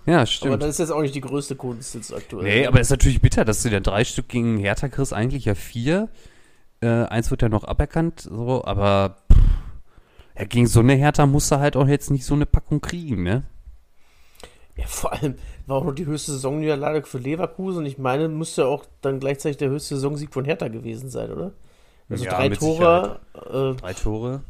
Ja, 0.07 0.19
Aber 0.19 0.27
stimmt. 0.27 0.63
das 0.63 0.71
ist 0.71 0.79
jetzt 0.79 0.93
auch 0.93 1.03
nicht 1.03 1.15
die 1.15 1.21
größte 1.21 1.57
Kunst 1.57 1.95
jetzt 1.95 2.13
aktuell. 2.15 2.45
Nee, 2.45 2.67
aber 2.67 2.81
ist 2.81 2.91
natürlich 2.91 3.21
bitter, 3.21 3.45
dass 3.45 3.63
du 3.63 3.69
dann 3.69 3.83
drei 3.83 4.05
Stück 4.05 4.29
gegen 4.29 4.57
Hertha 4.57 4.89
kriegst, 4.89 5.13
eigentlich 5.13 5.45
ja 5.45 5.55
vier. 5.55 6.09
Äh, 6.83 7.05
eins 7.05 7.31
wird 7.31 7.43
ja 7.43 7.49
noch 7.49 7.64
aberkannt, 7.64 8.21
so, 8.21 8.64
aber 8.64 9.16
pff, 9.31 9.38
ja, 10.38 10.45
gegen 10.45 10.66
so 10.66 10.81
eine 10.81 10.95
Hertha 10.95 11.27
musst 11.27 11.51
du 11.53 11.59
halt 11.59 11.77
auch 11.77 11.87
jetzt 11.87 12.11
nicht 12.11 12.25
so 12.25 12.35
eine 12.35 12.47
Packung 12.47 12.81
kriegen, 12.81 13.23
ne? 13.23 13.43
Ja, 14.77 14.87
vor 14.87 15.12
allem 15.12 15.35
war 15.66 15.77
auch 15.77 15.85
noch 15.85 15.95
die 15.95 16.07
höchste 16.07 16.33
Saisonniederlage 16.33 17.03
für 17.07 17.19
Leverkusen. 17.19 17.85
Ich 17.85 17.99
meine, 17.99 18.29
müsste 18.29 18.66
auch 18.66 18.87
dann 19.03 19.21
gleichzeitig 19.21 19.59
der 19.59 19.69
höchste 19.69 19.97
Saisonsieg 19.97 20.33
von 20.33 20.47
Hertha 20.47 20.69
gewesen 20.69 21.11
sein, 21.11 21.31
oder? 21.31 21.53
Also 22.09 22.25
Ja, 22.25 22.37
drei 22.37 22.49
mit 22.49 22.59
Tore. 22.59 23.21
Äh, 23.35 23.81
Drei 23.81 23.93
Tore. 23.93 24.40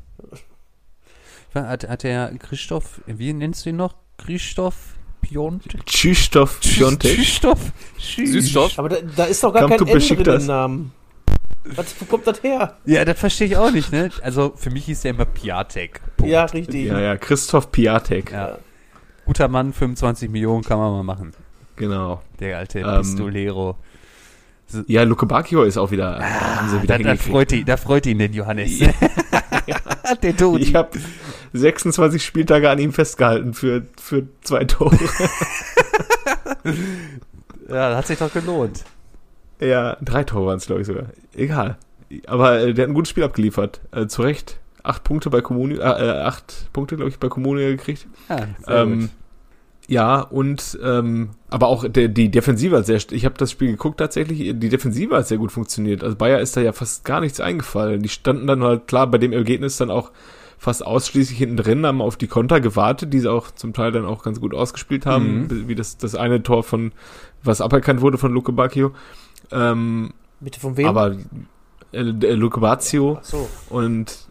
Hat, 1.52 1.88
hat 1.88 2.02
der 2.04 2.32
Christoph, 2.38 3.00
wie 3.06 3.32
nennst 3.32 3.66
du 3.66 3.70
ihn 3.70 3.76
noch? 3.76 3.94
Christoph 4.18 4.94
Piontek? 5.20 5.84
Krzysztof 5.84 6.60
Piontek. 6.60 7.16
Christoph? 7.16 7.72
Süßstoff. 7.98 8.78
aber 8.78 8.88
da, 8.88 8.96
da 9.16 9.24
ist 9.24 9.42
doch 9.42 9.52
gar 9.52 9.64
Come 9.68 9.76
kein 9.76 9.88
N 9.88 10.22
drin 10.22 10.40
im 10.40 10.46
Namen. 10.46 10.92
Was, 11.64 11.94
wo 12.00 12.04
kommt 12.06 12.26
das 12.26 12.42
her? 12.42 12.76
Ja, 12.86 13.04
das 13.04 13.18
verstehe 13.18 13.46
ich 13.48 13.56
auch 13.56 13.70
nicht, 13.70 13.92
ne? 13.92 14.10
Also 14.22 14.52
für 14.56 14.70
mich 14.70 14.86
hieß 14.86 15.02
der 15.02 15.10
immer 15.12 15.26
Piatek. 15.26 16.00
Punkt. 16.16 16.32
Ja, 16.32 16.44
richtig. 16.44 16.86
Ja, 16.86 16.98
ja, 17.00 17.16
Christoph 17.16 17.70
Piatek. 17.70 18.32
Ja. 18.32 18.58
Guter 19.26 19.48
Mann, 19.48 19.72
25 19.72 20.30
Millionen 20.30 20.64
kann 20.64 20.78
man 20.78 20.90
mal 20.92 21.02
machen. 21.02 21.32
Genau. 21.76 22.22
Der 22.40 22.58
alte 22.58 22.80
Ähm, 22.80 22.98
Pistolero. 22.98 23.76
Ja, 24.86 25.02
Luke 25.02 25.26
Bacchio 25.26 25.64
ist 25.64 25.76
auch 25.76 25.90
wieder, 25.90 26.22
sie 26.70 26.82
wieder 26.82 26.98
Da, 26.98 27.04
da, 27.04 27.16
freut 27.16 27.50
ihn, 27.52 27.64
da 27.64 27.76
freut 27.76 28.06
ihn 28.06 28.18
den 28.18 28.32
Johannes. 28.32 28.78
der 30.22 30.36
Tod. 30.36 30.60
Ich 30.60 30.74
habe 30.74 30.98
26 31.52 32.24
Spieltage 32.24 32.70
an 32.70 32.78
ihm 32.78 32.92
festgehalten 32.92 33.52
für, 33.52 33.86
für 34.00 34.26
zwei 34.42 34.64
Tore. 34.64 34.96
Ja, 37.68 37.96
hat 37.96 38.06
sich 38.06 38.18
doch 38.18 38.32
gelohnt. 38.32 38.84
Ja, 39.60 39.96
drei 40.00 40.24
Tore 40.24 40.46
waren 40.46 40.56
es, 40.58 40.66
glaube 40.66 40.80
ich 40.82 40.86
sogar. 40.86 41.06
Egal. 41.34 41.76
Aber 42.26 42.60
äh, 42.60 42.74
der 42.74 42.84
hat 42.84 42.90
ein 42.90 42.94
gutes 42.94 43.10
Spiel 43.10 43.24
abgeliefert. 43.24 43.80
Äh, 43.92 44.06
zu 44.06 44.22
Recht. 44.22 44.58
Acht 44.82 45.04
Punkte 45.04 45.28
bei 45.30 45.42
Kommune, 45.42 45.74
äh, 45.74 45.78
äh, 45.78 46.20
acht 46.22 46.72
Punkte, 46.72 46.96
glaube 46.96 47.10
ich, 47.10 47.18
bei 47.18 47.28
Kommune 47.28 47.60
gekriegt. 47.76 48.06
Ja, 48.30 48.38
sehr 48.64 48.76
Ähm, 48.82 49.00
gut. 49.00 49.10
ja, 49.88 50.20
und 50.20 50.78
ähm, 50.82 51.30
aber 51.50 51.66
auch 51.68 51.86
der, 51.86 52.08
die 52.08 52.30
Defensive 52.30 52.78
hat 52.78 52.86
sehr, 52.86 52.98
ich 53.10 53.24
habe 53.26 53.34
das 53.36 53.50
Spiel 53.50 53.72
geguckt 53.72 53.98
tatsächlich, 53.98 54.38
die 54.58 54.68
Defensive 54.70 55.14
hat 55.14 55.28
sehr 55.28 55.36
gut 55.38 55.52
funktioniert. 55.52 56.02
Also 56.02 56.16
Bayer 56.16 56.40
ist 56.40 56.56
da 56.56 56.62
ja 56.62 56.72
fast 56.72 57.04
gar 57.04 57.20
nichts 57.20 57.40
eingefallen. 57.40 58.02
Die 58.02 58.08
standen 58.08 58.46
dann 58.46 58.62
halt 58.64 58.86
klar 58.88 59.06
bei 59.06 59.18
dem 59.18 59.32
Ergebnis 59.34 59.76
dann 59.76 59.90
auch 59.90 60.12
fast 60.56 60.84
ausschließlich 60.84 61.38
hinten 61.38 61.56
drin, 61.58 61.84
haben 61.86 62.00
auf 62.02 62.16
die 62.16 62.26
Konter 62.26 62.60
gewartet, 62.60 63.12
die 63.12 63.20
sie 63.20 63.30
auch 63.30 63.50
zum 63.50 63.72
Teil 63.74 63.92
dann 63.92 64.04
auch 64.06 64.22
ganz 64.22 64.40
gut 64.40 64.54
ausgespielt 64.54 65.04
haben, 65.06 65.42
Mhm. 65.48 65.68
wie 65.68 65.74
das, 65.74 65.96
das 65.98 66.14
eine 66.14 66.42
Tor 66.42 66.62
von, 66.64 66.92
was 67.42 67.60
aberkannt 67.60 68.00
wurde 68.00 68.16
von 68.18 68.32
Luke 68.32 68.52
Bacchio. 68.52 68.92
Ähm, 69.52 70.12
Bitte 70.40 70.60
von 70.60 70.76
wem? 70.76 70.86
aber 70.86 71.16
äh, 71.92 72.12
der 72.12 72.36
Luke 72.36 72.60
Bazio 72.60 73.18
Ach 73.20 73.24
so. 73.24 73.48
und 73.68 74.28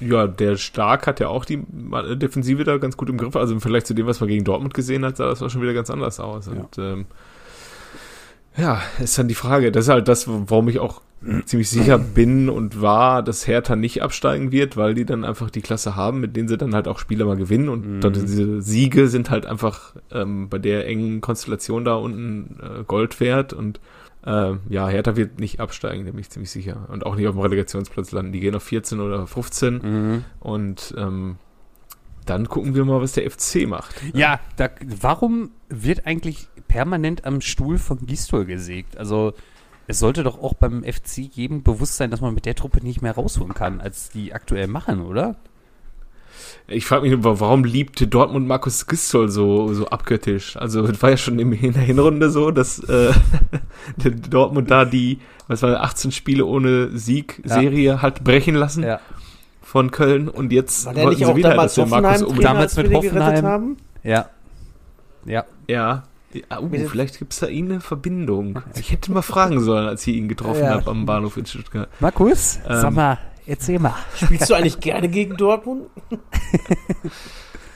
ja, 0.00 0.26
der 0.26 0.56
Stark 0.56 1.06
hat 1.06 1.20
ja 1.20 1.28
auch 1.28 1.44
die 1.44 1.54
äh, 1.92 2.16
Defensive 2.16 2.64
da 2.64 2.78
ganz 2.78 2.96
gut 2.96 3.08
im 3.08 3.18
Griff. 3.18 3.36
Also 3.36 3.54
im 3.54 3.60
Vergleich 3.60 3.84
zu 3.84 3.94
dem, 3.94 4.06
was 4.06 4.20
man 4.20 4.28
gegen 4.28 4.44
Dortmund 4.44 4.74
gesehen 4.74 5.04
hat, 5.04 5.16
sah 5.16 5.26
das 5.28 5.42
auch 5.42 5.50
schon 5.50 5.62
wieder 5.62 5.74
ganz 5.74 5.90
anders 5.90 6.18
aus. 6.20 6.48
Und 6.48 6.78
ähm, 6.78 7.06
ja, 8.56 8.82
ist 8.98 9.18
dann 9.18 9.28
die 9.28 9.34
Frage. 9.34 9.72
Das 9.72 9.84
ist 9.84 9.90
halt 9.90 10.08
das, 10.08 10.26
warum 10.28 10.68
ich 10.68 10.78
auch 10.78 11.02
ziemlich 11.44 11.70
sicher 11.70 11.98
bin 11.98 12.48
und 12.48 12.82
war, 12.82 13.22
dass 13.22 13.46
Hertha 13.46 13.76
nicht 13.76 14.02
absteigen 14.02 14.50
wird, 14.50 14.76
weil 14.76 14.94
die 14.94 15.04
dann 15.04 15.24
einfach 15.24 15.50
die 15.50 15.60
Klasse 15.60 15.94
haben, 15.94 16.20
mit 16.20 16.36
denen 16.36 16.48
sie 16.48 16.58
dann 16.58 16.74
halt 16.74 16.88
auch 16.88 16.98
Spiele 16.98 17.24
mal 17.24 17.36
gewinnen. 17.36 17.68
Und 17.68 18.00
dann 18.00 18.12
diese 18.12 18.60
Siege 18.60 19.08
sind 19.08 19.30
halt 19.30 19.46
einfach 19.46 19.94
ähm, 20.10 20.48
bei 20.48 20.58
der 20.58 20.86
engen 20.86 21.20
Konstellation 21.20 21.84
da 21.84 21.94
unten 21.94 22.58
äh, 22.60 22.84
Gold 22.84 23.20
wert. 23.20 23.52
Und 23.52 23.80
äh, 24.24 24.54
ja, 24.68 24.88
Hertha 24.88 25.16
wird 25.16 25.40
nicht 25.40 25.60
absteigen, 25.60 26.04
da 26.04 26.12
bin 26.12 26.20
ich 26.20 26.30
ziemlich 26.30 26.50
sicher. 26.50 26.88
Und 26.88 27.04
auch 27.04 27.16
nicht 27.16 27.26
auf 27.26 27.34
dem 27.34 27.40
Relegationsplatz 27.40 28.12
landen. 28.12 28.32
Die 28.32 28.40
gehen 28.40 28.54
auf 28.54 28.62
14 28.62 29.00
oder 29.00 29.26
15. 29.26 29.74
Mhm. 29.74 30.24
Und 30.40 30.94
ähm, 30.96 31.36
dann 32.24 32.48
gucken 32.48 32.74
wir 32.74 32.84
mal, 32.84 33.00
was 33.00 33.12
der 33.12 33.28
FC 33.28 33.66
macht. 33.66 33.94
Ja, 34.14 34.40
da, 34.56 34.70
warum 34.84 35.50
wird 35.68 36.06
eigentlich 36.06 36.48
permanent 36.68 37.24
am 37.24 37.40
Stuhl 37.40 37.78
von 37.78 38.06
Gistol 38.06 38.44
gesägt? 38.44 38.96
Also, 38.96 39.34
es 39.88 39.98
sollte 39.98 40.22
doch 40.22 40.40
auch 40.40 40.54
beim 40.54 40.84
FC 40.84 41.18
jedem 41.18 41.64
bewusst 41.64 41.96
sein, 41.96 42.10
dass 42.10 42.20
man 42.20 42.34
mit 42.34 42.46
der 42.46 42.54
Truppe 42.54 42.82
nicht 42.82 43.02
mehr 43.02 43.12
rausholen 43.12 43.54
kann, 43.54 43.80
als 43.80 44.10
die 44.10 44.32
aktuell 44.32 44.68
machen, 44.68 45.02
oder? 45.02 45.36
Ich 46.68 46.86
frage 46.86 47.02
mich, 47.08 47.18
nur, 47.20 47.40
warum 47.40 47.64
liebte 47.64 48.06
Dortmund 48.06 48.46
Markus 48.46 48.86
Gistol 48.86 49.28
so, 49.28 49.72
so 49.74 49.86
abgöttisch? 49.88 50.56
Also, 50.56 50.84
es 50.84 51.02
war 51.02 51.10
ja 51.10 51.16
schon 51.16 51.38
in 51.38 51.50
der 51.72 51.82
Hinrunde 51.82 52.30
so, 52.30 52.50
dass 52.50 52.78
äh, 52.80 53.12
der 53.96 54.10
Dortmund 54.12 54.70
da 54.70 54.84
die, 54.84 55.18
was 55.48 55.62
war, 55.62 55.80
18 55.82 56.12
Spiele 56.12 56.44
ohne 56.46 56.96
Sieg 56.96 57.42
Ja. 57.44 57.54
Serie 57.60 58.02
hat 58.02 58.24
brechen 58.24 58.54
lassen 58.54 58.82
Ja. 58.82 59.00
von 59.62 59.90
Köln 59.90 60.28
und 60.28 60.52
jetzt 60.52 60.86
War 60.86 60.94
der 60.94 61.08
nicht 61.10 61.24
auch 61.24 61.36
wieder, 61.36 61.50
damals 61.50 61.74
dass 61.74 61.88
der 61.88 62.00
Markus 62.00 62.22
um, 62.22 62.34
Trainer, 62.36 62.48
Damals 62.48 62.78
als 62.78 62.86
mit 62.88 62.96
Hoffenheim. 62.96 63.44
haben? 63.44 63.76
Ja. 64.02 64.28
Ja. 65.24 65.44
Ja. 65.68 66.02
Ja, 66.34 66.60
uh, 66.60 66.68
vielleicht 66.88 67.18
gibt's 67.18 67.40
da 67.40 67.46
ihn 67.46 67.70
eine 67.70 67.80
Verbindung. 67.82 68.62
Ich 68.74 68.90
hätte 68.90 69.12
mal 69.12 69.20
fragen 69.20 69.60
sollen, 69.60 69.86
als 69.86 70.06
ich 70.06 70.16
ihn 70.16 70.28
getroffen 70.28 70.62
Ja. 70.62 70.70
habe 70.70 70.90
am 70.90 71.04
Bahnhof 71.04 71.36
in 71.36 71.44
Stuttgart. 71.44 71.88
Markus, 72.00 72.56
Ähm, 72.66 72.80
sag 72.80 72.94
mal, 72.94 73.18
erzähl 73.46 73.78
mal. 73.78 73.94
Spielst 74.16 74.48
du 74.50 74.54
eigentlich 74.54 74.80
gerne 74.80 75.08
gegen 75.08 75.36
Dortmund? 75.36 75.86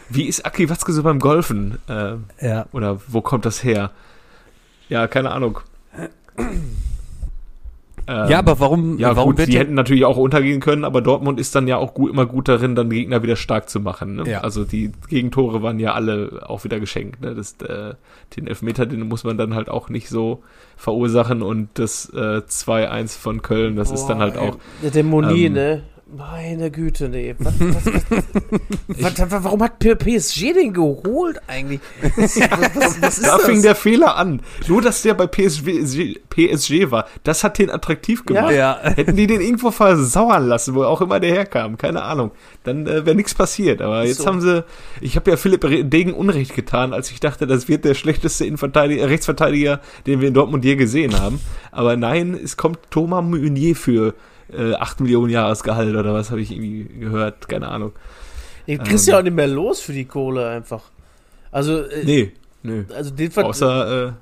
Wie 0.09 0.27
ist 0.27 0.45
Aki 0.47 0.69
Watzke 0.71 0.93
so 0.93 1.03
beim 1.03 1.19
Golfen? 1.19 1.79
Äh, 1.89 2.15
Ja. 2.41 2.67
Oder 2.73 3.01
wo 3.09 3.21
kommt 3.21 3.45
das 3.45 3.63
her? 3.65 3.91
Ja, 4.89 5.07
keine 5.09 5.31
Ahnung. 5.33 5.61
Ähm, 8.09 8.31
ja, 8.31 8.39
aber 8.39 8.61
warum, 8.61 8.99
ja, 8.99 9.17
warum 9.17 9.31
gut, 9.31 9.39
wird 9.39 9.49
die 9.49 9.59
hätten 9.59 9.75
natürlich 9.75 10.05
auch 10.05 10.17
untergehen 10.17 10.61
können, 10.61 10.85
aber 10.85 11.01
Dortmund 11.01 11.41
ist 11.41 11.55
dann 11.55 11.67
ja 11.67 11.77
auch 11.77 11.93
gut, 11.93 12.11
immer 12.11 12.25
gut 12.27 12.49
darin, 12.49 12.77
dann 12.77 12.89
Gegner 12.89 13.23
wieder 13.23 13.35
stark 13.35 13.69
zu 13.69 13.81
machen. 13.81 14.17
Ne? 14.17 14.31
Ja. 14.31 14.41
Also 14.43 14.65
die 14.65 14.93
Gegentore 15.09 15.63
waren 15.63 15.81
ja 15.81 15.95
alle 15.95 16.45
auch 16.47 16.63
wieder 16.63 16.79
geschenkt. 16.79 17.21
Ne? 17.21 17.35
Das, 17.35 17.55
äh, 17.63 17.95
den 18.37 18.47
Elfmeter, 18.47 18.87
den 18.87 19.09
muss 19.09 19.25
man 19.25 19.37
dann 19.37 19.55
halt 19.55 19.69
auch 19.69 19.89
nicht 19.89 20.09
so 20.09 20.43
verursachen 20.77 21.43
und 21.43 21.71
das 21.75 22.09
äh, 22.15 22.43
2-1 22.47 23.19
von 23.19 23.43
Köln, 23.43 23.77
das 23.77 23.91
ist 23.91 24.07
dann 24.07 24.19
halt 24.19 24.35
Boah, 24.35 24.43
auch. 24.43 24.59
ey, 24.83 24.91
Der 24.91 25.05
Moni, 25.05 25.47
ähm, 25.47 25.53
ne? 25.55 25.83
Meine 26.09 26.71
Güte, 26.71 27.09
nee. 27.09 27.35
Was, 27.41 27.55
was, 27.59 27.85
was, 27.85 28.03
was, 28.87 29.19
was, 29.31 29.45
warum 29.45 29.61
hat 29.61 29.81
PSG 29.81 30.53
den 30.55 30.73
geholt 30.73 31.41
eigentlich? 31.49 31.81
Was, 32.17 32.37
was, 32.39 33.03
was 33.03 33.19
ist 33.19 33.27
Da 33.27 33.39
das? 33.39 33.47
fing 33.47 33.61
der 33.61 33.75
Fehler 33.75 34.17
an. 34.17 34.41
Nur, 34.69 34.83
dass 34.83 35.03
der 35.03 35.15
bei 35.15 35.27
PSG, 35.27 36.21
PSG 36.31 36.93
war, 36.93 37.07
das 37.25 37.43
hat 37.43 37.59
den 37.59 37.71
attraktiv 37.71 38.25
gemacht. 38.25 38.53
Ja. 38.55 38.79
Hätten 38.83 39.17
die 39.17 39.27
den 39.27 39.41
irgendwo 39.41 39.73
versauern 39.73 40.47
lassen, 40.47 40.77
wo 40.77 40.85
auch 40.85 41.01
immer 41.01 41.19
der 41.19 41.33
herkam, 41.33 41.77
keine 41.77 42.03
Ahnung, 42.03 42.31
dann 42.63 42.87
äh, 42.87 43.05
wäre 43.05 43.17
nichts 43.17 43.35
passiert. 43.35 43.83
Aber 43.83 44.05
jetzt 44.05 44.19
So. 44.19 44.27
haben 44.27 44.41
sie, 44.41 44.65
ich 45.01 45.17
habe 45.17 45.29
ja 45.33 45.37
Philipp 45.37 45.91
Degen 45.91 46.15
Unrecht 46.15 46.55
getan, 46.55 46.93
als 46.93 47.11
ich 47.11 47.19
dachte, 47.19 47.49
das 47.49 47.67
wird 47.67 47.85
der 47.85 47.95
schlechteste 47.95 48.45
Innenverteidiger, 48.47 49.09
Rechtsverteidiger, 49.09 49.81
den 50.07 50.21
wir 50.21 50.29
in 50.29 50.35
Dortmund 50.35 50.65
je 50.65 50.77
gesehen 50.77 51.19
haben. 51.19 51.41
Aber 51.73 51.97
nein, 51.97 52.39
es 52.43 52.57
kommt 52.57 52.79
Thomas 52.91 53.25
Meunier 53.25 53.75
für 53.75 54.15
äh, 54.53 54.75
8 54.75 55.01
Millionen 55.01 55.31
Jahresgehalt 55.31 55.95
oder 55.97 56.13
was 56.15 56.31
habe 56.31 56.41
ich 56.41 56.51
irgendwie 56.53 56.85
gehört, 57.01 57.49
keine 57.49 57.69
Ahnung. 57.69 57.93
Den 58.67 58.79
kriegst 58.83 59.07
du 59.07 59.13
ja 59.13 59.19
auch 59.19 59.23
nicht 59.23 59.35
mehr 59.37 59.47
los 59.47 59.81
für 59.81 59.93
die 59.93 60.05
Kohle 60.07 60.49
einfach. 60.49 60.83
Also, 61.53 61.83
äh, 61.85 62.05
Nee, 62.05 62.33
nö. 62.63 62.85
also 62.95 63.11
den 63.11 63.31
Ver 63.31 63.45
Außer 63.47 64.09
äh, 64.09 64.13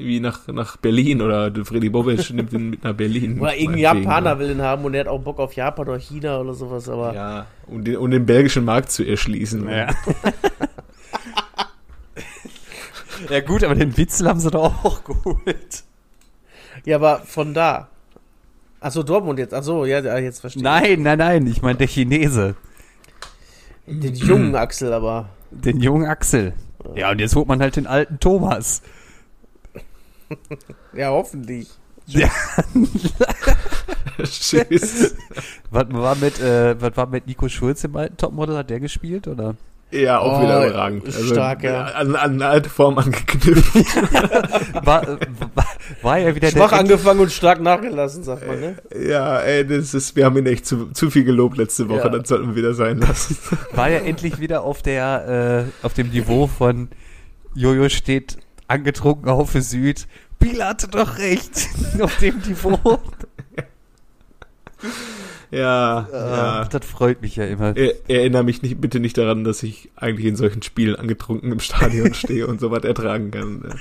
wie 0.00 0.20
nach, 0.20 0.46
nach 0.48 0.76
Berlin 0.76 1.20
oder 1.22 1.52
Freddy 1.64 1.88
Bobic 1.88 2.30
nimmt 2.34 2.52
ihn 2.52 2.70
mit 2.70 2.84
nach 2.84 2.92
Berlin. 2.94 3.40
oder 3.40 3.56
irgendein 3.56 3.78
Japaner 4.04 4.38
will 4.38 4.48
den 4.48 4.62
haben 4.62 4.84
und 4.84 4.92
der 4.92 5.00
hat 5.02 5.08
auch 5.08 5.18
Bock 5.20 5.38
auf 5.40 5.54
Japan 5.54 5.88
oder 5.88 5.98
China 5.98 6.38
oder 6.40 6.54
sowas, 6.54 6.88
aber 6.88 7.14
Ja, 7.14 7.46
um 7.66 7.82
den, 7.82 7.96
um 7.96 8.10
den 8.10 8.24
belgischen 8.26 8.64
Markt 8.64 8.90
zu 8.92 9.04
erschließen. 9.04 9.68
Ja. 9.68 9.88
ja 13.30 13.40
gut, 13.40 13.64
aber 13.64 13.74
den 13.74 13.96
Witzel 13.96 14.28
haben 14.28 14.40
sie 14.40 14.50
doch 14.50 14.84
auch 14.84 15.04
geholt. 15.04 15.84
ja, 16.84 16.96
aber 16.96 17.20
von 17.20 17.54
da. 17.54 17.88
Achso, 18.80 19.02
Dortmund 19.02 19.38
jetzt. 19.38 19.54
Achso, 19.54 19.84
ja, 19.84 20.18
jetzt 20.18 20.40
verstehe 20.40 20.62
Nein, 20.62 21.02
nein, 21.02 21.18
nein, 21.18 21.46
ich 21.46 21.62
meine 21.62 21.78
der 21.78 21.88
Chinese. 21.88 22.54
ich. 23.86 24.00
Den 24.00 24.14
jungen 24.14 24.54
Axel, 24.54 24.92
aber. 24.92 25.30
Den 25.50 25.80
jungen 25.80 26.06
Axel. 26.06 26.54
Ja, 26.94 27.10
und 27.10 27.18
jetzt 27.18 27.34
holt 27.34 27.48
man 27.48 27.60
halt 27.60 27.76
den 27.76 27.86
alten 27.86 28.20
Thomas. 28.20 28.82
Ja, 30.92 31.10
hoffentlich. 31.10 31.68
Ja. 32.06 32.30
Tschüss. 34.22 35.14
Was 35.70 35.86
war 35.90 36.14
mit, 36.16 36.40
äh, 36.40 36.80
was 36.80 36.96
war 36.96 37.06
mit 37.06 37.26
Nico 37.26 37.48
Schulz 37.48 37.84
im 37.84 37.96
alten 37.96 38.16
Topmodel? 38.16 38.56
Hat 38.56 38.70
der 38.70 38.80
gespielt, 38.80 39.28
oder? 39.28 39.56
Ja, 39.90 40.18
auch 40.18 40.38
Oh, 40.38 40.42
wieder 40.42 40.66
überragend. 40.66 41.06
Also, 41.06 41.24
stark, 41.34 41.62
ja. 41.62 41.84
An, 41.86 42.14
an 42.14 42.32
eine 42.34 42.46
alte 42.46 42.68
Form 42.68 42.98
angeknüpft. 42.98 43.74
War, 44.84 45.08
äh, 45.08 45.18
war, 45.54 45.66
war 46.02 46.18
er 46.18 46.34
wieder 46.34 46.50
Schwach 46.50 46.70
der, 46.70 46.80
angefangen 46.80 47.20
und 47.20 47.32
stark 47.32 47.60
nachgelassen, 47.60 48.22
sagt 48.22 48.46
man, 48.46 48.60
ne? 48.60 48.76
ja, 48.94 49.38
ey, 49.40 49.66
das 49.66 49.94
ist, 49.94 50.14
wir 50.14 50.26
haben 50.26 50.36
ihn 50.36 50.46
echt 50.46 50.66
zu, 50.66 50.86
zu 50.92 51.10
viel 51.10 51.24
gelobt 51.24 51.56
letzte 51.56 51.88
Woche, 51.88 52.00
Ja. 52.00 52.08
das 52.10 52.28
sollten 52.28 52.48
wir 52.48 52.56
wieder 52.56 52.74
sein 52.74 52.98
lassen. 52.98 53.36
war 53.72 53.88
er 53.88 54.04
endlich 54.04 54.38
wieder 54.40 54.62
auf 54.62 54.82
der, 54.82 55.66
äh, 55.82 55.86
auf 55.86 55.94
dem 55.94 56.08
Niveau 56.10 56.46
von 56.46 56.88
Jojo 57.54 57.88
steht 57.88 58.36
angetrunken 58.66 59.30
auf 59.30 59.50
für 59.50 59.62
Süd. 59.62 60.06
Biela 60.38 60.68
hatte 60.68 60.88
doch 60.88 61.16
recht. 61.18 61.68
auf 62.00 62.16
dem 62.18 62.38
Niveau. 62.46 62.78
Ja, 65.50 66.08
Ja. 66.10 66.10
ja. 66.12 66.64
Das 66.66 66.84
freut 66.86 67.22
mich 67.22 67.36
ja 67.36 67.44
immer. 67.44 67.76
Er, 67.76 67.94
erinnere 68.08 68.44
mich 68.44 68.62
nicht, 68.62 68.80
bitte 68.80 69.00
nicht 69.00 69.16
daran, 69.18 69.44
dass 69.44 69.62
ich 69.62 69.90
eigentlich 69.96 70.26
in 70.26 70.36
solchen 70.36 70.62
Spielen 70.62 70.96
angetrunken 70.96 71.52
im 71.52 71.60
Stadion 71.60 72.14
stehe 72.14 72.46
und 72.46 72.60
sowas 72.60 72.84
ertragen 72.84 73.30
kann. 73.30 73.74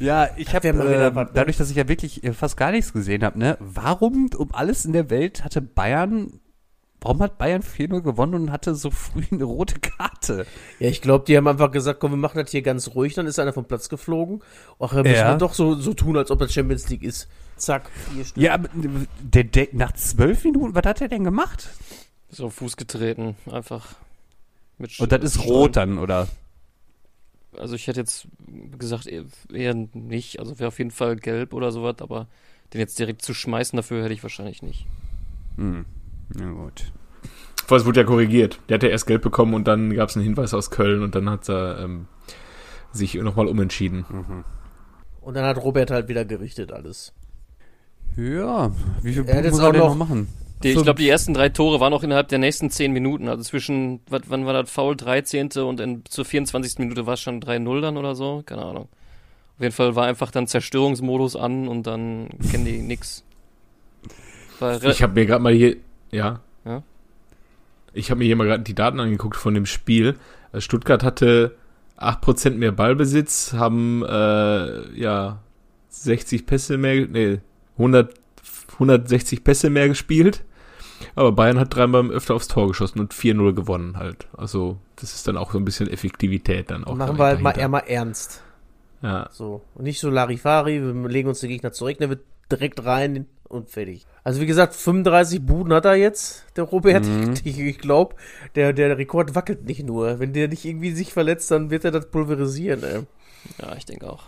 Ja, 0.00 0.28
ich 0.36 0.54
habe 0.54 0.68
äh, 0.68 0.74
was, 1.14 1.24
ne? 1.26 1.30
dadurch, 1.34 1.56
dass 1.56 1.70
ich 1.70 1.76
ja 1.76 1.88
wirklich 1.88 2.24
äh, 2.24 2.32
fast 2.32 2.56
gar 2.56 2.72
nichts 2.72 2.92
gesehen 2.92 3.22
habe, 3.24 3.38
ne? 3.38 3.56
Warum 3.60 4.28
um 4.36 4.52
alles 4.52 4.84
in 4.84 4.92
der 4.92 5.08
Welt 5.10 5.44
hatte 5.44 5.60
Bayern 5.62 6.40
Warum 7.00 7.20
hat 7.20 7.36
Bayern 7.36 7.60
4-0 7.60 8.00
gewonnen 8.00 8.32
und 8.34 8.50
hatte 8.50 8.74
so 8.74 8.90
früh 8.90 9.24
eine 9.30 9.44
rote 9.44 9.78
Karte? 9.78 10.46
Ja, 10.78 10.88
ich 10.88 11.02
glaube, 11.02 11.26
die 11.26 11.36
haben 11.36 11.46
einfach 11.46 11.70
gesagt, 11.70 12.00
komm, 12.00 12.12
wir 12.12 12.16
machen 12.16 12.38
das 12.38 12.50
hier 12.50 12.62
ganz 12.62 12.94
ruhig. 12.94 13.12
Dann 13.12 13.26
ist 13.26 13.38
einer 13.38 13.52
vom 13.52 13.66
Platz 13.66 13.90
geflogen. 13.90 14.42
Ach, 14.78 14.90
da 14.90 15.02
müssen 15.02 15.14
Ja. 15.14 15.32
wir 15.34 15.36
doch 15.36 15.52
so, 15.52 15.74
so 15.74 15.92
tun, 15.92 16.16
als 16.16 16.30
ob 16.30 16.38
das 16.38 16.54
Champions 16.54 16.88
League 16.88 17.02
ist. 17.02 17.28
Zack, 17.56 17.90
vier 18.10 18.24
Stück. 18.24 18.42
Ja, 18.42 18.54
aber 18.54 18.68
der, 19.20 19.44
der, 19.44 19.68
nach 19.72 19.92
zwölf 19.92 20.44
Minuten, 20.44 20.74
was 20.74 20.84
hat 20.84 21.00
er 21.00 21.08
denn 21.08 21.24
gemacht? 21.24 21.68
Auf 22.38 22.54
Fuß 22.54 22.76
getreten, 22.76 23.36
einfach. 23.50 23.94
Mit 24.78 24.98
Und 24.98 25.12
das 25.12 25.22
ist 25.22 25.34
Stein. 25.34 25.48
rot 25.48 25.76
dann, 25.76 25.98
oder? 25.98 26.28
Also 27.56 27.76
ich 27.76 27.86
hätte 27.86 28.00
jetzt 28.00 28.26
gesagt, 28.76 29.06
eher, 29.06 29.24
eher 29.52 29.74
nicht. 29.74 30.40
Also 30.40 30.58
wäre 30.58 30.68
auf 30.68 30.78
jeden 30.78 30.90
Fall 30.90 31.14
gelb 31.14 31.52
oder 31.52 31.70
sowas, 31.70 31.96
aber 32.00 32.26
den 32.72 32.80
jetzt 32.80 32.98
direkt 32.98 33.22
zu 33.22 33.34
schmeißen, 33.34 33.76
dafür 33.76 34.02
hätte 34.02 34.14
ich 34.14 34.22
wahrscheinlich 34.24 34.62
nicht. 34.62 34.86
Hm. 35.56 35.84
Na 36.34 36.50
gut. 36.50 36.92
Vor 37.66 37.76
es 37.76 37.84
wurde 37.84 38.00
ja 38.00 38.06
korrigiert. 38.06 38.58
Der 38.68 38.74
hat 38.74 38.82
ja 38.82 38.88
erst 38.88 39.06
Geld 39.06 39.22
bekommen 39.22 39.54
und 39.54 39.68
dann 39.68 39.94
gab 39.94 40.08
es 40.08 40.16
einen 40.16 40.24
Hinweis 40.24 40.52
aus 40.52 40.70
Köln 40.70 41.02
und 41.02 41.14
dann 41.14 41.30
hat 41.30 41.48
er 41.48 41.78
ähm, 41.78 42.08
sich 42.92 43.14
nochmal 43.14 43.46
umentschieden. 43.46 44.04
Und 45.20 45.34
dann 45.34 45.44
hat 45.44 45.56
Robert 45.58 45.90
halt 45.90 46.08
wieder 46.08 46.24
gerichtet 46.24 46.72
alles. 46.72 47.12
Ja, 48.16 48.72
wie 49.02 49.12
viel 49.12 49.24
Er 49.26 49.42
jetzt 49.42 49.52
muss 49.52 49.60
er 49.60 49.68
auch 49.68 49.72
denn 49.72 49.80
noch 49.80 49.96
machen? 49.96 50.28
Die, 50.62 50.70
ich 50.70 50.82
glaube, 50.82 51.00
die 51.00 51.08
ersten 51.08 51.34
drei 51.34 51.50
Tore 51.50 51.78
waren 51.80 51.92
auch 51.92 52.02
innerhalb 52.02 52.28
der 52.28 52.38
nächsten 52.38 52.70
zehn 52.70 52.92
Minuten. 52.92 53.28
Also 53.28 53.42
zwischen, 53.42 54.00
wann 54.08 54.46
war 54.46 54.54
das 54.54 54.70
Foul? 54.70 54.96
13. 54.96 55.50
und 55.58 55.78
in, 55.80 56.04
zur 56.06 56.24
24. 56.24 56.78
Minute 56.78 57.06
war 57.06 57.14
es 57.14 57.20
schon 57.20 57.40
3-0 57.40 57.80
dann 57.82 57.96
oder 57.98 58.14
so? 58.14 58.42
Keine 58.46 58.62
Ahnung. 58.62 58.88
Auf 59.56 59.60
jeden 59.60 59.74
Fall 59.74 59.94
war 59.94 60.06
einfach 60.06 60.30
dann 60.30 60.46
Zerstörungsmodus 60.46 61.36
an 61.36 61.68
und 61.68 61.86
dann 61.86 62.28
kennen 62.50 62.64
die 62.64 62.78
nix. 62.78 63.24
Ich 64.82 65.02
habe 65.02 65.14
mir 65.14 65.26
gerade 65.26 65.42
mal 65.42 65.52
hier, 65.52 65.76
ja. 66.10 66.40
Ja? 66.64 66.82
Ich 67.92 68.10
habe 68.10 68.18
mir 68.18 68.24
hier 68.24 68.36
mal 68.36 68.46
gerade 68.46 68.62
die 68.62 68.74
Daten 68.74 69.00
angeguckt 69.00 69.36
von 69.36 69.54
dem 69.54 69.66
Spiel. 69.66 70.16
Also 70.50 70.62
Stuttgart 70.62 71.02
hatte 71.02 71.56
8% 71.98 72.50
mehr 72.50 72.72
Ballbesitz, 72.72 73.52
haben 73.52 74.02
äh, 74.04 74.98
ja 74.98 75.40
60 75.90 76.46
Pässe 76.46 76.78
mehr, 76.78 77.06
nee, 77.06 77.38
100, 77.78 78.14
160 78.74 79.44
Pässe 79.44 79.70
mehr 79.70 79.88
gespielt. 79.88 80.44
Aber 81.16 81.32
Bayern 81.32 81.58
hat 81.58 81.74
dreimal 81.74 82.10
öfter 82.10 82.34
aufs 82.34 82.48
Tor 82.48 82.68
geschossen 82.68 83.00
und 83.00 83.12
4-0 83.12 83.52
gewonnen 83.52 83.96
halt. 83.96 84.28
Also, 84.36 84.78
das 84.96 85.14
ist 85.14 85.28
dann 85.28 85.36
auch 85.36 85.52
so 85.52 85.58
ein 85.58 85.64
bisschen 85.64 85.88
Effektivität 85.88 86.70
dann 86.70 86.84
auch. 86.84 86.94
Machen 86.94 87.18
wir 87.18 87.24
halt 87.24 87.40
mal 87.40 87.52
dahinter. 87.52 87.60
eher 87.60 87.68
mal 87.68 87.78
ernst. 87.80 88.42
Ja. 89.02 89.28
So. 89.30 89.62
Und 89.74 89.84
nicht 89.84 90.00
so 90.00 90.08
Larifari, 90.08 90.80
wir 90.80 91.08
legen 91.08 91.28
uns 91.28 91.40
den 91.40 91.50
Gegner 91.50 91.72
zurück, 91.72 91.98
der 91.98 92.08
wird 92.08 92.22
direkt 92.50 92.84
rein 92.84 93.26
und 93.48 93.68
fertig. 93.68 94.06
Also 94.22 94.40
wie 94.40 94.46
gesagt, 94.46 94.74
35 94.74 95.44
Buden 95.44 95.72
hat 95.74 95.84
er 95.84 95.94
jetzt, 95.94 96.44
der 96.56 96.64
Robert. 96.64 97.04
Mhm. 97.04 97.34
Ich, 97.44 97.58
ich 97.58 97.78
glaube, 97.78 98.16
der, 98.54 98.72
der 98.72 98.96
Rekord 98.96 99.34
wackelt 99.34 99.64
nicht 99.64 99.84
nur. 99.84 100.18
Wenn 100.18 100.32
der 100.32 100.48
nicht 100.48 100.64
irgendwie 100.64 100.92
sich 100.92 101.12
verletzt, 101.12 101.50
dann 101.50 101.70
wird 101.70 101.84
er 101.84 101.90
das 101.90 102.10
pulverisieren, 102.10 102.82
ey. 102.82 103.02
ja, 103.60 103.76
ich 103.76 103.84
denke 103.84 104.10
auch. 104.10 104.24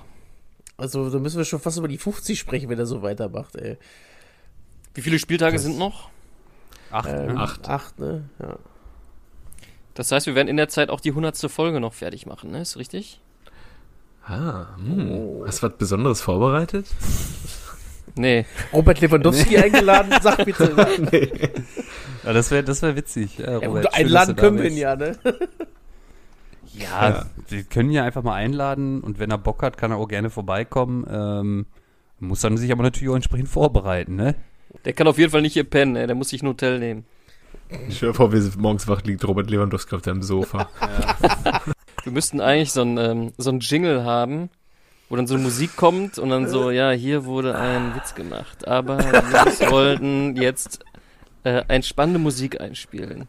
Also 0.78 1.08
da 1.10 1.18
müssen 1.18 1.38
wir 1.38 1.44
schon 1.44 1.60
fast 1.60 1.78
über 1.78 1.88
die 1.88 1.98
50 1.98 2.38
sprechen, 2.38 2.68
wenn 2.68 2.78
er 2.78 2.86
so 2.86 3.02
weitermacht, 3.02 3.56
ey. 3.56 3.78
Wie 4.94 5.00
viele 5.02 5.18
Spieltage 5.18 5.58
sind 5.58 5.78
noch? 5.78 6.10
Acht, 6.90 7.08
Ähm, 7.08 7.34
ne? 7.34 7.40
Acht. 7.40 7.68
Acht, 7.68 7.98
ne? 7.98 8.24
Ja. 8.40 8.56
Das 9.94 10.12
heißt, 10.12 10.26
wir 10.26 10.34
werden 10.34 10.48
in 10.48 10.56
der 10.56 10.68
Zeit 10.68 10.90
auch 10.90 11.00
die 11.00 11.10
100. 11.10 11.50
Folge 11.50 11.80
noch 11.80 11.94
fertig 11.94 12.26
machen, 12.26 12.50
ne? 12.50 12.60
Ist 12.60 12.76
richtig? 12.76 13.20
Ah, 14.26 14.66
hm. 14.76 15.10
Oh. 15.10 15.44
Hast 15.46 15.62
du 15.62 15.68
was 15.68 15.76
Besonderes 15.78 16.20
vorbereitet? 16.20 16.86
Nee. 18.18 18.46
Robert 18.72 18.98
Lewandowski 19.02 19.58
eingeladen, 19.58 20.14
sag 20.22 20.42
bitte. 20.42 20.74
nee. 21.12 21.30
Ja, 22.24 22.32
das 22.32 22.50
wäre 22.50 22.64
das 22.64 22.80
wär 22.80 22.96
witzig. 22.96 23.36
Ja, 23.36 23.58
Ja, 23.60 23.68
Robert, 23.68 23.84
gut, 23.84 23.94
schön, 23.94 24.06
einladen 24.06 24.36
können 24.36 24.58
wir 24.58 24.70
ihn 24.70 24.76
ja, 24.78 24.96
ne? 24.96 25.18
Ja, 26.74 27.08
Ja. 27.10 27.26
wir 27.48 27.62
können 27.64 27.90
ja 27.90 28.04
einfach 28.04 28.22
mal 28.22 28.34
einladen 28.34 29.00
und 29.00 29.18
wenn 29.18 29.30
er 29.30 29.38
Bock 29.38 29.62
hat, 29.62 29.76
kann 29.78 29.90
er 29.90 29.96
auch 29.98 30.08
gerne 30.08 30.30
vorbeikommen. 30.30 31.06
Ähm, 31.10 31.66
muss 32.18 32.40
dann 32.40 32.56
sich 32.56 32.72
aber 32.72 32.82
natürlich 32.82 33.10
auch 33.10 33.16
entsprechend 33.16 33.48
vorbereiten, 33.48 34.16
ne? 34.16 34.34
Der 34.84 34.92
kann 34.92 35.06
auf 35.06 35.18
jeden 35.18 35.30
Fall 35.30 35.42
nicht 35.42 35.54
hier 35.54 35.64
pennen, 35.64 35.96
ey. 35.96 36.06
der 36.06 36.16
muss 36.16 36.30
sich 36.30 36.42
ein 36.42 36.48
Hotel 36.48 36.78
nehmen. 36.78 37.04
Ich 37.88 37.98
dir 38.00 38.14
vor, 38.14 38.32
wir 38.32 38.40
sind 38.40 38.56
morgens 38.58 38.86
wach, 38.86 39.02
liegt 39.02 39.26
Robert 39.26 39.50
Lewandowski 39.50 39.96
auf 39.96 40.02
deinem 40.02 40.22
Sofa. 40.22 40.68
Wir 42.04 42.12
müssten 42.12 42.40
eigentlich 42.40 42.70
so 42.70 42.82
ein, 42.82 42.96
ähm, 42.98 43.32
so 43.36 43.50
ein 43.50 43.58
Jingle 43.58 44.04
haben, 44.04 44.48
wo 45.08 45.16
dann 45.16 45.26
so 45.26 45.36
Musik 45.36 45.74
kommt 45.74 46.18
und 46.20 46.28
dann 46.30 46.48
so, 46.48 46.70
ja, 46.70 46.92
hier 46.92 47.24
wurde 47.24 47.58
ein 47.58 47.96
Witz 47.96 48.14
gemacht, 48.14 48.68
aber 48.68 48.98
wir 48.98 49.12
wollten 49.72 50.36
jetzt 50.36 50.84
äh, 51.42 51.64
entspannende 51.66 52.20
Musik 52.20 52.60
einspielen. 52.60 53.26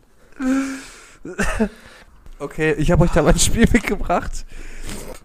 Okay, 2.40 2.74
ich 2.74 2.92
habe 2.92 3.04
euch 3.04 3.12
da 3.12 3.22
mal 3.22 3.34
ein 3.34 3.40
Spiel 3.40 3.68
mitgebracht. 3.74 4.46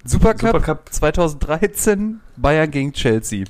Supercup, 0.05 0.41
Supercup. 0.53 0.89
2013, 0.93 2.21
Bayern 2.37 2.71
gegen 2.71 2.93
Chelsea. 2.93 3.45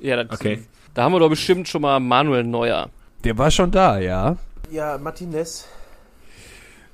Ja, 0.00 0.22
das, 0.24 0.38
Okay. 0.40 0.62
da 0.94 1.04
haben 1.04 1.12
wir 1.12 1.20
doch 1.20 1.28
bestimmt 1.28 1.68
schon 1.68 1.82
mal 1.82 2.00
Manuel 2.00 2.44
Neuer. 2.44 2.88
Der 3.24 3.38
war 3.38 3.50
schon 3.50 3.70
da, 3.70 3.98
ja. 3.98 4.36
Ja, 4.70 4.98
Martinez. 4.98 5.66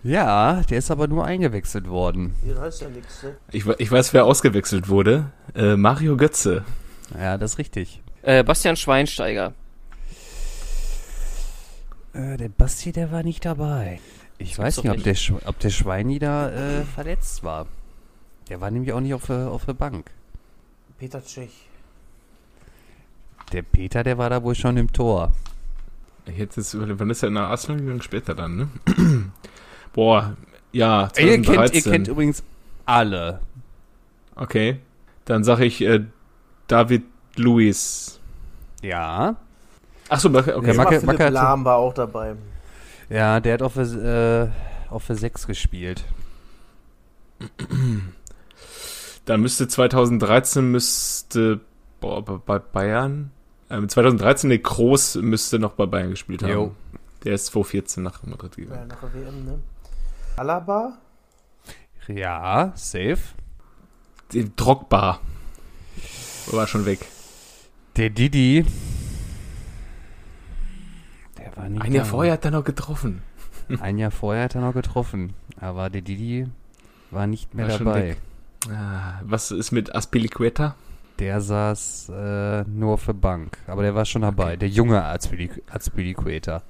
Ja, 0.03 0.62
der 0.69 0.79
ist 0.79 0.91
aber 0.91 1.09
nur 1.09 1.25
eingewechselt 1.25 1.89
worden. 1.89 2.35
Das 2.47 2.59
heißt 2.59 2.81
ja 2.83 2.89
nichts, 2.89 3.23
ne? 3.23 3.37
Ich, 3.51 3.66
ich 3.66 3.91
weiß, 3.91 4.12
wer 4.14 4.25
ausgewechselt 4.27 4.89
wurde. 4.89 5.31
Äh, 5.55 5.77
Mario 5.77 6.16
Götze. 6.16 6.64
Ja, 7.19 7.39
das 7.39 7.53
ist 7.53 7.59
richtig. 7.59 8.03
Äh, 8.23 8.45
Bastian 8.45 8.77
Schweinsteiger. 8.77 9.55
Äh, 12.12 12.37
der 12.37 12.49
Basti, 12.49 12.93
der 12.93 13.11
war 13.11 13.23
nicht 13.23 13.45
dabei. 13.45 14.01
Ich 14.39 14.51
Das 14.51 14.59
weiß 14.59 14.82
nicht, 14.84 14.93
ob 14.93 15.03
der, 15.03 15.16
Sch- 15.16 15.47
ob 15.47 15.59
der 15.59 15.70
Schweini 15.70 16.18
da 16.18 16.51
äh, 16.51 16.84
verletzt 16.84 17.43
war. 17.43 17.66
Der 18.49 18.61
war 18.61 18.70
nämlich 18.70 18.93
auch 18.93 19.01
nicht 19.01 19.14
auf 19.14 19.26
der, 19.26 19.49
auf 19.51 19.64
der 19.64 19.74
Bank. 19.74 20.11
Peter 20.99 21.22
Tschech. 21.24 21.51
Der 23.53 23.62
Peter, 23.62 24.03
der 24.03 24.18
war 24.18 24.30
da 24.30 24.43
wohl 24.43 24.55
schon 24.55 24.76
im 24.76 24.93
Tor. 24.93 25.32
Jetzt 26.36 26.59
ist, 26.59 26.76
wann 26.78 27.11
ist 27.11 27.22
er 27.22 27.28
in 27.28 27.34
der 27.34 27.45
Arsenal 27.45 27.80
gegangen? 27.80 28.03
Später 28.03 28.34
dann, 28.34 28.57
ne? 28.57 28.68
Boah, 29.95 30.36
ja, 30.72 31.09
Ihr 31.16 31.26
kennt, 31.41 31.47
2013. 31.47 31.74
ihr 31.84 31.93
kennt 31.93 32.09
übrigens 32.09 32.43
alle. 32.84 33.41
Okay, 34.34 34.78
dann 35.24 35.43
sage 35.45 35.64
ich 35.64 35.80
äh, 35.80 36.05
David 36.66 37.05
Luiz. 37.36 38.20
Ja. 38.82 39.36
Ach 40.11 40.20
so, 40.20 40.28
okay. 40.28 40.61
Der 40.62 40.74
Macke- 40.74 41.05
Macke 41.05 41.28
Lahm 41.30 41.64
war 41.64 41.76
auch 41.78 41.95
dabei. 41.95 42.34
Ja, 43.09 43.40
der 43.40 43.54
hat 43.54 43.62
auf 43.62 43.74
der, 43.74 44.52
äh, 44.88 44.92
auf 44.92 45.06
der 45.06 45.16
6 45.16 45.46
gespielt. 45.46 46.04
Dann 49.24 49.40
müsste 49.40 49.68
2013 49.68 50.70
müsste 50.70 51.61
boah, 52.00 52.22
bei- 52.24 52.59
Bayern. 52.59 53.30
Ähm, 53.70 53.88
2013 53.88 54.48
der 54.50 54.59
Groß 54.61 55.16
müsste 55.16 55.59
noch 55.59 55.72
bei 55.72 55.86
Bayern 55.86 56.11
gespielt 56.11 56.42
haben. 56.42 56.50
Jo. 56.52 56.74
Der 57.24 57.34
ist 57.34 57.46
2014 57.46 58.02
nach 58.02 58.22
Madrid 58.24 58.56
Ja, 58.56 58.64
gegangen. 58.64 58.88
nach 58.88 59.00
der 59.00 59.14
WM, 59.14 59.44
ne? 59.44 59.59
Alaba? 60.36 60.98
Ja, 62.06 62.72
safe. 62.76 63.18
Den 64.32 64.54
Drogba. 64.56 65.20
War 66.50 66.66
schon 66.66 66.86
weg. 66.86 67.00
Der 67.96 68.09
Didi. 68.11 68.64
Der 71.49 71.57
war 71.62 71.68
nicht 71.68 71.82
Ein 71.82 71.92
Jahr 71.92 72.05
da. 72.05 72.11
vorher 72.11 72.32
hat 72.34 72.44
er 72.44 72.51
noch 72.51 72.64
getroffen. 72.64 73.22
Ein 73.80 73.99
Jahr 73.99 74.11
vorher 74.11 74.44
hat 74.44 74.55
er 74.55 74.61
noch 74.61 74.74
getroffen. 74.74 75.34
Aber 75.61 75.90
der 75.90 76.03
Didi 76.03 76.46
war 77.11 77.26
nicht 77.26 77.55
mehr 77.55 77.68
War 77.68 77.78
dabei. 77.78 78.16
Ah, 78.70 79.20
was 79.22 79.51
ist 79.51 79.72
mit 79.72 79.94
Aspilicueta? 79.94 80.74
Der 81.18 81.40
saß 81.40 82.11
äh, 82.14 82.62
nur 82.64 82.94
auf 82.94 83.07
der 83.07 83.12
Bank. 83.14 83.59
Aber 83.66 83.82
der 83.82 83.94
war 83.94 84.05
schon 84.05 84.22
dabei. 84.22 84.57
Der 84.57 84.68
junge 84.68 85.03
Azpili- 85.05 85.62
Azpilicueta. 85.70 86.62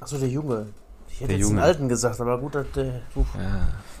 Achso, 0.00 0.18
der 0.18 0.28
Junge. 0.28 0.66
Ich 1.08 1.20
hätte 1.20 1.28
Der 1.28 1.36
jetzt 1.38 1.46
den 1.48 1.56
Junge. 1.56 1.62
Alten 1.62 1.88
gesagt, 1.88 2.20
aber 2.20 2.38
gut, 2.38 2.56
dass 2.56 2.66
der. 2.72 3.02
Uff. 3.14 3.28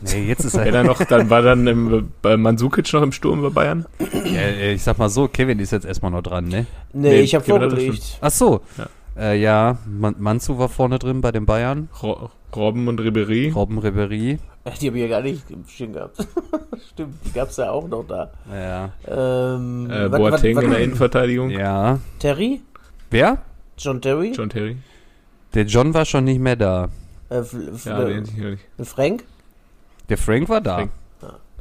Nee, 0.00 0.26
jetzt 0.26 0.44
ist 0.44 0.54
er. 0.56 0.72
da 0.72 0.82
noch, 0.82 0.98
dann 1.04 1.30
war 1.30 1.42
dann 1.42 1.64
im, 1.68 2.10
bei 2.22 2.36
Mandzukic 2.36 2.92
noch 2.92 3.02
im 3.02 3.12
Sturm 3.12 3.40
bei 3.42 3.50
Bayern. 3.50 3.86
Ja, 4.24 4.40
äh, 4.40 4.72
ich 4.72 4.82
sag 4.82 4.98
mal 4.98 5.08
so, 5.08 5.28
Kevin 5.28 5.60
ist 5.60 5.70
jetzt 5.70 5.86
erstmal 5.86 6.10
noch 6.10 6.22
dran, 6.22 6.46
ne? 6.46 6.66
Nee, 6.92 7.08
Nee, 7.10 7.20
ich 7.20 7.34
habe 7.36 7.44
vorgelegt. 7.44 8.18
Ach 8.20 8.30
so. 8.32 8.62
Ja. 8.76 8.86
Äh, 9.16 9.40
ja, 9.40 9.78
Man 9.86 10.16
Manzu 10.18 10.58
war 10.58 10.68
vorne 10.68 10.98
drin 10.98 11.20
bei 11.20 11.30
den 11.32 11.46
Bayern. 11.46 11.88
Ro 12.02 12.30
Robben 12.54 12.86
und 12.88 13.00
Ribery. 13.00 13.50
Robben 13.50 13.78
Ribery. 13.78 14.38
Die 14.80 14.86
habe 14.88 14.96
ich 14.98 15.02
ja 15.02 15.08
gar 15.08 15.20
nicht 15.22 15.50
im 15.50 15.64
Schirm 15.66 15.92
gehabt. 15.92 16.16
Stimmt, 16.92 17.14
die 17.24 17.32
gab 17.32 17.48
es 17.50 17.56
ja 17.56 17.70
auch 17.70 17.86
noch 17.88 18.04
da. 18.06 18.30
Ja. 18.52 18.92
Ähm, 19.06 19.90
Äh, 19.90 20.10
wat- 20.10 20.18
Boateng 20.20 20.56
wat- 20.56 20.64
in 20.64 20.70
wat- 20.70 20.76
der 20.76 20.84
Innenverteidigung. 20.84 21.50
Ja. 21.50 21.98
Terry? 22.18 22.60
Wer? 23.10 23.38
John 23.76 24.00
Terry? 24.00 24.32
John 24.32 24.48
Terry. 24.48 24.76
Der 25.54 25.64
John 25.64 25.92
war 25.94 26.04
schon 26.04 26.24
nicht 26.24 26.40
mehr 26.40 26.56
da. 26.56 26.88
Äh, 27.28 27.42
Ja, 27.84 28.02
äh, 28.02 28.06
den 28.06 28.24
hätte 28.24 28.30
ich 28.30 28.36
nicht. 28.78 28.88
Frank? 28.88 29.24
Der 30.08 30.18
Frank 30.18 30.48
war 30.48 30.60
da. 30.60 30.76
Frank. 30.76 30.90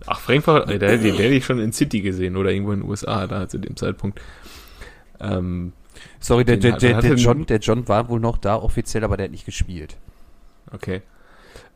Ach, 0.05 0.19
Frank 0.19 0.45
war, 0.47 0.69
äh, 0.69 0.77
der, 0.79 0.97
den, 0.97 1.01
der 1.03 1.13
hätte 1.13 1.33
ich 1.35 1.45
schon 1.45 1.59
in 1.59 1.71
City 1.73 2.01
gesehen 2.01 2.35
oder 2.37 2.51
irgendwo 2.51 2.73
in 2.73 2.81
den 2.81 2.89
USA 2.89 3.25
da 3.25 3.47
zu 3.47 3.57
dem 3.57 3.75
Zeitpunkt. 3.77 4.19
Ähm, 5.19 5.73
Sorry, 6.19 6.45
der, 6.45 6.57
der, 6.57 6.77
der, 6.77 7.01
der, 7.01 7.15
John, 7.15 7.45
der 7.45 7.59
John 7.59 7.87
war 7.87 8.07
wohl 8.09 8.19
noch 8.19 8.37
da 8.37 8.55
offiziell, 8.55 9.03
aber 9.03 9.17
der 9.17 9.25
hat 9.25 9.31
nicht 9.31 9.45
gespielt. 9.45 9.97
okay. 10.71 11.01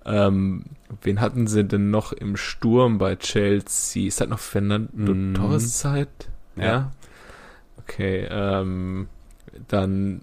Ähm, 0.05 0.63
wen 1.01 1.19
hatten 1.19 1.47
sie 1.47 1.65
denn 1.65 1.89
noch 1.91 2.13
im 2.13 2.37
Sturm 2.37 2.97
bei 2.97 3.17
Chelsea? 3.17 4.07
Ist 4.07 4.21
das 4.21 4.29
noch 4.29 4.39
Fernando 4.39 4.89
Mhm. 5.13 5.33
Torres 5.33 5.77
Zeit? 5.79 6.29
Ja. 6.55 6.91
Okay, 7.79 8.25
ähm, 8.31 9.09
dann, 9.67 10.21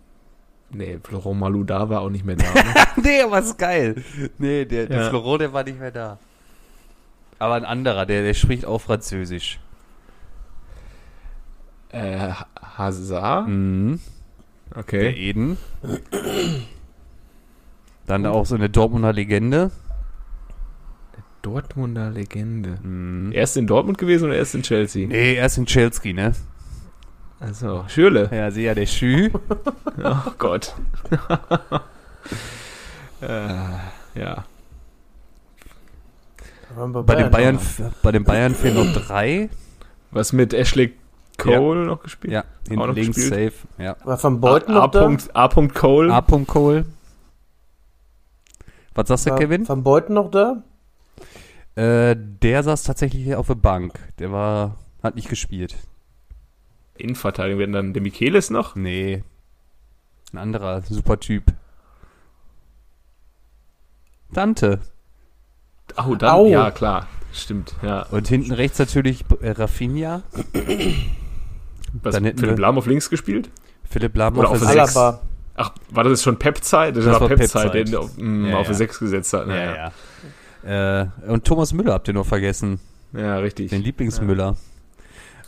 nee, 0.71 0.99
Florent 1.05 1.39
Malou 1.39 1.65
da 1.65 1.91
war 1.91 2.01
auch 2.01 2.09
nicht 2.09 2.25
mehr 2.25 2.37
da. 2.37 2.45
Ne? 2.55 2.65
nee, 3.03 3.21
aber 3.21 3.41
ist 3.41 3.59
geil. 3.59 4.03
Nee, 4.39 4.65
der, 4.65 4.87
der 4.87 5.03
Ja. 5.03 5.09
Florent, 5.11 5.43
der 5.43 5.53
war 5.53 5.65
nicht 5.65 5.79
mehr 5.79 5.91
da. 5.91 6.19
Aber 7.39 7.55
ein 7.57 7.65
anderer, 7.67 8.07
der, 8.07 8.23
der 8.23 8.33
spricht 8.33 8.65
auch 8.65 8.81
Französisch. 8.81 9.61
Äh, 11.95 12.33
Hazard? 12.77 13.49
Mhm. 13.49 14.01
Der 14.71 14.79
Okay. 14.79 15.11
Eden. 15.11 15.57
Dann 18.07 18.27
auch 18.27 18.45
so 18.45 18.57
eine 18.57 18.69
Dortmunder 18.69 19.13
Legende. 19.13 19.71
Dortmunder 21.43 22.11
Legende. 22.11 22.79
Mhm. 22.83 23.33
Erst 23.33 23.57
in 23.57 23.67
Dortmund 23.67 23.99
gewesen 23.99 24.25
oder 24.25 24.37
erst 24.37 24.55
in 24.55 24.63
Chelsea? 24.63 25.07
Nee, 25.07 25.35
erst 25.35 25.59
in 25.59 25.67
Chelsea, 25.67 26.13
ne? 26.13 26.35
Also, 27.39 27.85
Schürle. 27.89 28.29
Ja, 28.33 28.51
sehe 28.51 28.67
ja 28.67 28.75
der 28.75 28.87
Schü. 28.87 29.31
Oh 30.03 30.33
Gott. 30.39 30.75
äh, 33.21 34.19
ja. 34.19 34.45
Wir 36.77 37.03
Bei 37.05 37.15
den 37.15 37.31
Bayern, 37.31 37.59
bei 38.03 38.11
den 38.11 38.25
Bayern 38.25 38.55
fehlen 38.55 38.75
noch 38.75 39.07
drei. 39.07 39.51
Was 40.11 40.33
mit 40.33 40.53
Ashley 40.53 40.95
Cole 41.39 41.85
noch 41.87 42.03
gespielt? 42.03 42.33
Ja, 42.33 42.41
Auch 42.43 42.69
hinten 42.69 42.87
noch 42.87 42.95
links 42.95 43.17
gespielt? 43.17 43.53
safe. 43.55 43.83
Ja. 43.83 43.97
War 44.05 44.23
Van 44.23 44.41
Beuten 44.41 44.73
A. 44.73 44.75
noch 44.75 44.91
da? 44.91 45.09
A. 45.35 45.45
A. 45.45 45.49
Cole. 45.69 46.13
A. 46.13 46.23
Cole. 46.47 46.87
Was 48.95 49.09
sagst 49.09 49.27
du, 49.27 49.31
War 49.31 49.39
Kevin? 49.39 49.69
Van 49.69 49.83
Beuten 49.83 50.15
noch 50.15 50.31
da? 50.31 50.63
Äh, 51.75 52.15
der 52.17 52.63
saß 52.63 52.85
tatsächlich 52.85 53.25
hier 53.25 53.41
auf 53.41 53.49
der 53.49 53.57
Bank. 53.57 53.99
Der 54.21 54.31
war, 54.31 54.77
hat 55.03 55.17
nicht 55.17 55.29
gespielt. 55.29 55.77
Innenverteidigung 56.97 57.59
werden 57.59 57.73
dann 57.73 57.93
der 57.93 58.03
Michelis 58.03 58.51
noch. 58.51 58.77
Nee. 58.77 59.25
Ein 60.33 60.39
anderer 60.39 60.83
super 60.83 61.19
Typ. 61.19 61.53
Dante. 64.33 64.81
Oh, 65.97 66.15
dann, 66.15 66.31
Au. 66.31 66.47
ja, 66.47 66.71
klar. 66.71 67.09
Stimmt, 67.33 67.75
ja. 67.83 68.03
Und 68.11 68.29
hinten 68.29 68.53
rechts 68.53 68.79
natürlich 68.79 69.25
äh, 69.41 69.51
Rafinha. 69.51 70.23
Was, 72.03 72.15
Dann 72.15 72.37
Philipp 72.37 72.59
Lahm 72.59 72.77
auf 72.79 72.87
links 72.87 73.09
gespielt? 73.11 73.51
Philipp 73.89 74.17
Lahm 74.17 74.37
Oder 74.39 74.49
auf 74.49 74.55
auf 74.55 74.63
der 74.65 74.75
der 74.75 74.87
Sechs. 74.87 74.97
Alaba. 74.97 75.21
Ach, 75.57 75.71
war 75.91 76.03
das 76.05 76.11
jetzt 76.13 76.23
schon 76.25 76.37
Pep-Zeit? 76.39 76.97
Das, 76.97 77.05
Das 77.05 77.15
war 77.15 77.21
war 77.23 77.29
Pep-Zeit, 77.29 77.73
Pep-Zeit. 77.73 77.89
den 77.89 77.97
auf, 77.97 78.17
mh, 78.19 78.49
Ja, 78.51 78.57
auf 78.59 78.67
ja. 78.67 78.75
6 78.75 78.99
gesetzt 78.99 79.33
hat. 79.33 79.47
Ja, 79.47 79.55
Ja, 79.55 79.93
ja. 80.65 81.03
Äh, 81.03 81.07
und 81.29 81.45
Thomas 81.45 81.73
Müller 81.73 81.93
habt 81.93 82.09
ihr 82.09 82.15
noch 82.15 82.27
vergessen. 82.27 82.81
ja 83.13 83.39
richtig. 83.39 83.71
Den 83.71 83.83
Lieblingsmüller. 83.83 84.57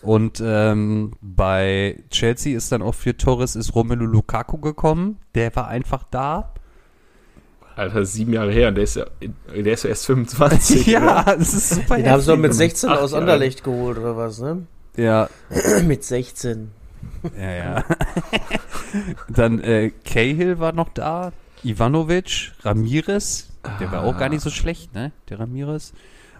Und 0.02 0.40
ähm, 0.44 1.14
bei 1.20 2.04
Chelsea 2.10 2.56
ist 2.56 2.70
dann 2.70 2.82
auch 2.82 2.94
für 2.94 3.16
Torres 3.16 3.56
ist 3.56 3.74
Romelu 3.74 4.04
Lukaku 4.06 4.58
gekommen. 4.58 5.18
Der 5.34 5.56
war 5.56 5.66
einfach 5.68 6.04
da. 6.10 6.52
Alter, 7.74 8.04
sieben 8.06 8.32
Jahre 8.32 8.52
her 8.52 8.68
und 8.68 8.76
der 8.76 8.84
ist 8.84 8.96
ja, 8.96 9.04
der 9.20 9.72
ist 9.72 9.82
ja 9.82 9.90
erst 9.90 10.06
25. 10.06 10.86
ja, 10.86 11.22
oder? 11.22 11.38
es 11.40 11.52
ist 11.54 11.70
super. 11.70 11.96
Den 11.96 12.08
haben 12.10 12.20
sie 12.20 12.28
doch 12.28 12.36
mit 12.36 12.52
heftig. 12.52 12.58
16 12.70 12.90
Acht 12.90 13.00
aus. 13.00 13.14
Anderlecht 13.14 13.64
geholt, 13.64 13.98
oder 13.98 14.16
was, 14.16 14.38
ne? 14.40 14.66
Ja, 14.96 15.28
mit 15.84 16.04
16. 16.04 16.70
ja, 17.38 17.50
ja. 17.50 17.84
dann 19.28 19.60
äh, 19.60 19.90
Cahill 20.04 20.58
war 20.58 20.72
noch 20.72 20.88
da. 20.90 21.32
Ivanovic, 21.64 22.52
Ramirez. 22.62 23.48
Der 23.80 23.90
war 23.90 24.04
auch 24.04 24.16
gar 24.16 24.28
nicht 24.28 24.42
so 24.42 24.50
schlecht, 24.50 24.94
ne? 24.94 25.10
Der 25.28 25.40
Ramirez. 25.40 25.92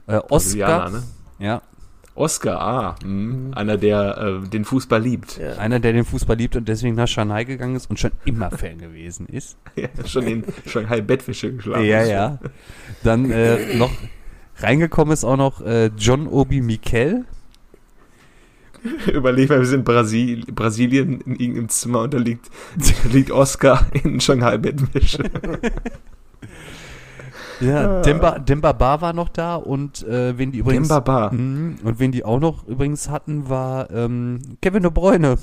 Äh, 0.07 0.19
Oscar. 0.29 0.91
Ne? 0.91 1.03
Ja, 1.39 1.63
Oscar, 2.17 2.61
ah, 2.61 2.95
mh, 3.05 3.55
einer, 3.57 3.77
der 3.77 4.41
äh, 4.45 4.49
den 4.49 4.65
Fußball 4.65 5.03
liebt. 5.03 5.39
Ja. 5.39 5.59
einer, 5.59 5.81
der 5.81 5.93
den 5.93 6.05
Fußball 6.05 6.37
liebt 6.37 6.57
und 6.57 6.67
deswegen 6.67 6.95
nach 6.95 7.09
Shanghai 7.09 7.45
gegangen 7.45 7.77
ist 7.77 7.91
und 7.91 8.01
schon 8.01 8.13
immer 8.25 8.51
Fan 8.51 8.79
gewesen 8.79 9.27
ist. 9.27 9.57
Ja, 9.77 9.89
schon 10.07 10.27
in 10.27 10.45
Shanghai 10.67 11.03
Bettwäsche 11.03 11.53
geschlafen. 11.53 11.85
Ja, 11.85 12.03
ja. 12.03 12.39
Dann 13.05 13.31
äh, 13.31 13.77
noch 13.77 13.91
reingekommen 14.57 15.13
ist 15.13 15.23
auch 15.23 15.37
noch 15.37 15.61
äh, 15.61 15.91
John 15.99 16.27
Obi 16.27 16.63
Mikel. 16.63 17.27
Überleg 19.12 19.49
mal, 19.49 19.59
wir 19.61 19.66
sind 19.66 19.80
in 19.80 19.84
Brasil 19.84 20.45
Brasilien 20.53 21.20
in 21.22 21.37
irgendeinem 21.37 21.68
Zimmer 21.68 22.03
und 22.03 22.14
da 22.14 22.18
liegt, 22.18 22.51
da 22.76 23.09
liegt 23.12 23.30
Oscar 23.30 23.87
in 23.93 24.20
Shanghai 24.20 24.59
Bettwäsche. 24.59 25.24
Ja, 27.61 28.03
Demba, 28.03 28.39
Demba 28.39 28.72
Ba 28.72 29.01
war 29.01 29.12
noch 29.14 29.30
da 29.30 29.55
und 29.57 30.07
äh, 30.07 30.37
wen 30.37 30.53
die 30.53 30.59
übrigens 30.59 30.89
Demba 30.89 31.01
Ba. 31.01 31.30
Mhm. 31.32 31.76
und 31.84 31.99
wen 31.99 32.12
die 32.12 32.22
auch 32.22 32.39
noch 32.39 32.66
übrigens 32.66 33.09
hatten 33.09 33.49
war 33.49 33.91
ähm, 33.91 34.59
Kevin 34.61 34.82
De 34.82 34.91
Bruyne. 34.93 35.39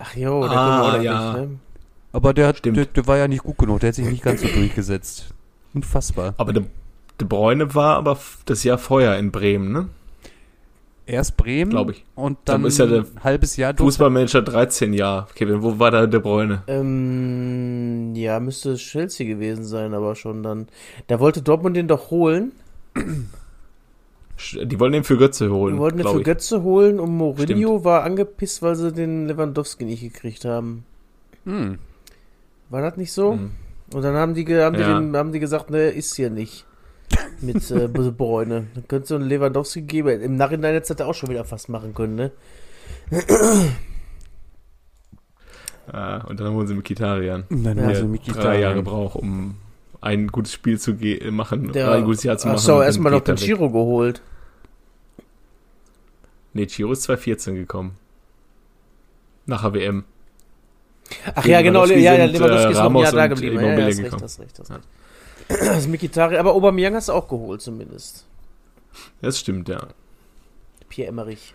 Ach 0.00 0.16
jo, 0.16 0.42
der 0.48 0.50
Ah, 0.58 1.00
ja. 1.00 1.32
nicht, 1.32 1.42
ne? 1.50 1.58
Aber 2.12 2.34
der, 2.34 2.48
hat, 2.48 2.58
Stimmt. 2.58 2.76
der, 2.76 2.86
der 2.86 3.06
war 3.06 3.18
ja 3.18 3.28
nicht 3.28 3.44
gut 3.44 3.56
genug, 3.56 3.80
der 3.80 3.88
hat 3.88 3.94
sich 3.94 4.06
nicht 4.08 4.22
ganz 4.24 4.40
so 4.42 4.48
durchgesetzt. 4.48 5.32
Unfassbar. 5.74 6.34
Aber 6.38 6.52
De, 6.52 6.64
De 7.20 7.28
Bruyne 7.28 7.72
war 7.76 7.96
aber 7.96 8.18
das 8.44 8.64
Jahr 8.64 8.78
vorher 8.78 9.18
in 9.20 9.30
Bremen, 9.30 9.70
ne? 9.72 9.88
Erst 11.12 11.36
Bremen 11.36 11.70
Glaub 11.70 11.90
ich. 11.90 12.04
und 12.14 12.38
Dann 12.46 12.62
dann 12.62 12.68
ist 12.68 12.78
ja 12.78 12.86
der 12.86 13.00
ein 13.00 13.22
halbes 13.22 13.56
Jahr 13.58 13.74
durch. 13.74 13.86
Fußballmanager 13.86 14.40
13 14.42 14.94
Jahre. 14.94 15.26
Kevin, 15.34 15.62
wo 15.62 15.78
war 15.78 15.90
da 15.90 16.06
De 16.06 16.18
Bruyne? 16.20 16.62
Ähm, 16.66 18.14
ja, 18.14 18.40
müsste 18.40 18.76
Chelsea 18.76 19.26
gewesen 19.26 19.64
sein, 19.64 19.92
aber 19.92 20.14
schon 20.16 20.42
dann. 20.42 20.68
Da 21.08 21.20
wollte 21.20 21.42
Dortmund 21.42 21.76
den 21.76 21.86
doch 21.86 22.10
holen. 22.10 22.52
Die 24.64 24.80
wollen 24.80 24.92
den 24.92 25.04
für 25.04 25.16
Götze 25.18 25.50
holen, 25.52 25.74
Die 25.74 25.80
wollten 25.80 25.98
den 25.98 26.06
für 26.08 26.18
ich. 26.18 26.24
Götze 26.24 26.62
holen 26.62 26.98
und 26.98 27.16
Mourinho 27.16 27.84
war 27.84 28.02
angepisst, 28.02 28.62
weil 28.62 28.74
sie 28.76 28.90
den 28.92 29.26
Lewandowski 29.28 29.84
nicht 29.84 30.00
gekriegt 30.00 30.44
haben. 30.44 30.84
Hm. 31.44 31.78
War 32.70 32.82
das 32.82 32.96
nicht 32.96 33.12
so? 33.12 33.34
Hm. 33.34 33.50
Und 33.94 34.02
dann 34.02 34.14
haben 34.16 34.34
die, 34.34 34.44
haben, 34.56 34.74
Ja. 34.78 34.98
die 34.98 35.04
den, 35.06 35.16
haben 35.16 35.32
die 35.32 35.38
gesagt, 35.40 35.70
ne, 35.70 35.90
ist 35.90 36.16
hier 36.16 36.30
nicht. 36.30 36.64
Mit 37.40 37.70
äh, 37.70 37.88
De 37.88 38.10
Bruyne. 38.10 38.66
Dann 38.74 38.88
könntest 38.88 39.10
du 39.10 39.16
einen 39.16 39.28
Lewandowski 39.28 39.82
geben. 39.82 40.20
Im 40.20 40.36
Nachhinein 40.36 40.74
du 40.74 40.80
das 40.80 41.00
auch 41.00 41.14
schon 41.14 41.30
wieder 41.30 41.44
fast 41.44 41.68
machen 41.68 41.94
können, 41.94 42.14
ne? 42.16 42.32
Ah, 45.90 46.18
und 46.28 46.38
dann 46.38 46.54
holen 46.54 46.66
sie 46.68 46.74
Mkhitaryan. 46.74 47.44
Und 47.50 47.64
dann 47.64 47.76
Ja. 47.76 47.82
ja. 47.82 47.88
Der 47.88 48.04
also 48.04 48.32
drei. 48.40 48.60
Jahre 48.60 48.82
braucht, 48.82 49.16
um 49.16 49.56
ein 50.00 50.28
gutes 50.28 50.52
Spiel 50.52 50.78
zu 50.78 50.94
ge 50.94 51.30
machen, 51.30 51.72
Der, 51.72 51.90
ein 51.90 52.04
gutes 52.04 52.22
Jahr 52.22 52.38
zu 52.38 52.46
machen. 52.46 52.58
Ach 52.58 52.62
so, 52.62 52.72
und 52.74 52.78
dann 52.78 52.86
erstmal 52.86 53.12
noch 53.12 53.20
er 53.26 53.34
den. 53.34 53.36
Giro 53.36 53.68
geholt. 53.68 54.22
Nee, 56.54 56.66
Chiro 56.66 56.92
ist 56.92 57.02
2014 57.02 57.54
gekommen. 57.56 57.96
Nach 59.46 59.62
der 59.62 59.74
WM. 59.74 60.04
Ach 61.34 61.44
ja, 61.44 61.62
genau, 61.62 61.84
Lewandowski 61.84 62.04
ja, 62.04 62.14
ja, 62.14 62.26
sind, 62.26 62.32
Lewandowski 62.34 62.66
äh, 62.66 62.72
ist 62.72 62.78
noch 62.78 62.90
ein 62.90 62.96
Jahr 62.96 63.12
da 63.12 63.24
und 63.24 63.28
geblieben. 63.28 63.60
Ja, 63.60 63.78
ja, 63.78 63.86
hast 63.86 63.98
recht, 63.98 64.12
hast 64.22 64.40
recht, 64.40 64.58
hast 64.58 64.70
recht. 64.70 64.88
Das 65.48 65.78
ist 65.78 65.88
Mikitari, 65.88 66.36
aber 66.36 66.52
Aubameyang 66.54 66.94
hast 66.94 67.08
du 67.08 67.12
auch 67.12 67.28
geholt 67.28 67.60
zumindest. 67.60 68.26
Das 69.20 69.38
stimmt, 69.38 69.68
ja. 69.68 69.86
Pierre 70.88 71.08
Emmerich. 71.08 71.54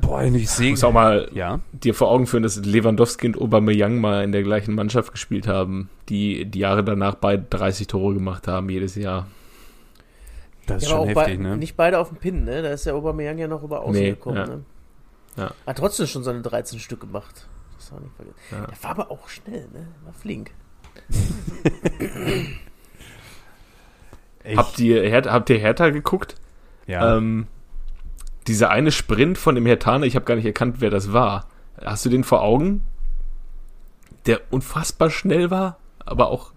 Boah, 0.00 0.22
ich 0.22 0.34
Ich 0.34 0.50
sehe. 0.50 0.70
muss 0.72 0.84
auch 0.84 0.92
mal 0.92 1.30
Ja. 1.32 1.60
dir 1.72 1.94
vor 1.94 2.10
Augen 2.10 2.26
führen, 2.26 2.42
dass 2.42 2.56
Lewandowski 2.56 3.28
und 3.28 3.40
Aubameyang 3.40 3.98
mal 3.98 4.22
in 4.24 4.32
der 4.32 4.42
gleichen 4.42 4.74
Mannschaft 4.74 5.12
gespielt 5.12 5.46
haben, 5.48 5.88
die 6.10 6.44
die 6.44 6.58
Jahre 6.58 6.84
danach 6.84 7.14
beide 7.14 7.44
30 7.44 7.86
Tore 7.86 8.12
gemacht 8.14 8.46
haben, 8.46 8.68
jedes 8.68 8.94
Jahr. 8.94 9.26
Das 10.66 10.82
ist 10.82 10.90
Ja, 10.90 10.96
schon 10.96 11.08
auch 11.08 11.20
heftig, 11.22 11.38
ne? 11.40 11.56
nicht 11.56 11.76
beide 11.76 11.98
auf 11.98 12.08
dem 12.08 12.18
Pin, 12.18 12.44
ne? 12.44 12.60
Da 12.60 12.70
ist 12.72 12.84
der 12.84 12.94
Aubameyang 12.94 13.38
ja 13.38 13.48
noch 13.48 13.62
über 13.62 13.80
außen 13.82 13.92
Nee, 14.02 14.10
gekommen, 14.10 14.36
ja. 14.36 14.46
ne? 14.46 14.64
Ja. 15.36 15.50
Hat 15.66 15.78
trotzdem 15.78 16.06
schon 16.06 16.24
seine 16.24 16.42
13 16.42 16.78
Stück 16.78 17.00
gemacht. 17.00 17.46
Das 17.78 17.92
war 17.92 18.00
nicht 18.00 18.14
vergessen. 18.16 18.36
Ja. 18.50 18.66
Der 18.66 18.82
war 18.82 18.90
aber 18.90 19.10
auch 19.10 19.28
schnell, 19.28 19.68
ne? 19.72 19.88
War 20.04 20.12
flink. 20.12 20.50
Habt 24.56 24.78
ihr, 24.78 25.02
Her 25.02 25.22
habt 25.26 25.50
ihr 25.50 25.58
Hertha 25.58 25.90
geguckt? 25.90 26.34
ja. 26.86 27.16
Ähm, 27.16 27.46
dieser 28.46 28.70
eine 28.70 28.92
Sprint 28.92 29.38
von 29.38 29.56
dem 29.56 29.66
Hertaner, 29.66 30.06
ich 30.06 30.14
habe 30.14 30.24
gar 30.24 30.36
nicht 30.36 30.46
erkannt, 30.46 30.76
wer 30.78 30.90
das 30.90 31.12
war. 31.12 31.46
Hast 31.84 32.04
du 32.06 32.10
den 32.10 32.22
vor 32.22 32.42
Augen? 32.42 32.82
Der 34.26 34.40
unfassbar 34.50 35.10
schnell 35.10 35.50
war, 35.50 35.78
aber 36.04 36.28
auch, 36.30 36.52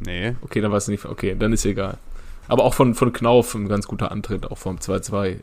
nee. 0.00 0.34
okay, 0.40 0.62
dann 0.62 0.70
war 0.70 0.78
es 0.78 0.88
nicht, 0.88 1.04
okay, 1.04 1.36
dann 1.38 1.52
ist 1.52 1.66
egal. 1.66 1.98
Aber 2.48 2.64
auch 2.64 2.72
von, 2.74 2.94
von 2.94 3.12
Knauf 3.12 3.54
ein 3.54 3.68
ganz 3.68 3.86
guter 3.88 4.10
Antritt, 4.10 4.50
auch 4.50 4.56
vom 4.56 4.76
2-2 4.76 5.26
äh, 5.28 5.36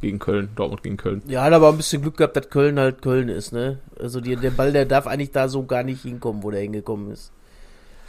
gegen 0.00 0.18
Köln, 0.18 0.48
Dortmund 0.56 0.82
gegen 0.82 0.96
Köln. 0.96 1.22
Ja, 1.26 1.42
hat 1.44 1.52
aber 1.52 1.68
ein 1.68 1.76
bisschen 1.76 2.02
Glück 2.02 2.16
gehabt, 2.16 2.36
dass 2.36 2.48
Köln 2.50 2.78
halt 2.80 3.00
Köln 3.02 3.28
ist, 3.28 3.52
ne? 3.52 3.78
Also 4.00 4.20
die, 4.20 4.34
der 4.36 4.50
Ball, 4.50 4.72
der 4.72 4.86
darf 4.86 5.06
eigentlich 5.06 5.32
da 5.32 5.48
so 5.48 5.64
gar 5.66 5.82
nicht 5.84 6.02
hinkommen, 6.02 6.42
wo 6.42 6.50
der 6.50 6.62
hingekommen 6.62 7.12
ist. 7.12 7.30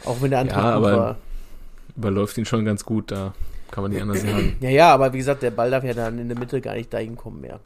Auch 0.04 0.20
wenn 0.22 0.30
der 0.30 0.40
Antrag 0.40 0.64
Ja, 0.64 0.76
gut 0.78 0.86
aber- 0.88 0.96
war. 0.96 1.16
Überläuft 1.98 2.38
ihn 2.38 2.44
schon 2.44 2.64
ganz 2.64 2.84
gut, 2.84 3.10
da 3.10 3.34
kann 3.72 3.82
man 3.82 3.90
nicht 3.90 4.00
anders 4.00 4.22
sagen. 4.22 4.56
Ja, 4.60 4.70
ja, 4.70 4.94
aber 4.94 5.12
wie 5.12 5.18
gesagt, 5.18 5.42
der 5.42 5.50
Ball 5.50 5.70
darf 5.70 5.82
ja 5.82 5.94
dann 5.94 6.18
in 6.18 6.28
der 6.28 6.38
Mitte 6.38 6.60
gar 6.60 6.74
nicht 6.74 6.94
da 6.94 6.98
hinkommen 6.98 7.40
mehr. 7.40 7.58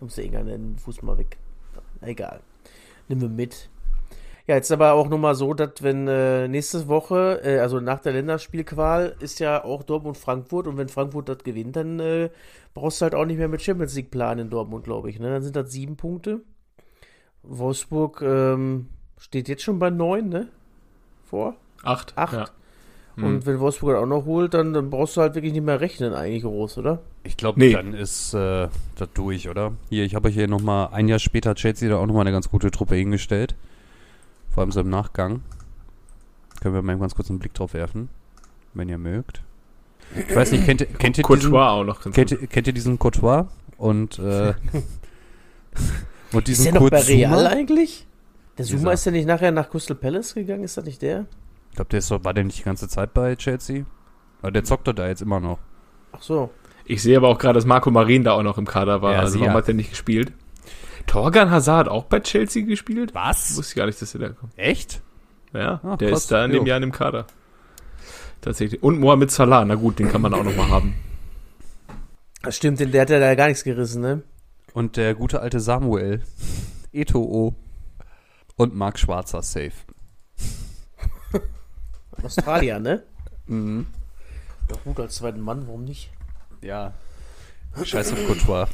Muss 0.00 0.16
der 0.16 0.24
irgendwann 0.24 0.48
den 0.48 0.78
Fuß 0.78 1.02
mal 1.02 1.16
weg. 1.16 1.38
Egal. 2.00 2.40
Nimm 3.08 3.20
wir 3.20 3.28
mit. 3.28 3.70
Ja, 4.46 4.56
jetzt 4.56 4.72
aber 4.72 4.92
auch 4.92 5.08
nochmal 5.08 5.34
so, 5.36 5.54
dass 5.54 5.82
wenn 5.82 6.06
äh, 6.08 6.48
nächste 6.48 6.88
Woche, 6.88 7.40
äh, 7.44 7.60
also 7.60 7.80
nach 7.80 8.00
der 8.00 8.12
Länderspielqual, 8.12 9.16
ist 9.20 9.38
ja 9.38 9.64
auch 9.64 9.84
Dortmund 9.84 10.18
Frankfurt 10.18 10.66
und 10.66 10.76
wenn 10.76 10.88
Frankfurt 10.88 11.28
das 11.28 11.38
gewinnt, 11.38 11.76
dann 11.76 12.00
äh, 12.00 12.30
brauchst 12.74 13.00
du 13.00 13.04
halt 13.04 13.14
auch 13.14 13.24
nicht 13.24 13.38
mehr 13.38 13.48
mit 13.48 13.62
Champions 13.62 13.94
League 13.94 14.10
planen 14.10 14.40
in 14.40 14.50
Dortmund, 14.50 14.84
glaube 14.84 15.08
ich. 15.08 15.18
Ne? 15.18 15.30
Dann 15.30 15.42
sind 15.42 15.56
das 15.56 15.72
sieben 15.72 15.96
Punkte. 15.96 16.40
Wolfsburg 17.42 18.20
ähm, 18.20 18.88
steht 19.16 19.48
jetzt 19.48 19.62
schon 19.62 19.78
bei 19.78 19.90
neun, 19.90 20.28
ne? 20.28 20.48
Vor. 21.24 21.56
Acht? 21.82 22.12
Acht. 22.16 22.32
Ja. 22.32 22.46
Hm. 23.16 23.24
Und 23.24 23.46
wenn 23.46 23.60
Wolfsburg 23.60 23.92
das 23.94 24.02
auch 24.02 24.06
noch 24.06 24.24
holt, 24.24 24.54
dann, 24.54 24.72
dann 24.72 24.90
brauchst 24.90 25.16
du 25.16 25.20
halt 25.20 25.34
wirklich 25.36 25.52
nicht 25.52 25.64
mehr 25.64 25.80
rechnen, 25.80 26.14
eigentlich 26.14 26.42
groß, 26.42 26.78
oder? 26.78 27.00
Ich 27.22 27.36
glaube, 27.36 27.60
Nee. 27.60 27.72
dann 27.72 27.94
ist 27.94 28.34
äh, 28.34 28.68
das 28.96 29.08
durch, 29.14 29.48
oder? 29.48 29.72
Hier, 29.88 30.04
ich 30.04 30.14
habe 30.14 30.28
euch 30.28 30.34
hier 30.34 30.48
nochmal, 30.48 30.88
ein 30.92 31.06
Jahr 31.08 31.18
später 31.20 31.50
hat 31.50 31.58
Chelsea 31.58 31.88
da 31.88 31.96
auch 31.98 32.06
nochmal 32.06 32.22
eine 32.22 32.32
ganz 32.32 32.50
gute 32.50 32.70
Truppe 32.72 32.96
hingestellt. 32.96 33.54
Vor 34.50 34.62
allem 34.62 34.72
so 34.72 34.80
im 34.80 34.90
Nachgang. 34.90 35.42
Können 36.60 36.74
wir 36.74 36.82
mal 36.82 36.98
ganz 36.98 37.14
kurz 37.14 37.30
einen 37.30 37.38
Blick 37.38 37.54
drauf 37.54 37.74
werfen, 37.74 38.08
wenn 38.74 38.88
ihr 38.88 38.98
mögt. 38.98 39.42
Ich 40.28 40.34
weiß 40.34 40.52
nicht, 40.52 40.64
kennt, 40.64 40.80
ihr- 40.80 40.86
kennt, 40.86 41.18
ihr, 41.18 41.22
diesen, 41.24 41.40
Courtois 41.50 41.68
auch 41.68 41.84
noch 41.84 42.02
ganz 42.02 42.14
kennt, 42.14 42.50
kennt 42.50 42.66
ihr 42.66 42.72
diesen 42.72 42.98
Courtois? 42.98 43.46
Und, 43.78 44.18
äh, 44.18 44.54
und 46.32 46.38
Ist 46.38 46.48
diesen 46.48 46.64
der 46.72 46.74
noch 46.74 46.90
bei 46.90 47.00
Real 47.00 47.30
Zuma? 47.38 47.48
eigentlich? 47.48 48.06
Der 48.58 48.64
Zuma 48.64 48.78
Dieser. 48.78 48.92
ist 48.92 49.06
ja 49.06 49.12
nicht 49.12 49.26
nachher 49.26 49.50
nach 49.50 49.70
Crystal 49.70 49.96
Palace 49.96 50.34
gegangen, 50.34 50.64
ist 50.64 50.76
das 50.76 50.84
nicht 50.84 51.02
der? 51.02 51.26
Ich 51.74 51.76
glaube, 51.76 51.88
der 51.88 51.98
ist 51.98 52.08
doch, 52.12 52.22
war 52.22 52.32
der 52.32 52.44
nicht 52.44 52.60
die 52.60 52.62
ganze 52.62 52.86
Zeit 52.86 53.14
bei 53.14 53.34
Chelsea? 53.34 53.84
Aber 54.42 54.52
der 54.52 54.62
zockt 54.62 54.86
doch 54.86 54.92
da 54.92 55.08
jetzt 55.08 55.22
immer 55.22 55.40
noch. 55.40 55.58
Ach 56.12 56.22
so. 56.22 56.50
Ich 56.84 57.02
sehe 57.02 57.16
aber 57.16 57.26
auch 57.26 57.36
gerade, 57.38 57.54
dass 57.54 57.66
Marco 57.66 57.90
Marin 57.90 58.22
da 58.22 58.30
auch 58.30 58.44
noch 58.44 58.58
im 58.58 58.64
Kader 58.64 59.02
war. 59.02 59.14
Ja, 59.14 59.18
also 59.18 59.40
warum 59.40 59.54
ja. 59.54 59.58
hat 59.58 59.66
er 59.66 59.74
nicht 59.74 59.90
gespielt? 59.90 60.32
Torgan 61.08 61.50
Hazard 61.50 61.88
auch 61.88 62.04
bei 62.04 62.20
Chelsea 62.20 62.64
gespielt? 62.64 63.12
Was? 63.12 63.56
Wusste 63.56 63.72
ich 63.72 63.74
gar 63.74 63.86
nicht, 63.86 64.00
dass 64.00 64.14
er 64.14 64.20
da 64.20 64.28
kommt. 64.28 64.52
Echt? 64.56 65.02
Ja, 65.52 65.80
Ah, 65.82 65.96
der 65.96 66.10
krass. 66.10 66.20
ist 66.20 66.30
da 66.30 66.44
in 66.44 66.52
dem 66.52 66.60
Jo. 66.62 66.66
Jahr 66.68 66.76
in 66.76 66.82
dem 66.82 66.92
Kader. 66.92 67.26
Tatsächlich. 68.40 68.80
Und 68.80 69.00
Mohamed 69.00 69.32
Salah, 69.32 69.64
na 69.64 69.74
gut, 69.74 69.98
den 69.98 70.08
kann 70.12 70.20
man 70.20 70.32
auch 70.32 70.44
noch 70.44 70.54
mal 70.54 70.68
haben. 70.68 70.94
Das 72.42 72.56
stimmt, 72.56 72.78
denn 72.78 72.92
der 72.92 73.00
hat 73.02 73.10
ja 73.10 73.18
da 73.18 73.34
gar 73.34 73.48
nichts 73.48 73.64
gerissen, 73.64 74.00
ne? 74.00 74.22
Und 74.74 74.96
der 74.96 75.16
gute 75.16 75.40
alte 75.40 75.58
Samuel. 75.58 76.22
Eto'o. 76.92 77.54
Und 78.54 78.76
Marc 78.76 79.00
Schwarzer 79.00 79.42
safe. 79.42 79.72
Australier, 82.22 82.78
ne? 82.80 83.02
Mhm. 83.46 83.86
Ja 84.70 84.76
gut, 84.84 84.98
als 85.00 85.16
zweiten 85.16 85.40
Mann, 85.40 85.66
warum 85.66 85.84
nicht? 85.84 86.10
Ja. 86.62 86.94
Scheiß 87.82 88.12
auf 88.14 88.26
Courtois. 88.26 88.66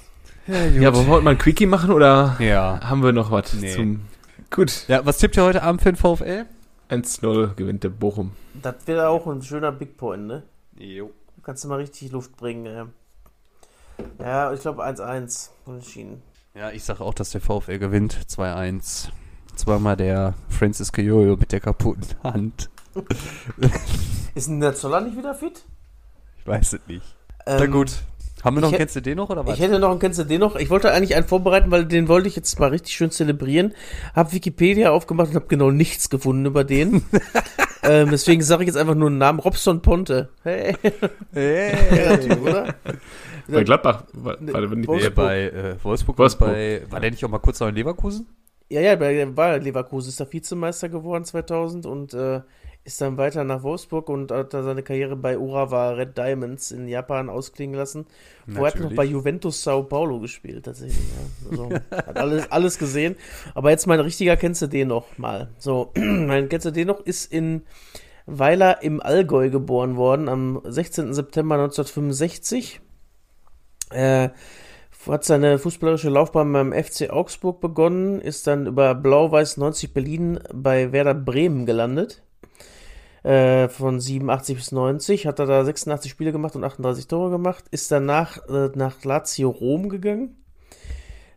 Ja, 0.47 0.95
wollen 0.95 1.07
wir 1.07 1.07
heute 1.09 1.25
mal 1.25 1.31
ein 1.33 1.39
Quickie 1.39 1.67
machen 1.67 1.91
oder 1.91 2.37
Ja. 2.39 2.79
haben 2.83 3.03
wir 3.03 3.13
noch 3.13 3.33
was 3.33 3.53
Nee. 3.55 3.75
zum. 3.75 4.03
Gut. 4.51 4.85
Ja, 4.87 5.05
was 5.05 5.19
tippt 5.19 5.37
ihr 5.37 5.43
heute 5.43 5.63
Abend 5.65 5.83
für 5.83 5.93
den 5.93 5.97
VfL? 5.97 6.45
1-0 6.89 7.55
gewinnt 7.57 7.83
der 7.83 7.89
Bochum. 7.89 8.33
Das 8.63 8.77
wäre 8.87 9.09
auch 9.09 9.27
ein 9.27 9.43
schöner 9.43 9.73
Big 9.73 9.97
Point, 9.97 10.27
ne? 10.29 10.43
Jo. 10.77 11.11
Kannst 11.43 11.65
du 11.65 11.69
mal 11.69 11.77
richtig 11.81 12.13
Luft 12.13 12.37
bringen, 12.37 12.67
ey. 12.67 12.85
Ja, 14.21 14.53
ich 14.53 14.61
glaube 14.61 14.85
1-1 14.85 15.51
entschieden. 15.67 16.23
Ja, 16.55 16.71
ich 16.71 16.85
sag 16.85 17.01
auch, 17.01 17.15
dass 17.15 17.31
der 17.31 17.41
VfL 17.41 17.79
gewinnt. 17.79 18.17
2-1. 18.29 19.09
Zweimal 19.57 19.97
der 19.97 20.35
Francis 20.49 20.93
Cayoyo 20.93 21.37
mit 21.37 21.53
der 21.53 21.61
kaputten 21.61 22.07
Hand. 22.23 22.71
Ist 24.35 24.49
denn 24.49 24.61
der 24.61 24.75
Zoller 24.75 25.01
nicht 25.01 25.17
wieder 25.17 25.35
fit? 25.35 25.65
Ich 26.39 26.47
weiß 26.47 26.73
es 26.75 26.81
nicht. 26.87 27.17
Ähm, 27.47 27.57
Na 27.59 27.67
gut. 27.67 27.93
Haben 28.43 28.57
wir 28.57 28.61
noch, 28.63 28.69
ich 28.69 28.75
hätt- 28.75 28.79
kennst 28.79 28.97
du 28.97 29.03
den 29.03 29.17
noch 29.19 29.29
oder 29.29 29.47
was? 29.47 29.55
Ich 29.55 29.61
hätte 29.61 29.79
noch 29.79 29.91
einen, 29.91 29.99
kennst 29.99 30.19
du 30.19 30.25
den 30.25 30.41
noch? 30.41 30.57
Ich 30.57 30.71
wollte 30.71 30.93
eigentlich 30.93 31.15
einen 31.15 31.27
vorbereiten, 31.27 31.71
weil 31.71 31.85
den 31.85 32.09
wollte 32.09 32.29
ich 32.29 32.37
jetzt 32.37 32.59
mal 32.59 32.71
richtig 32.71 32.95
schön 32.95 33.11
zelebrieren. 33.11 33.75
Hab 34.15 34.33
Wikipedia 34.33 34.91
aufgemacht 34.91 35.29
und 35.29 35.35
habe 35.35 35.47
genau 35.47 35.71
nichts 35.71 36.09
gefunden 36.09 36.47
über 36.47 36.65
den. 36.65 37.05
ähm, 37.83 38.09
deswegen 38.11 38.41
sage 38.43 38.63
ich 38.63 38.69
jetzt 38.69 38.77
einfach 38.77 38.95
nur 38.95 39.09
einen 39.09 39.19
Namen. 39.19 39.41
Robson 39.41 39.83
Ponte. 39.83 40.31
Hey, 40.43 40.75
hey. 41.33 42.19
Typ, 42.19 42.43
oder? 42.43 42.75
Bei 43.47 43.65
Gladbach. 43.65 44.05
War, 44.15 44.37
war 44.41 44.61
der 44.61 44.71
nicht, 44.71 44.89
Wolfsburg. 44.89 45.15
Bei 45.15 45.43
äh, 45.43 45.77
Wolfsburg, 45.83 46.19
Wolfsburg. 46.19 46.51
Bei, 46.51 46.83
war 46.89 47.01
der 47.01 47.11
nicht 47.11 47.25
auch 47.25 47.29
mal 47.29 47.39
kurz 47.41 47.61
noch 47.61 47.69
in 47.69 47.75
Leverkusen? 47.75 48.27
Ja, 48.71 48.81
ja, 48.81 48.97
bei 48.97 49.37
war 49.37 49.59
Leverkusen 49.59 50.11
ist 50.11 50.21
er 50.21 50.33
Vizemeister 50.33 50.89
geworden 50.89 51.25
2000 51.25 51.87
und 51.87 52.15
äh, 52.15 52.41
ist 52.85 53.01
dann 53.01 53.19
weiter 53.19 53.45
nach 53.45 53.63
Wolfsburg 53.63 54.09
und 54.09 54.33
hat 54.33 54.55
da 54.55 54.63
seine 54.63 54.83
Karriere 54.83 55.15
bei 55.15 55.39
Urawa 55.39 55.91
Red 55.91 56.17
Diamonds 56.17 56.71
in 56.71 56.89
Japan 56.89 57.29
ausklingen 57.29 57.77
lassen. 57.77 58.07
Hat 58.07 58.49
er 58.49 58.55
noch 58.55 58.63
Natürlich. 58.63 58.97
bei 58.97 59.05
Juventus 59.05 59.63
Sao 59.63 59.83
Paulo 59.83 60.19
gespielt, 60.19 60.65
tatsächlich. 60.65 60.99
Ja. 60.99 61.51
Also, 61.51 61.71
hat 61.91 62.17
alles, 62.17 62.51
alles 62.51 62.79
gesehen. 62.79 63.17
Aber 63.55 63.71
jetzt 63.71 63.87
mein 63.87 64.01
richtiger, 64.01 64.37
kennst 64.37 64.63
du 64.63 64.67
den 64.67 64.89
noch 64.89 65.19
mal? 65.19 65.51
So, 65.59 65.93
mein 65.97 66.49
kennst 66.49 66.67
du 66.67 66.71
den 66.71 66.89
noch, 66.89 67.01
ist 67.01 67.31
in 67.31 67.63
Weiler 68.27 68.83
im 68.83 69.01
Allgäu 69.01 69.51
geboren 69.51 69.97
worden 69.97 70.29
am 70.29 70.63
16. 70.65 71.13
September 71.13 71.57
1965. 71.57 72.81
Äh, 73.91 74.31
hat 75.09 75.25
seine 75.25 75.59
fußballerische 75.59 76.11
Laufbahn 76.11 76.53
beim 76.53 76.73
FC 76.73 77.11
Augsburg 77.11 77.61
begonnen, 77.61 78.21
ist 78.21 78.47
dann 78.47 78.67
über 78.67 78.95
Blau-Weiß 78.95 79.57
90 79.57 79.95
Berlin 79.95 80.41
bei 80.53 80.93
Werder 80.93 81.15
Bremen 81.15 81.67
gelandet. 81.67 82.23
Äh, 83.23 83.69
von 83.69 84.01
87 84.01 84.57
bis 84.57 84.73
90 84.73 85.27
hat 85.27 85.39
er 85.39 85.47
da 85.47 85.65
86 85.65 86.11
Spiele 86.11 86.33
gemacht 86.33 86.57
und 86.57 86.65
38 86.65 87.07
Tore 87.07 87.31
gemacht. 87.31 87.65
Ist 87.71 87.91
danach 87.91 88.49
äh, 88.49 88.71
nach 88.75 89.05
Lazio 89.05 89.51
Rom 89.51 89.89
gegangen. 89.89 90.37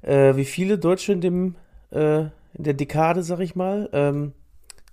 Äh, 0.02 0.36
wie 0.36 0.46
viele 0.46 0.78
Deutsche 0.78 1.14
in 1.14 1.22
dem 1.22 1.56
äh, 1.92 2.28
in 2.54 2.64
der 2.64 2.74
Dekade, 2.74 3.24
sag 3.24 3.40
ich 3.40 3.56
mal. 3.56 3.90
Ähm, 3.94 4.34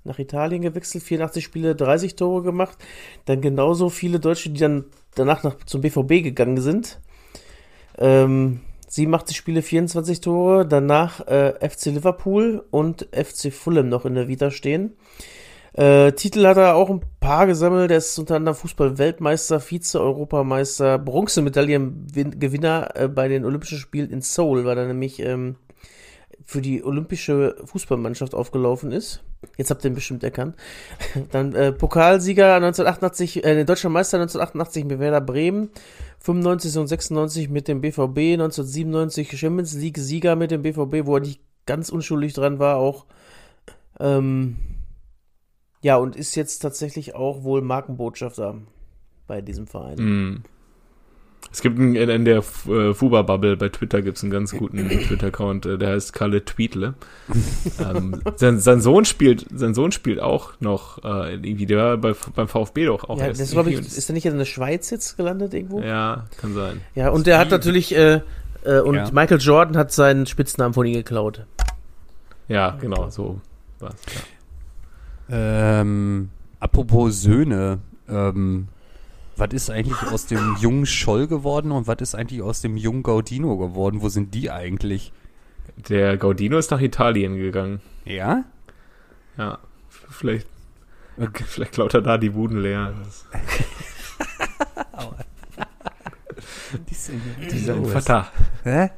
nach 0.02 0.18
Italien 0.18 0.62
gewechselt, 0.62 1.04
84 1.04 1.44
Spiele, 1.44 1.74
30 1.76 2.16
Tore 2.16 2.42
gemacht. 2.42 2.78
Dann 3.26 3.40
genauso 3.40 3.90
viele 3.90 4.18
Deutsche, 4.18 4.50
die 4.50 4.60
dann 4.60 4.86
danach 5.14 5.42
nach, 5.42 5.56
zum 5.66 5.82
BVB 5.82 6.22
gegangen 6.22 6.60
sind. 6.60 7.00
Ähm, 7.98 8.60
87 8.88 9.36
Spiele, 9.36 9.62
24 9.62 10.20
Tore. 10.20 10.66
Danach 10.66 11.26
äh, 11.28 11.68
FC 11.68 11.86
Liverpool 11.86 12.64
und 12.70 13.08
FC 13.12 13.52
Fulham 13.52 13.88
noch 13.88 14.06
in 14.06 14.14
der 14.14 14.28
Vita 14.28 14.50
stehen. 14.50 14.96
Äh, 15.72 16.12
Titel 16.12 16.46
hat 16.46 16.56
er 16.56 16.74
auch 16.74 16.90
ein 16.90 17.00
paar 17.20 17.46
gesammelt. 17.46 17.90
Er 17.90 17.98
ist 17.98 18.18
unter 18.18 18.36
anderem 18.36 18.56
Fußball-Weltmeister, 18.56 19.60
Vize-Europameister, 19.60 20.98
Bronzemedaillengewinner 20.98 22.90
äh, 22.94 23.08
bei 23.08 23.28
den 23.28 23.44
Olympischen 23.44 23.78
Spielen 23.78 24.10
in 24.10 24.20
Seoul, 24.20 24.64
weil 24.64 24.78
er 24.78 24.86
nämlich 24.86 25.20
ähm, 25.20 25.56
für 26.44 26.60
die 26.60 26.82
olympische 26.82 27.56
Fußballmannschaft 27.64 28.34
aufgelaufen 28.34 28.90
ist. 28.90 29.22
Jetzt 29.56 29.70
habt 29.70 29.84
ihr 29.84 29.90
ihn 29.90 29.94
bestimmt 29.94 30.24
erkannt. 30.24 30.56
Dann 31.30 31.54
äh, 31.54 31.72
Pokalsieger 31.72 32.56
1988, 32.56 33.44
äh, 33.44 33.64
deutscher 33.64 33.88
Meister 33.88 34.18
1988 34.18 34.84
mit 34.84 34.98
Werder 34.98 35.20
Bremen, 35.20 35.70
95 36.18 36.78
und 36.78 36.88
96 36.88 37.48
mit 37.48 37.68
dem 37.68 37.80
BVB, 37.80 38.34
1997 38.34 39.38
Champions 39.38 39.74
League 39.74 39.98
Sieger 39.98 40.34
mit 40.34 40.50
dem 40.50 40.62
BVB, 40.62 41.06
wo 41.06 41.16
er 41.16 41.20
nicht 41.20 41.40
ganz 41.66 41.90
unschuldig 41.90 42.34
dran 42.34 42.58
war, 42.58 42.76
auch. 42.76 43.06
Ähm, 44.00 44.56
ja, 45.82 45.96
und 45.96 46.16
ist 46.16 46.34
jetzt 46.34 46.60
tatsächlich 46.60 47.14
auch 47.14 47.42
wohl 47.42 47.62
Markenbotschafter 47.62 48.56
bei 49.26 49.40
diesem 49.40 49.66
Verein. 49.66 49.96
Mm. 49.96 50.44
Es 51.52 51.62
gibt 51.62 51.78
einen, 51.78 51.96
in 51.96 52.24
der 52.24 52.38
äh, 52.68 52.94
Fuba-Bubble 52.94 53.56
bei 53.56 53.70
Twitter 53.70 54.02
gibt 54.02 54.18
es 54.18 54.22
einen 54.22 54.30
ganz 54.30 54.52
guten 54.52 54.88
Twitter-Account, 54.88 55.66
äh, 55.66 55.78
der 55.78 55.90
heißt 55.90 56.12
Kalle 56.12 56.44
Tweetle. 56.44 56.94
ähm, 57.80 58.22
sein, 58.36 58.60
sein 58.60 58.80
Sohn 58.80 59.04
spielt, 59.04 59.46
sein 59.52 59.74
Sohn 59.74 59.90
spielt 59.90 60.20
auch 60.20 60.52
noch 60.60 61.02
äh, 61.02 61.34
irgendwie, 61.34 61.66
der 61.66 61.78
war 61.78 61.96
bei, 61.96 62.12
beim 62.36 62.46
VfB 62.46 62.86
doch 62.86 63.08
auch 63.08 63.18
ja, 63.18 63.26
erst 63.26 63.40
das 63.40 63.66
ich, 63.66 63.78
ist 63.78 64.08
er 64.08 64.12
nicht 64.12 64.26
in 64.26 64.38
der 64.38 64.44
Schweiz 64.44 64.90
jetzt 64.90 65.16
gelandet 65.16 65.54
irgendwo? 65.54 65.80
Ja, 65.80 66.26
kann 66.36 66.54
sein. 66.54 66.82
Ja, 66.94 67.08
und 67.10 67.26
der 67.26 67.38
hat 67.38 67.50
natürlich, 67.50 67.96
äh, 67.96 68.20
äh, 68.64 68.80
und 68.80 68.94
Ja. 68.94 69.10
Michael 69.10 69.40
Jordan 69.40 69.76
hat 69.76 69.92
seinen 69.92 70.26
Spitznamen 70.26 70.74
von 70.74 70.86
ihm 70.86 70.94
geklaut. 70.94 71.46
Ja, 72.48 72.76
genau, 72.80 73.10
so 73.10 73.40
was. 73.80 73.94
Ja. 74.14 74.20
Ähm, 75.30 76.30
apropos 76.58 77.22
Söhne, 77.22 77.78
ähm, 78.08 78.68
was 79.36 79.52
ist 79.52 79.70
eigentlich 79.70 80.02
aus 80.10 80.26
dem 80.26 80.56
jungen 80.60 80.86
Scholl 80.86 81.26
geworden 81.26 81.70
und 81.72 81.86
was 81.86 81.98
ist 82.00 82.14
eigentlich 82.14 82.42
aus 82.42 82.60
dem 82.60 82.76
jungen 82.76 83.02
Gaudino 83.02 83.56
geworden? 83.56 84.02
Wo 84.02 84.08
sind 84.08 84.34
die 84.34 84.50
eigentlich? 84.50 85.12
Der 85.88 86.16
Gaudino 86.16 86.58
ist 86.58 86.70
nach 86.70 86.80
Italien 86.80 87.36
gegangen. 87.36 87.80
Ja? 88.04 88.44
Ja, 89.38 89.58
vielleicht, 89.88 90.46
vielleicht 91.46 91.72
klaut 91.72 91.94
er 91.94 92.02
da 92.02 92.18
die 92.18 92.30
Buden 92.30 92.60
leer. 92.60 92.92
Dieser 97.50 97.84
Vater. 97.84 98.28
Hä? 98.64 98.90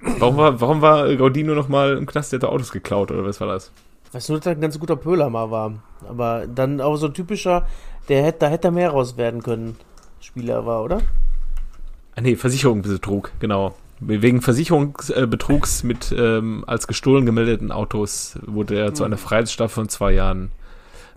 Warum 0.00 0.36
war, 0.36 0.60
warum 0.60 0.80
war 0.80 1.14
Gaudino 1.16 1.54
nochmal 1.54 1.96
im 1.96 2.06
Knast? 2.06 2.32
Der 2.32 2.40
hat 2.40 2.44
Autos 2.44 2.72
geklaut, 2.72 3.10
oder 3.10 3.24
was 3.24 3.40
war 3.40 3.48
das? 3.48 3.70
Weißt 4.12 4.28
du, 4.28 4.36
dass 4.36 4.46
er 4.46 4.52
ein 4.52 4.60
ganz 4.60 4.78
guter 4.78 4.96
Pöhler 4.96 5.30
mal 5.30 5.50
war. 5.50 5.82
Aber 6.08 6.46
dann 6.46 6.80
auch 6.80 6.96
so 6.96 7.06
ein 7.06 7.14
typischer, 7.14 7.66
der 8.08 8.24
hätte, 8.24 8.40
da 8.40 8.48
hätte 8.48 8.68
er 8.68 8.72
mehr 8.72 8.90
raus 8.90 9.16
werden 9.16 9.42
können, 9.42 9.76
Spieler 10.20 10.66
war, 10.66 10.82
oder? 10.82 11.00
Ah, 12.16 12.20
nee, 12.20 12.36
Versicherungsbetrug, 12.36 13.32
genau. 13.38 13.74
Wegen 14.00 14.40
Versicherungsbetrugs 14.40 15.82
mit 15.82 16.12
ähm, 16.16 16.64
als 16.66 16.86
gestohlen 16.86 17.26
gemeldeten 17.26 17.70
Autos 17.70 18.38
wurde 18.46 18.78
er 18.78 18.94
zu 18.94 19.04
einer 19.04 19.18
Freiheitsstrafe 19.18 19.74
von 19.74 19.88
zwei 19.90 20.12
Jahren 20.12 20.50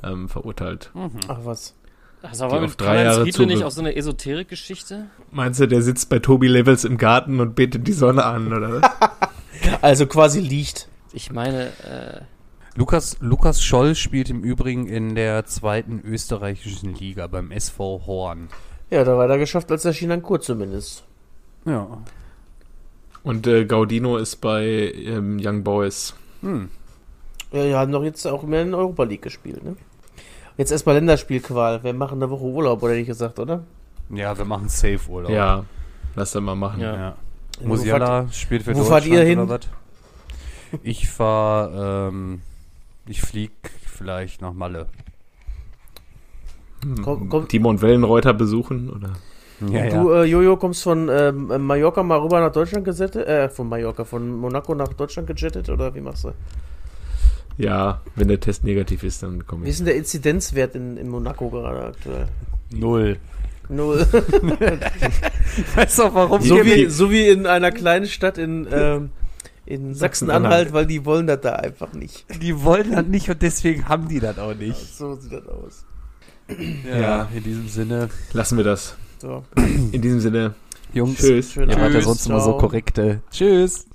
ähm, 0.03 0.27
verurteilt. 0.27 0.91
Ach 1.29 1.39
was. 1.43 1.75
Also 2.21 2.45
Die 2.45 2.51
war 2.51 2.63
auf 2.63 2.75
drei 2.75 3.03
Jahre 3.03 3.25
Riedle 3.25 3.47
nicht 3.47 3.63
auch 3.63 3.71
so 3.71 3.81
eine 3.81 3.95
Esoterik-Geschichte? 3.95 5.07
Meinst 5.31 5.59
du, 5.59 5.67
der 5.67 5.81
sitzt 5.81 6.09
bei 6.09 6.19
Tobi 6.19 6.47
Levels 6.47 6.85
im 6.85 6.97
Garten 6.97 7.39
und 7.39 7.55
betet 7.55 7.87
die 7.87 7.93
Sonne 7.93 8.25
an, 8.25 8.53
oder 8.53 8.81
was? 8.81 8.91
Also 9.81 10.07
quasi 10.07 10.39
liegt. 10.41 10.89
Ich 11.13 11.31
meine, 11.31 11.67
äh, 11.67 12.21
Lukas, 12.75 13.17
Lukas 13.19 13.61
Scholl 13.63 13.93
spielt 13.93 14.31
im 14.31 14.41
Übrigen 14.41 14.87
in 14.87 15.13
der 15.13 15.45
zweiten 15.45 16.01
österreichischen 16.03 16.95
Liga 16.95 17.27
beim 17.27 17.51
SV 17.51 18.01
Horn. 18.07 18.49
Ja, 18.89 19.03
da 19.03 19.15
war 19.15 19.29
er 19.29 19.37
geschafft 19.37 19.71
als 19.71 19.83
der 19.83 19.93
Schinan 19.93 20.23
zumindest. 20.41 21.03
Ja. 21.65 21.87
Und 23.23 23.47
äh, 23.47 23.65
Gaudino 23.65 24.17
ist 24.17 24.37
bei 24.37 24.65
ähm, 24.65 25.39
Young 25.39 25.63
Boys. 25.63 26.15
Hm. 26.41 26.69
Ja, 27.51 27.63
die 27.63 27.75
haben 27.75 27.91
doch 27.91 28.03
jetzt 28.03 28.25
auch 28.25 28.43
mehr 28.43 28.63
in 28.63 28.71
der 28.71 28.79
Europa 28.79 29.03
League 29.03 29.21
gespielt, 29.21 29.63
ne? 29.63 29.75
Jetzt 30.57 30.71
erstmal 30.71 30.95
Länderspielqual. 30.95 31.83
Wir 31.83 31.93
machen 31.93 32.21
eine 32.21 32.29
Woche 32.29 32.43
Urlaub, 32.43 32.81
oder 32.83 32.93
nicht 32.93 33.07
gesagt, 33.07 33.39
oder? 33.39 33.63
Ja, 34.09 34.37
wir 34.37 34.45
machen 34.45 34.69
Safe-Urlaub. 34.69 35.31
Ja, 35.31 35.63
lass 36.15 36.31
das 36.31 36.41
mal 36.41 36.55
machen. 36.55 36.81
Ja. 36.81 36.95
ja. 36.95 37.15
Wo 37.61 37.69
Musiala 37.69 38.27
spielt 38.31 38.63
für 38.63 38.71
wo 38.71 38.79
Deutschland 38.79 39.03
fahrt 39.03 39.13
ihr 39.13 39.23
hin? 39.23 39.39
oder 39.39 39.59
was? 39.59 39.69
Ich 40.81 41.07
fahr, 41.07 42.09
ähm, 42.09 42.41
ich 43.07 43.21
flieg 43.21 43.51
vielleicht 43.85 44.41
nach 44.41 44.53
Malle. 44.53 44.87
Hm, 46.83 47.01
Komm- 47.03 47.29
komm- 47.29 47.47
Timon 47.47 47.81
Wellenreuter 47.81 48.33
besuchen, 48.33 48.89
oder? 48.89 49.13
Ja, 49.71 49.89
Du, 49.89 50.11
äh, 50.11 50.23
Jojo, 50.25 50.57
kommst 50.57 50.83
von 50.83 51.07
ähm, 51.09 51.47
Mallorca 51.65 52.03
mal 52.03 52.19
rüber 52.19 52.41
nach 52.41 52.51
Deutschland 52.51 52.83
gesettet? 52.83 53.25
Äh, 53.27 53.47
von 53.49 53.69
Mallorca, 53.69 54.03
von 54.03 54.29
Monaco 54.35 54.75
nach 54.75 54.89
Deutschland 54.89 55.27
gejettet, 55.27 55.69
oder 55.69 55.93
wie 55.95 56.01
machst 56.01 56.25
du? 56.25 56.33
Ja, 57.57 58.01
wenn 58.15 58.27
der 58.27 58.39
Test 58.39 58.63
negativ 58.63 59.03
ist, 59.03 59.21
dann 59.23 59.45
komme 59.45 59.61
Wie 59.63 59.67
ich. 59.67 59.73
ist 59.73 59.79
denn 59.79 59.85
der 59.85 59.95
Inzidenzwert 59.95 60.75
in, 60.75 60.97
in 60.97 61.07
Monaco 61.07 61.49
gerade 61.49 61.85
aktuell? 61.85 62.27
Null. 62.71 63.17
Null. 63.69 63.99
Weißt 65.75 65.99
du 65.99 66.03
auch 66.03 66.15
warum? 66.15 66.41
so, 66.41 66.55
wie, 66.65 66.87
so 66.87 67.11
wie 67.11 67.27
in 67.29 67.45
einer 67.45 67.71
kleinen 67.71 68.07
Stadt 68.07 68.37
in, 68.37 68.67
ähm, 68.71 69.11
in 69.65 69.93
Sachsen-Anhalt. 69.95 70.73
Weil 70.73 70.85
die 70.85 71.05
wollen 71.05 71.27
das 71.27 71.41
da 71.41 71.53
einfach 71.55 71.93
nicht. 71.93 72.25
Die 72.41 72.63
wollen 72.63 72.91
das 72.91 73.05
nicht 73.05 73.29
und 73.29 73.41
deswegen 73.41 73.87
haben 73.87 74.07
die 74.07 74.19
das 74.19 74.37
auch 74.39 74.53
nicht. 74.55 74.77
So 74.97 75.15
sieht 75.15 75.31
das 75.33 75.47
aus. 75.47 75.85
Ja, 76.89 76.99
Ja. 76.99 77.29
in 77.33 77.43
diesem 77.43 77.67
Sinne. 77.67 78.09
Lassen 78.33 78.57
wir 78.57 78.63
das. 78.65 78.95
So. 79.19 79.43
In 79.55 80.01
diesem 80.01 80.19
Sinne, 80.19 80.53
Jungs, 80.93 81.17
tschüss. 81.17 81.55
Ihr 81.55 81.67
wart 81.69 81.93
ja 81.93 82.01
sonst 82.01 82.25
immer 82.27 82.41
so 82.41 82.57
korrekte. 82.57 83.21
Tschüss. 83.31 83.85